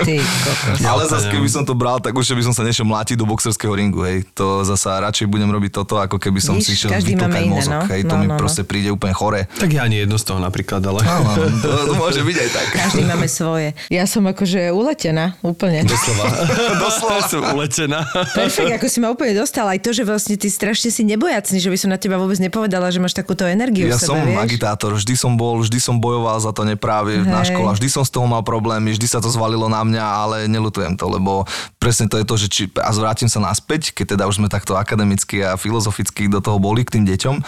Ty 0.05 0.15
kokos. 0.21 0.77
Ale 0.85 1.01
zase, 1.09 1.27
keby 1.29 1.49
som 1.49 1.63
to 1.65 1.73
bral, 1.73 1.97
tak 1.99 2.13
už 2.13 2.31
by 2.31 2.43
som 2.45 2.53
sa 2.53 2.61
nešiel 2.61 2.85
mlátiť 2.85 3.15
do 3.17 3.25
boxerského 3.25 3.73
ringu, 3.73 4.05
hej. 4.05 4.23
To 4.37 4.61
zasa 4.63 5.01
radšej 5.01 5.25
budem 5.27 5.49
robiť 5.49 5.71
toto, 5.73 5.97
ako 5.97 6.17
keby 6.17 6.39
som 6.39 6.57
Víš, 6.57 6.65
si 6.65 6.73
šiel 6.77 6.93
každý 6.93 7.17
máme 7.17 7.29
vytlkať 7.29 7.43
iné, 7.43 7.53
mozog, 7.53 7.73
no. 7.73 7.81
hej. 7.89 8.01
To 8.05 8.15
No, 8.15 8.21
mi 8.21 8.27
no, 8.27 8.35
proste 8.35 8.61
príde 8.65 8.89
úplne 8.91 9.13
chore. 9.15 9.47
Tak 9.55 9.69
ja 9.71 9.85
ani 9.85 10.03
jedno 10.03 10.19
z 10.19 10.25
toho 10.27 10.39
napríklad, 10.41 10.81
ale... 10.83 10.99
To, 11.63 11.69
to 11.87 11.93
môže 11.95 12.19
byť 12.19 12.35
aj 12.35 12.49
tak. 12.51 12.67
Každý 12.73 13.01
máme 13.07 13.27
svoje. 13.31 13.71
Ja 13.87 14.03
som 14.03 14.27
akože 14.27 14.73
uletená 14.75 15.39
úplne. 15.39 15.87
Doslova. 15.87 16.25
Doslova 16.83 17.19
som 17.23 17.41
uletená. 17.55 18.03
Perfekt, 18.35 18.75
ako 18.75 18.87
si 18.91 18.97
ma 18.99 19.07
úplne 19.07 19.33
dostal. 19.33 19.65
Aj 19.69 19.79
to, 19.79 19.95
že 19.95 20.03
vlastne 20.03 20.35
ty 20.35 20.51
strašne 20.51 20.91
si 20.91 21.07
nebojacný, 21.07 21.57
že 21.57 21.69
by 21.71 21.77
som 21.79 21.89
na 21.89 21.99
teba 22.01 22.19
vôbec 22.19 22.35
nepovedala, 22.37 22.91
že 22.91 22.99
máš 22.99 23.15
takúto 23.15 23.47
energiu 23.47 23.87
Ja 23.87 23.95
v 23.95 24.03
sebe, 24.03 24.09
som 24.11 24.17
vieš? 24.19 24.39
agitátor, 24.43 24.91
vždy 24.97 25.13
som 25.15 25.31
bol, 25.39 25.61
vždy 25.63 25.79
som 25.79 25.95
bojoval 25.95 26.37
za 26.43 26.51
to 26.51 26.67
nepráve 26.67 27.23
na 27.23 27.45
školách, 27.45 27.79
vždy 27.79 27.89
som 27.89 28.03
z 28.03 28.11
toho 28.11 28.27
mal 28.27 28.43
problémy, 28.43 28.91
vždy 28.99 29.07
sa 29.07 29.23
to 29.23 29.31
zvalilo 29.31 29.71
na 29.71 29.79
mňa, 29.79 30.03
ale 30.03 30.37
nelutujem 30.51 30.99
to, 30.99 31.07
lebo 31.07 31.47
presne 31.79 32.11
to 32.11 32.19
je 32.19 32.27
to, 32.27 32.35
že 32.35 32.47
či, 32.51 32.63
a 32.75 32.91
zvrátim 32.91 33.31
sa 33.31 33.39
naspäť, 33.39 33.95
keď 33.95 34.19
teda 34.19 34.27
už 34.27 34.43
sme 34.43 34.51
takto 34.51 34.75
akademicky 34.75 35.39
a 35.39 35.55
filozoficky 35.55 36.27
do 36.27 36.43
toho 36.43 36.59
boli 36.59 36.83
k 36.83 36.99
tým 36.99 37.07
deťom, 37.07 37.39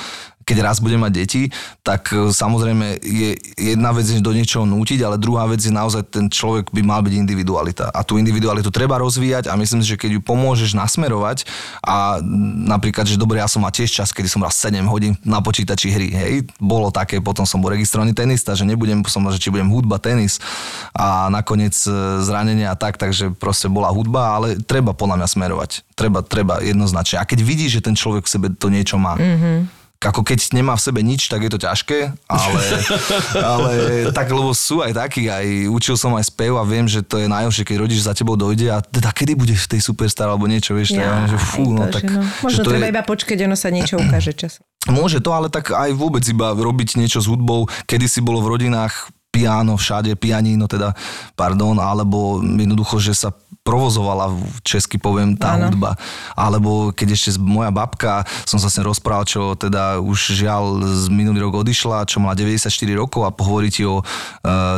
keď 0.52 0.68
raz 0.68 0.84
budem 0.84 0.99
mať 0.99 1.14
deti, 1.16 1.41
tak 1.80 2.12
e, 2.12 2.28
samozrejme 2.36 2.99
je 2.99 3.39
jedna 3.56 3.95
vec 3.95 4.04
je 4.04 4.20
do 4.20 4.36
niečoho 4.36 4.68
nútiť, 4.68 4.99
ale 5.08 5.16
druhá 5.16 5.47
vec 5.47 5.64
je 5.64 5.72
naozaj 5.72 6.12
ten 6.12 6.28
človek 6.28 6.76
by 6.76 6.84
mal 6.84 6.99
byť 6.99 7.16
individualita. 7.16 7.88
A 7.95 8.04
tú 8.04 8.20
individualitu 8.20 8.68
treba 8.68 8.99
rozvíjať 8.99 9.47
a 9.47 9.56
myslím 9.56 9.80
si, 9.80 9.95
že 9.95 9.97
keď 9.97 10.20
ju 10.20 10.22
pomôžeš 10.22 10.76
nasmerovať 10.76 11.47
a 11.80 12.20
napríklad, 12.68 13.08
že 13.08 13.16
dobre, 13.16 13.39
ja 13.39 13.47
som 13.47 13.64
mal 13.64 13.72
tiež 13.72 13.88
čas, 13.88 14.12
kedy 14.12 14.28
som 14.28 14.43
raz 14.43 14.60
7 14.60 14.84
hodín 14.91 15.16
na 15.24 15.39
počítači 15.39 15.88
hry, 15.88 16.12
hej, 16.12 16.34
bolo 16.60 16.91
také, 16.91 17.24
potom 17.24 17.47
som 17.47 17.64
bol 17.64 17.72
registrovaný 17.72 18.12
tenista, 18.12 18.52
že 18.52 18.68
nebudem, 18.68 18.99
som 19.08 19.24
že 19.32 19.39
či 19.39 19.47
budem 19.47 19.72
hudba, 19.72 20.04
tenis 20.04 20.43
a 20.91 21.32
nakoniec 21.32 21.72
e, 21.88 22.20
zranenie 22.28 22.68
a 22.68 22.76
tak, 22.76 22.99
takže 22.99 23.32
proste 23.39 23.72
bola 23.72 23.88
hudba, 23.88 24.36
ale 24.36 24.60
treba 24.60 24.91
podľa 24.91 25.24
mňa 25.24 25.28
smerovať. 25.32 25.72
Treba, 25.95 26.20
treba 26.20 26.60
jednoznačne. 26.60 27.24
A 27.24 27.28
keď 27.30 27.39
vidíš, 27.39 27.80
že 27.80 27.86
ten 27.88 27.95
človek 27.95 28.28
v 28.28 28.34
sebe 28.34 28.47
to 28.52 28.68
niečo 28.68 28.99
má, 28.99 29.16
mm-hmm 29.16 29.81
ako 30.02 30.26
keď 30.26 30.58
nemá 30.58 30.74
v 30.74 30.82
sebe 30.82 30.99
nič, 31.06 31.30
tak 31.30 31.45
je 31.45 31.52
to 31.54 31.62
ťažké, 31.62 32.10
ale, 32.26 32.62
ale 33.54 33.74
tak, 34.10 34.34
lebo 34.34 34.49
sú 34.58 34.82
aj 34.82 34.97
takí, 34.97 35.30
aj 35.30 35.70
učil 35.70 35.93
som 35.93 36.18
aj 36.18 36.34
spev 36.34 36.58
a 36.58 36.66
viem, 36.66 36.89
že 36.89 37.06
to 37.06 37.22
je 37.22 37.30
najhoršie, 37.30 37.62
keď 37.62 37.78
rodič 37.86 38.02
za 38.02 38.18
tebou 38.18 38.34
dojde 38.34 38.74
a 38.74 38.82
teda 38.82 39.14
kedy 39.14 39.38
budeš 39.38 39.70
v 39.70 39.78
tej 39.78 39.82
superstar 39.86 40.26
alebo 40.26 40.49
niečo, 40.49 40.74
vieš, 40.74 40.97
ja, 40.97 41.30
že 41.30 41.38
fú, 41.38 41.70
no 41.70 41.86
tak... 41.93 42.10
no. 42.10 42.26
Možno 42.41 42.66
treba 42.66 42.89
je, 42.89 42.93
iba 42.97 43.04
počkať, 43.06 43.38
ono 43.45 43.54
sa 43.54 43.70
niečo 43.70 44.02
ukáže 44.02 44.34
čas. 44.34 44.58
Môže 44.89 45.22
to, 45.22 45.30
ale 45.38 45.54
tak 45.54 45.70
aj 45.70 45.93
vôbec 45.93 46.26
iba 46.26 46.58
robiť 46.58 46.97
niečo 46.97 47.22
s 47.22 47.30
hudbou. 47.30 47.70
Kedy 47.86 48.10
si 48.10 48.20
bolo 48.26 48.41
v 48.41 48.58
rodinách 48.58 49.14
piano 49.32 49.78
všade, 49.78 50.18
pianíno 50.20 50.68
teda, 50.68 50.97
pardon, 51.38 51.78
alebo 51.80 52.41
jednoducho, 52.43 52.99
že 52.99 53.14
sa 53.16 53.30
provozovala, 53.62 54.34
česky 54.66 54.97
poviem, 54.97 55.38
tá 55.38 55.53
Áno. 55.53 55.70
hudba. 55.70 55.93
Alebo 56.34 56.89
keď 56.89 57.14
ešte 57.14 57.30
moja 57.38 57.70
babka, 57.70 58.26
som 58.49 58.57
sa 58.57 58.74
s 58.74 58.82
ňou 58.82 58.89
rozprával, 58.89 59.30
čo 59.30 59.53
teda 59.53 60.01
už 60.01 60.34
žiaľ 60.34 60.82
z 60.82 61.05
minulý 61.14 61.45
rok 61.45 61.62
odišla, 61.62 62.09
čo 62.09 62.18
mala 62.18 62.34
94 62.34 62.74
rokov 62.97 63.22
a 63.22 63.30
pohovorí 63.30 63.70
ti 63.70 63.86
o 63.86 64.01
uh, 64.01 64.05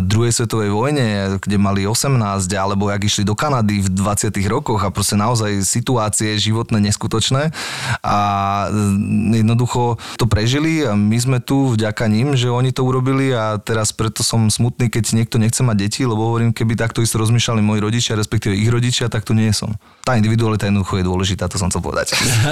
druhej 0.03 0.35
svetovej 0.35 0.75
vojne, 0.75 1.39
kde 1.39 1.55
mali 1.55 1.87
18, 1.87 2.43
alebo 2.59 2.91
jak 2.91 3.07
išli 3.07 3.23
do 3.23 3.39
Kanady 3.39 3.87
v 3.87 3.89
20 3.95 4.35
rokoch 4.51 4.83
a 4.83 4.91
proste 4.91 5.15
naozaj 5.15 5.63
situácie 5.63 6.35
životné 6.35 6.83
neskutočné 6.83 7.55
a 8.03 8.17
mm, 8.67 9.47
jednoducho 9.47 9.95
to 10.19 10.27
prežili 10.27 10.83
a 10.83 10.91
my 10.91 11.15
sme 11.15 11.37
tu 11.39 11.71
vďaka 11.71 12.11
ním, 12.11 12.35
že 12.35 12.51
oni 12.51 12.75
to 12.75 12.83
urobili 12.83 13.31
a 13.31 13.55
teraz 13.63 13.95
preto 13.95 14.27
som 14.27 14.51
smutný, 14.51 14.91
keď 14.91 15.15
niekto 15.15 15.39
nechce 15.39 15.63
mať 15.63 15.77
deti, 15.87 16.01
lebo 16.03 16.35
hovorím, 16.35 16.51
keby 16.51 16.75
takto 16.75 16.99
isto 16.99 17.15
rozmýšľali 17.21 17.63
moji 17.63 17.79
rodičia, 17.79 18.19
respektíve 18.19 18.51
ich 18.59 18.72
rodičia, 18.73 19.05
tak 19.07 19.21
tu 19.23 19.37
nie 19.37 19.53
som. 19.53 19.77
Tá 20.03 20.19
individualita 20.19 20.67
jednoducho 20.67 20.99
je 20.99 21.07
dôležitá, 21.07 21.47
to 21.47 21.55
som 21.55 21.71
chcel 21.71 21.79
povedať. 21.79 22.11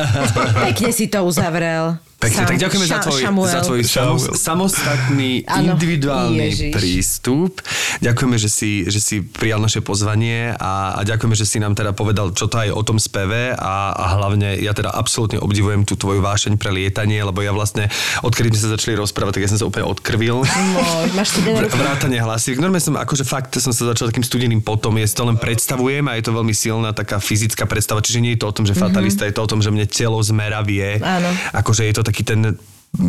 Pekne 0.72 0.96
si 0.96 1.12
to 1.12 1.20
uzavrel. 1.20 2.00
Pekne, 2.16 2.46
Sám- 2.46 2.50
tak 2.54 2.62
ďakujeme 2.62 2.86
za 2.86 2.94
Ša- 2.94 3.04
tvoj, 3.04 3.20
Šamuel. 3.20 3.50
za 3.50 3.60
tvoj 3.60 3.82
samos, 3.82 4.22
samostatný, 4.38 5.42
Áno, 5.44 5.74
individuálny 5.74 6.48
Ježiš. 6.48 6.72
prístup. 6.72 7.60
Ďakujeme, 7.98 8.38
že 8.38 8.46
si, 8.46 8.86
že 8.86 9.02
si 9.02 9.16
prijal 9.20 9.58
naše 9.58 9.82
pozvanie 9.82 10.54
a, 10.54 10.96
a 10.96 11.02
ďakujeme, 11.02 11.34
že 11.34 11.44
si 11.44 11.58
nám 11.58 11.74
teda 11.74 11.92
povedal, 11.92 12.30
čo 12.30 12.46
to 12.46 12.56
aj 12.56 12.70
o 12.70 12.82
tom 12.86 13.02
speve 13.02 13.52
a, 13.52 13.74
a 13.90 14.06
hlavne 14.16 14.54
ja 14.56 14.72
teda 14.72 14.94
absolútne 14.94 15.42
obdivujem 15.42 15.82
tú 15.82 15.98
tvoju 15.98 16.22
vášeň 16.22 16.56
pre 16.56 16.70
lietanie, 16.70 17.20
lebo 17.20 17.42
ja 17.42 17.50
vlastne, 17.50 17.90
odkedy 18.22 18.54
sme 18.54 18.60
sa 18.62 18.70
začali 18.72 18.94
rozprávať, 18.96 19.34
tak 19.36 19.44
ja 19.44 19.50
som 19.50 19.58
sa 19.58 19.66
úplne 19.66 19.90
odkrvil. 19.90 20.46
Môj, 20.46 21.08
máš 21.12 21.36
ruky? 21.36 21.58
Vrátanie 21.68 22.22
hlasík. 22.22 22.62
Normálne 22.62 22.86
som, 22.86 22.94
akože 22.96 23.26
fakt 23.26 23.58
som 23.58 23.74
sa 23.74 23.90
začal 23.90 24.08
takým 24.08 24.22
studeným 24.22 24.62
potom, 24.62 24.94
ja 24.96 25.04
si 25.04 25.18
to 25.18 25.26
len 25.26 25.36
predstavujem 25.36 26.06
a 26.06 26.16
je 26.16 26.24
to 26.24 26.32
veľmi 26.32 26.54
silná 26.54 26.94
taká 26.94 27.18
fyzická 27.42 27.66
predstava, 27.66 28.06
čiže 28.06 28.22
nie 28.22 28.38
je 28.38 28.46
to 28.46 28.54
o 28.54 28.54
tom, 28.54 28.70
že 28.70 28.78
fatalista, 28.78 29.26
je 29.26 29.34
to 29.34 29.42
o 29.42 29.50
tom, 29.50 29.66
že 29.66 29.74
mne 29.74 29.90
telo 29.90 30.22
zmeravie. 30.22 31.02
Áno. 31.02 31.34
Akože 31.58 31.90
je 31.90 31.94
to 31.98 32.06
taký 32.06 32.22
ten 32.22 32.54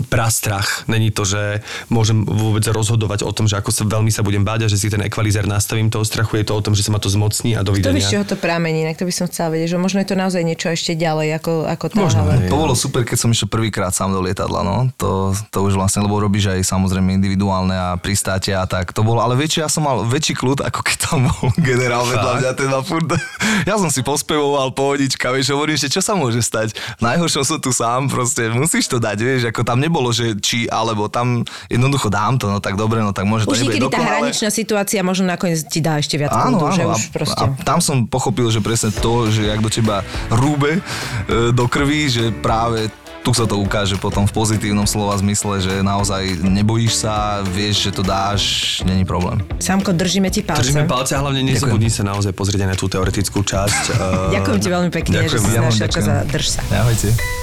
prastrach. 0.07 0.87
Není 0.87 1.11
to, 1.11 1.27
že 1.27 1.59
môžem 1.91 2.23
vôbec 2.23 2.63
rozhodovať 2.63 3.27
o 3.27 3.33
tom, 3.35 3.51
že 3.51 3.59
ako 3.59 3.75
sa 3.75 3.83
veľmi 3.83 4.15
sa 4.15 4.23
budem 4.23 4.47
báť 4.47 4.67
a 4.67 4.71
že 4.71 4.79
si 4.79 4.87
ten 4.87 5.03
ekvalizér 5.03 5.51
nastavím 5.51 5.91
toho 5.91 6.07
strachu. 6.07 6.39
Je 6.39 6.47
to 6.47 6.55
o 6.55 6.63
tom, 6.63 6.79
že 6.79 6.87
sa 6.87 6.95
ma 6.95 7.03
to 7.03 7.11
zmocní 7.11 7.59
a 7.59 7.67
To 7.67 7.75
dovidenia. 7.75 7.99
víš, 7.99 8.15
čoho 8.15 8.23
to 8.23 8.39
pramení, 8.39 8.87
tak 8.87 9.03
to 9.03 9.05
by 9.05 9.13
som 9.13 9.27
chcela 9.27 9.51
vedieť, 9.51 9.75
že 9.75 9.79
možno 9.83 9.99
je 10.01 10.09
to 10.09 10.17
naozaj 10.17 10.43
niečo 10.47 10.71
ešte 10.71 10.95
ďalej 10.95 11.43
ako, 11.43 11.53
ako 11.67 11.85
tá, 11.91 11.99
Možno, 11.99 12.21
ale... 12.23 12.47
To 12.47 12.59
bolo 12.59 12.75
super, 12.79 13.03
keď 13.03 13.19
som 13.19 13.35
išiel 13.35 13.51
prvýkrát 13.51 13.91
sám 13.91 14.15
do 14.15 14.23
lietadla, 14.23 14.63
no. 14.63 14.77
To, 15.03 15.35
to 15.51 15.59
už 15.67 15.75
vlastne, 15.75 16.07
lebo 16.07 16.23
robíš 16.23 16.55
aj 16.55 16.63
samozrejme 16.63 17.19
individuálne 17.19 17.75
a 17.75 17.89
pristátia 17.99 18.63
a 18.63 18.67
tak. 18.71 18.95
To 18.95 19.03
bolo, 19.03 19.19
ale 19.19 19.35
väčšie, 19.35 19.67
ja 19.67 19.71
som 19.71 19.83
mal 19.83 20.07
väčší 20.07 20.39
kľud, 20.39 20.63
ako 20.63 20.79
keď 20.79 20.97
tam 21.11 21.27
bol 21.27 21.51
generál 21.59 22.07
vedľa 22.07 22.33
mňa, 22.39 22.51
ten 22.55 22.69
ma 22.71 22.81
furt... 22.87 23.11
Ja 23.63 23.79
som 23.79 23.95
si 23.95 24.03
pospevoval 24.03 24.75
pohodička, 24.75 25.31
vieš, 25.31 25.55
hovorím, 25.55 25.79
že 25.79 25.87
čo 25.87 26.03
sa 26.03 26.19
môže 26.19 26.43
stať. 26.43 26.75
Najhoršom 26.99 27.43
som 27.47 27.59
tu 27.63 27.71
sám, 27.71 28.11
proste 28.11 28.51
musíš 28.51 28.91
to 28.91 28.99
dať, 28.99 29.19
vieš, 29.23 29.43
ako 29.49 29.63
tam 29.63 29.72
nebolo, 29.79 30.13
že 30.13 30.37
či, 30.41 30.69
alebo 30.69 31.09
tam 31.09 31.47
jednoducho 31.71 32.11
dám 32.11 32.37
to, 32.37 32.51
no 32.51 32.59
tak 32.59 32.77
dobre, 32.77 33.01
no 33.01 33.15
tak 33.15 33.25
môže 33.25 33.47
to 33.47 33.55
Už 33.55 33.65
niekedy 33.65 33.89
tá 33.89 34.01
hraničná 34.01 34.49
situácia 34.53 35.01
možno 35.01 35.29
nakoniec 35.29 35.65
ti 35.69 35.81
dá 35.81 36.01
ešte 36.01 36.19
viac 36.19 36.35
Áno, 36.35 36.59
kľudu, 36.59 36.67
že 36.75 36.83
áno. 36.85 36.95
už 36.97 37.03
A, 37.03 37.13
proste... 37.13 37.45
a 37.45 37.47
tam 37.63 37.79
som 37.79 38.05
pochopil, 38.05 38.49
že 38.51 38.61
presne 38.61 38.91
to, 38.93 39.29
že 39.31 39.49
jak 39.49 39.61
do 39.63 39.71
teba 39.71 40.03
rúbe 40.29 40.79
e, 40.79 41.53
do 41.55 41.65
krvi, 41.71 42.11
že 42.11 42.25
práve 42.33 42.91
tu 43.23 43.31
sa 43.31 43.47
to 43.47 43.55
ukáže 43.63 43.95
potom 44.03 44.27
v 44.27 44.35
pozitívnom 44.35 44.85
slova 44.85 45.15
zmysle, 45.15 45.63
že 45.63 45.75
naozaj 45.79 46.43
nebojíš 46.43 47.07
sa, 47.07 47.41
vieš, 47.47 47.89
že 47.89 47.91
to 47.95 48.03
dáš, 48.03 48.43
není 48.83 49.07
problém. 49.07 49.39
Samko, 49.63 49.95
držíme 49.95 50.27
ti 50.35 50.43
palce. 50.43 50.67
Držíme 50.67 50.91
palce 50.91 51.15
a 51.15 51.23
hlavne 51.23 51.47
nezabudni 51.47 51.87
sa 51.87 52.03
naozaj 52.03 52.35
pozrieť 52.35 52.67
aj 52.67 52.71
na 52.75 52.77
tú 52.77 52.91
teoretickú 52.91 53.47
časť. 53.47 53.83
Eh, 54.03 54.35
Ďakujem 54.41 54.59
ti 54.59 54.69
veľmi 54.73 54.91
pekne, 54.91 55.15
že 55.31 55.39
Ďakujem. 55.39 55.47
si 55.47 55.55
Ja 55.55 55.63
našiel 55.63 55.89
čas 55.93 56.07
a 56.11 56.27
drž 56.27 56.47
sa. 56.59 56.61
Ahojte. 56.75 57.42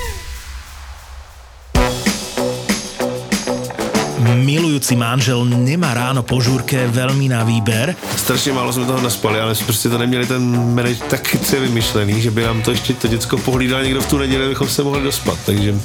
Milujúci 4.39 4.95
manžel 4.95 5.45
nemá 5.45 5.93
ráno 5.93 6.23
po 6.23 6.39
žúrke 6.41 6.87
veľmi 6.87 7.29
na 7.29 7.43
výber. 7.43 7.95
Strašně 8.17 8.53
málo 8.53 8.73
jsme 8.73 8.85
toho 8.85 9.01
naspali, 9.01 9.39
ale 9.39 9.55
prostě 9.65 9.89
to 9.89 9.97
neměli 9.97 10.25
ten 10.25 10.75
manage 10.75 10.99
tak 11.09 11.27
chytře 11.27 11.59
vymyšlený, 11.59 12.21
že 12.21 12.31
by 12.31 12.43
nám 12.43 12.61
to 12.61 12.71
ještě 12.71 12.93
to 12.93 13.07
děcko 13.07 13.37
pohlídal 13.37 13.83
někdo 13.83 14.01
v 14.01 14.07
tu 14.07 14.17
neděli, 14.17 14.45
abychom 14.45 14.67
se 14.67 14.83
mohli 14.83 15.03
dospat, 15.03 15.37
takže 15.45 15.75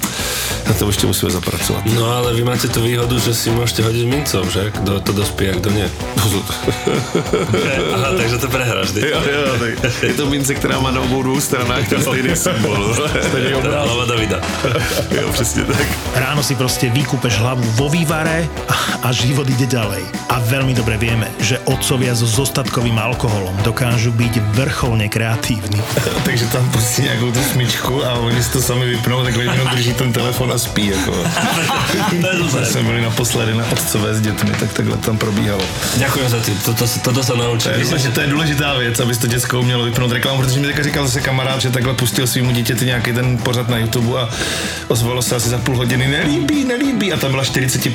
na 0.68 0.74
to 0.74 0.86
ještě 0.86 1.06
musíme 1.06 1.30
zapracovat. 1.32 1.84
No 1.86 2.10
ale 2.16 2.34
vy 2.34 2.44
máte 2.44 2.68
tú 2.68 2.80
výhodu, 2.80 3.18
že 3.18 3.34
si 3.34 3.50
môžete 3.52 3.84
hodiť 3.84 4.04
mincov, 4.08 4.48
že? 4.48 4.70
Kto 4.70 5.00
to 5.00 5.12
dospie 5.12 5.52
a 5.52 5.54
kto 5.60 5.68
nie. 5.70 5.84
Aha, 7.94 8.08
takže 8.16 8.38
to 8.38 8.48
prehráš 8.48 8.88
jo, 8.96 9.20
jo, 9.20 9.52
tak 9.58 10.02
je 10.02 10.14
to 10.14 10.26
mince, 10.26 10.54
která 10.54 10.80
má 10.80 10.90
na 10.90 11.00
obou 11.00 11.22
dvou 11.22 11.40
stranách 11.40 11.88
ten 11.88 12.02
stejný 12.02 12.36
symbol. 12.36 12.96
Hlava 13.62 14.04
Davida. 14.04 14.40
jo, 15.10 15.32
přesně 15.32 15.64
tak. 15.64 15.86
Ráno 16.14 16.42
si 16.42 16.54
proste 16.54 16.88
vykúpeš 16.88 17.38
hlavu 17.38 17.64
vo 17.76 17.88
vývare 17.88 18.43
a, 18.68 18.74
a 19.06 19.12
život 19.12 19.48
ide 19.50 19.66
ďalej. 19.66 20.02
A 20.30 20.40
veľmi 20.40 20.74
dobre 20.74 20.96
vieme, 20.96 21.28
že 21.40 21.60
otcovia 21.68 22.14
so 22.16 22.26
zostatkovým 22.26 22.96
alkoholom 22.98 23.54
dokážu 23.62 24.10
byť 24.12 24.40
vrcholne 24.56 25.06
kreatívni. 25.08 25.80
Takže 26.26 26.46
tam 26.52 26.64
pustí 26.70 27.02
nějakou 27.02 27.32
tu 27.32 27.42
smyčku 27.42 28.04
a 28.04 28.14
oni 28.18 28.42
si 28.42 28.50
to 28.50 28.60
sami 28.62 28.86
vypnou, 28.86 29.24
tak 29.24 29.34
jenom 29.36 29.68
drží 29.68 29.94
ten 29.94 30.12
telefon 30.12 30.52
a 30.52 30.58
spí. 30.58 30.86
Jako. 30.86 31.12
To 32.54 32.64
jsme 32.64 32.82
byli 32.82 33.00
naposledy 33.00 33.54
na 33.54 33.64
otcové 33.72 34.14
s 34.14 34.20
dětmi, 34.20 34.50
tak 34.60 34.72
takhle 34.72 34.96
tam 34.96 35.18
probíhalo. 35.18 35.62
Ďakujem 35.98 36.28
za 36.28 36.40
tým, 36.40 36.56
toto, 36.64 36.84
toto 37.02 37.20
sa 37.22 37.32
To 37.34 37.42
naučím. 37.42 37.70
je, 37.72 37.78
Myslím, 37.78 37.98
že 37.98 38.10
to 38.10 38.20
je 38.20 38.26
důležitá 38.26 38.74
věc, 38.78 39.00
abys 39.00 39.18
to 39.18 39.26
děcko 39.26 39.60
umělo 39.60 39.84
vypnout 39.84 40.12
reklamu, 40.12 40.38
protože 40.42 40.60
mi 40.60 40.72
říkal 40.82 41.06
zase 41.06 41.20
kamarád, 41.20 41.60
že 41.60 41.70
takhle 41.70 41.94
pustil 41.94 42.26
svýmu 42.26 42.50
dítěti 42.50 42.84
nějaký 42.86 43.12
ten 43.12 43.38
pořad 43.38 43.68
na 43.68 43.78
YouTube 43.78 44.20
a 44.20 44.28
ozvalo 44.88 45.22
se 45.22 45.36
asi 45.36 45.48
za 45.48 45.58
půl 45.58 45.76
hodiny, 45.76 46.08
nelíbí, 46.08 46.64
nelíbí 46.64 47.12
a 47.12 47.16
tam 47.16 47.30
byla 47.30 47.44
45 47.44 47.94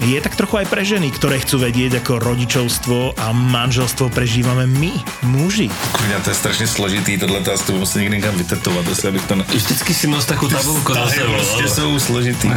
je 0.00 0.18
tak 0.22 0.38
trochu 0.38 0.62
aj 0.62 0.66
pre 0.70 0.82
ženy, 0.86 1.10
ktoré 1.10 1.42
chcú 1.42 1.58
vedieť, 1.66 2.02
ako 2.02 2.22
rodičovstvo 2.22 3.18
a 3.18 3.34
manželstvo 3.34 4.14
prežívame 4.14 4.70
my, 4.70 4.94
muži. 5.26 5.66
Kurňa, 5.92 6.22
to 6.22 6.30
je 6.30 6.36
strašně 6.36 6.66
složitý, 6.66 7.18
tohle 7.18 7.40
to 7.40 7.52
asi 7.52 7.72
musím 7.72 8.00
někde 8.00 8.16
někam 8.16 8.34
vytetovat, 8.34 8.88
asi 8.88 9.08
abych 9.08 9.24
to... 9.26 9.34
Ne... 9.34 9.44
Vždycky 9.48 9.94
si 9.94 10.06
nos 10.06 10.26
takú 10.26 10.48
tabulku 10.48 10.94
za 10.94 11.06
sebou. 11.08 11.32
prostě 11.32 11.68
jsou 11.68 11.98
složitý. 11.98 12.50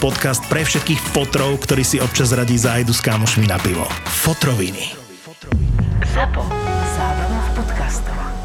Podcast 0.00 0.44
pre 0.46 0.64
všetkých 0.64 1.00
fotrov, 1.00 1.58
ktorí 1.60 1.84
si 1.84 2.00
občas 2.00 2.32
radí 2.32 2.58
zájdu 2.58 2.92
s 2.92 3.00
kámošmi 3.00 3.46
na 3.46 3.58
pivo. 3.58 3.88
Fotroviny. 4.04 4.92
ZAPO. 6.14 6.42
Zábrná 6.96 7.40
v 7.40 7.50
podcastovách. 7.60 8.35